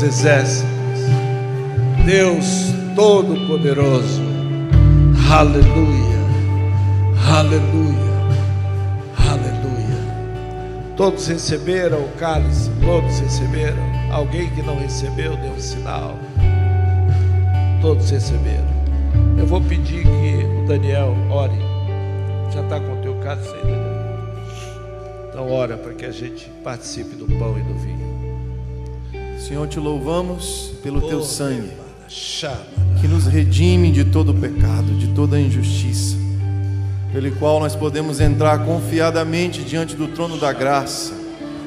[0.00, 0.70] Dos exércitos.
[2.06, 4.22] Deus Todo-Poderoso.
[5.30, 6.20] Aleluia.
[7.28, 8.10] Aleluia.
[9.30, 10.94] Aleluia.
[10.96, 12.70] Todos receberam o cálice?
[12.82, 13.82] Todos receberam?
[14.10, 16.16] Alguém que não recebeu, dê um sinal.
[17.80, 18.70] Todos receberam.
[19.38, 21.58] Eu vou pedir que o Daniel ore.
[22.52, 23.90] Já está com o teu cálice aí, Daniel?
[25.28, 27.89] Então ora para que a gente participe do pão e do vinho.
[29.50, 31.72] Senhor, te louvamos pelo teu sangue,
[32.06, 32.54] Chama.
[33.00, 36.16] que nos redime de todo pecado, de toda injustiça,
[37.12, 41.12] pelo qual nós podemos entrar confiadamente diante do trono da graça,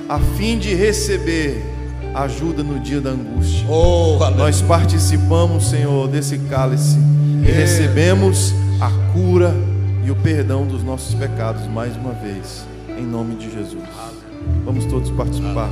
[0.08, 1.62] a fim de receber
[2.16, 3.68] ajuda no dia da angústia.
[3.68, 4.18] Oh.
[4.38, 6.98] Nós participamos, Senhor, desse cálice
[7.46, 9.54] e recebemos a cura
[10.06, 12.66] e o perdão dos nossos pecados mais uma vez,
[12.98, 13.84] em nome de Jesus.
[14.64, 15.70] Vamos todos participar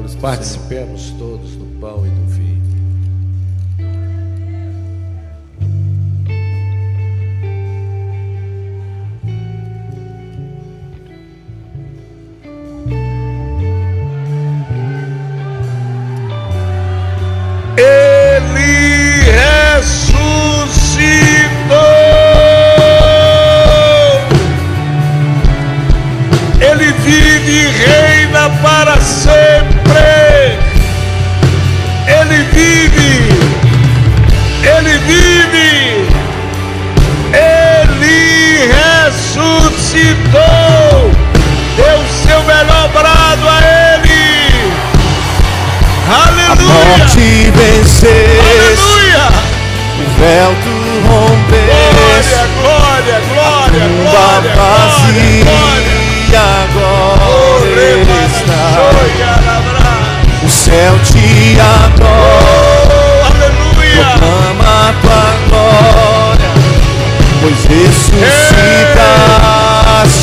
[0.00, 0.22] do Senhor.
[0.22, 2.41] Participemos todos do pão e do vinho.
[47.54, 49.24] Venceste, Aleluia!
[49.98, 50.74] o véu tu
[51.08, 54.54] rompeste, Glória, glória, glória, glória, glória, glória.
[54.56, 57.86] vazia agora
[58.26, 58.64] está.
[60.44, 61.26] O céu te
[61.60, 64.06] adora, Oh, aleluia!
[64.18, 66.50] proclama a tua glória,
[67.40, 68.22] pois ressuscitaste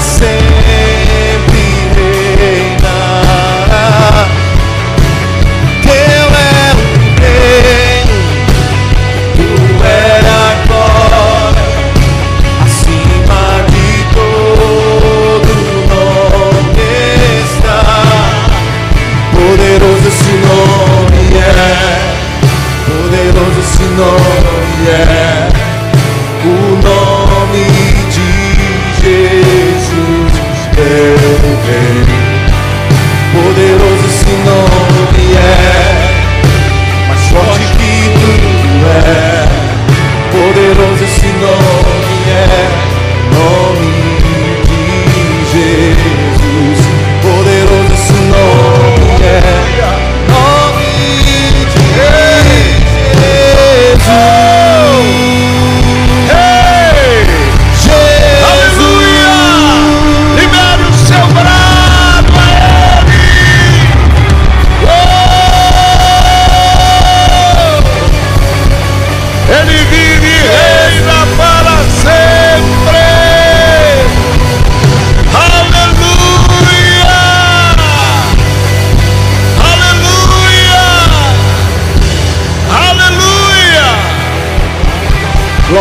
[0.00, 1.62] sempre
[2.36, 4.28] reinará.
[5.82, 6.78] Teu é o
[7.20, 8.18] reino,
[9.36, 9.48] tu
[9.84, 10.30] é a
[10.66, 11.68] glória,
[12.64, 15.52] acima de todo
[15.88, 16.88] nome
[17.44, 17.80] está.
[19.32, 21.40] Poderoso esse nome é,
[22.86, 25.25] poderoso esse nome é,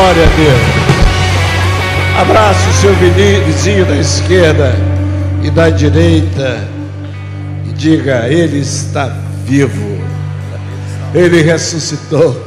[0.05, 0.61] Glória a Deus!
[2.21, 4.75] Abraça o seu vizinho da esquerda
[5.41, 6.59] e da direita
[7.67, 9.07] e diga: Ele está
[9.45, 9.99] vivo.
[11.11, 12.39] Ele ressuscitou.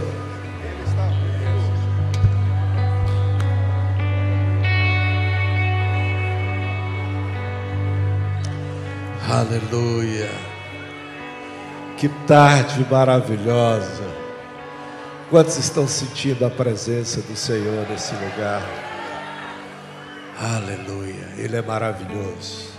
[9.28, 10.30] Aleluia.
[11.96, 14.27] Que tarde maravilhosa.
[15.30, 18.62] Quantos estão sentindo a presença do Senhor nesse lugar?
[20.40, 21.34] Aleluia.
[21.36, 22.70] Ele é maravilhoso.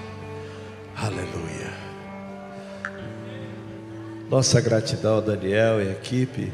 [0.97, 1.71] Aleluia.
[4.31, 6.51] Nossa gratidão Daniel e equipe.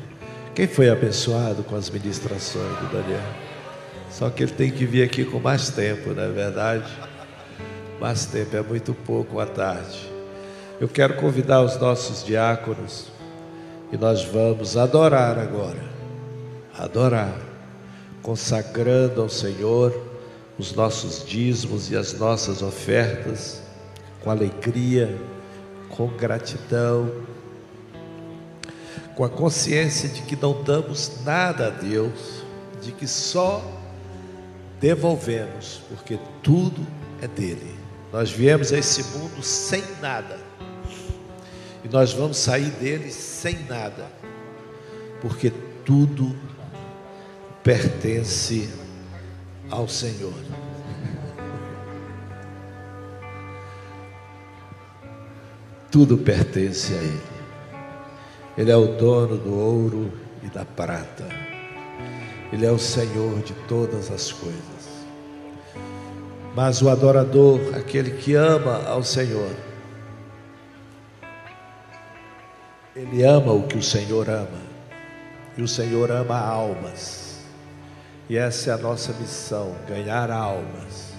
[0.54, 3.34] Quem foi abençoado com as ministrações do Daniel?
[4.12, 6.92] Só que ele tem que vir aqui com mais tempo, não é verdade?
[8.02, 10.12] Mais tempo, é muito pouco à tarde.
[10.78, 13.15] Eu quero convidar os nossos diáconos
[13.92, 15.84] e nós vamos adorar agora.
[16.78, 17.40] Adorar,
[18.22, 19.94] consagrando ao Senhor
[20.58, 23.62] os nossos dízimos e as nossas ofertas
[24.24, 25.16] com alegria,
[25.90, 27.12] com gratidão,
[29.16, 32.44] com a consciência de que não damos nada a Deus,
[32.82, 33.64] de que só
[34.80, 36.86] devolvemos, porque tudo
[37.22, 37.76] é dele.
[38.12, 40.45] Nós viemos a esse mundo sem nada.
[41.86, 44.08] E nós vamos sair dele sem nada.
[45.22, 45.54] Porque
[45.86, 46.36] tudo
[47.64, 48.68] pertence
[49.70, 50.34] ao Senhor.
[55.92, 57.22] Tudo pertence a Ele.
[58.58, 61.30] Ele é o dono do ouro e da prata.
[62.52, 65.06] Ele é o Senhor de todas as coisas.
[66.56, 69.52] Mas o adorador, aquele que ama ao Senhor,
[72.96, 74.62] ele ama o que o Senhor ama.
[75.58, 77.40] E o Senhor ama almas.
[78.30, 81.14] E essa é a nossa missão: ganhar almas,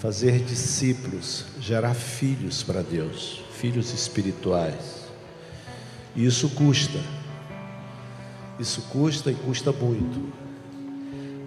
[0.00, 5.06] fazer discípulos, gerar filhos para Deus, filhos espirituais.
[6.14, 6.98] E isso custa.
[8.60, 10.30] Isso custa e custa muito.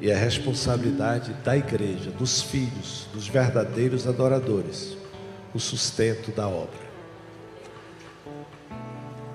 [0.01, 4.97] E é responsabilidade da igreja, dos filhos, dos verdadeiros adoradores,
[5.53, 6.84] o sustento da obra.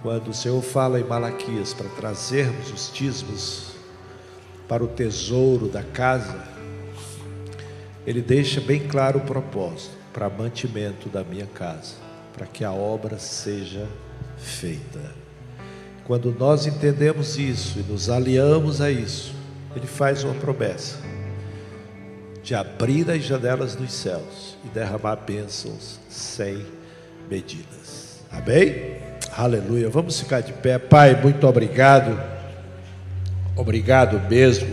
[0.02, 3.72] Quando o Senhor fala em Malaquias para trazermos os dízimos
[4.66, 6.42] para o tesouro da casa,
[8.06, 11.94] ele deixa bem claro o propósito para mantimento da minha casa,
[12.32, 13.86] para que a obra seja
[14.38, 15.00] feita.
[16.06, 19.34] Quando nós entendemos isso e nos aliamos a isso,
[19.76, 20.98] ele faz uma promessa
[22.42, 26.66] de abrir as janelas dos céus e derramar bênçãos sem
[27.28, 28.22] medidas.
[28.30, 29.09] Amém?
[29.36, 29.88] Aleluia.
[29.88, 30.78] Vamos ficar de pé.
[30.78, 32.20] Pai, muito obrigado.
[33.56, 34.68] Obrigado mesmo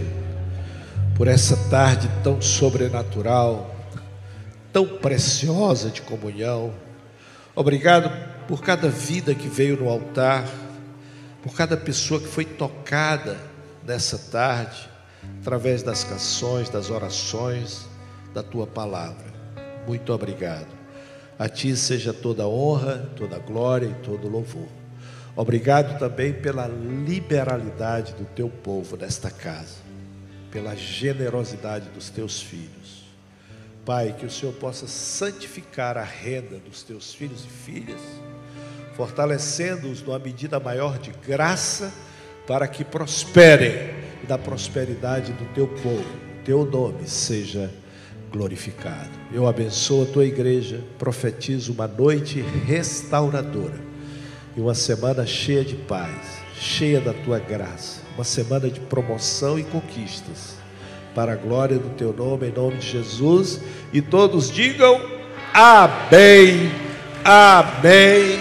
[1.15, 3.75] por essa tarde tão sobrenatural,
[4.71, 6.73] tão preciosa de comunhão.
[7.55, 8.11] Obrigado
[8.47, 10.45] por cada vida que veio no altar,
[11.41, 13.35] por cada pessoa que foi tocada
[13.85, 14.89] nessa tarde,
[15.41, 17.87] através das canções, das orações,
[18.33, 19.25] da tua palavra.
[19.87, 20.76] Muito obrigado.
[21.39, 24.67] A ti seja toda honra, toda glória e todo louvor.
[25.35, 29.75] Obrigado também pela liberalidade do teu povo nesta casa,
[30.49, 33.05] pela generosidade dos teus filhos.
[33.85, 38.01] Pai, que o Senhor possa santificar a renda dos teus filhos e filhas,
[38.95, 41.93] fortalecendo-os numa medida maior de graça,
[42.47, 43.71] para que prosperem
[44.23, 46.03] e da prosperidade do teu povo,
[46.43, 47.71] teu nome seja
[48.31, 49.09] glorificado.
[49.31, 53.79] Eu abençoo a tua igreja, profetizo uma noite restauradora
[54.55, 59.63] e uma semana cheia de paz, cheia da tua graça, uma semana de promoção e
[59.63, 60.55] conquistas,
[61.13, 63.59] para a glória do teu nome, em nome de Jesus,
[63.91, 64.99] e todos digam
[65.53, 66.71] amém,
[67.23, 68.39] amém,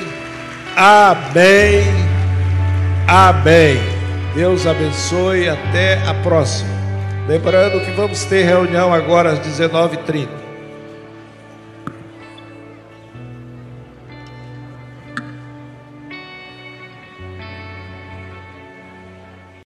[0.77, 1.85] amém,
[3.09, 3.97] amém.
[4.35, 6.76] Deus abençoe, até a próxima.
[7.27, 10.46] Lembrando que vamos ter reunião agora às 19h30.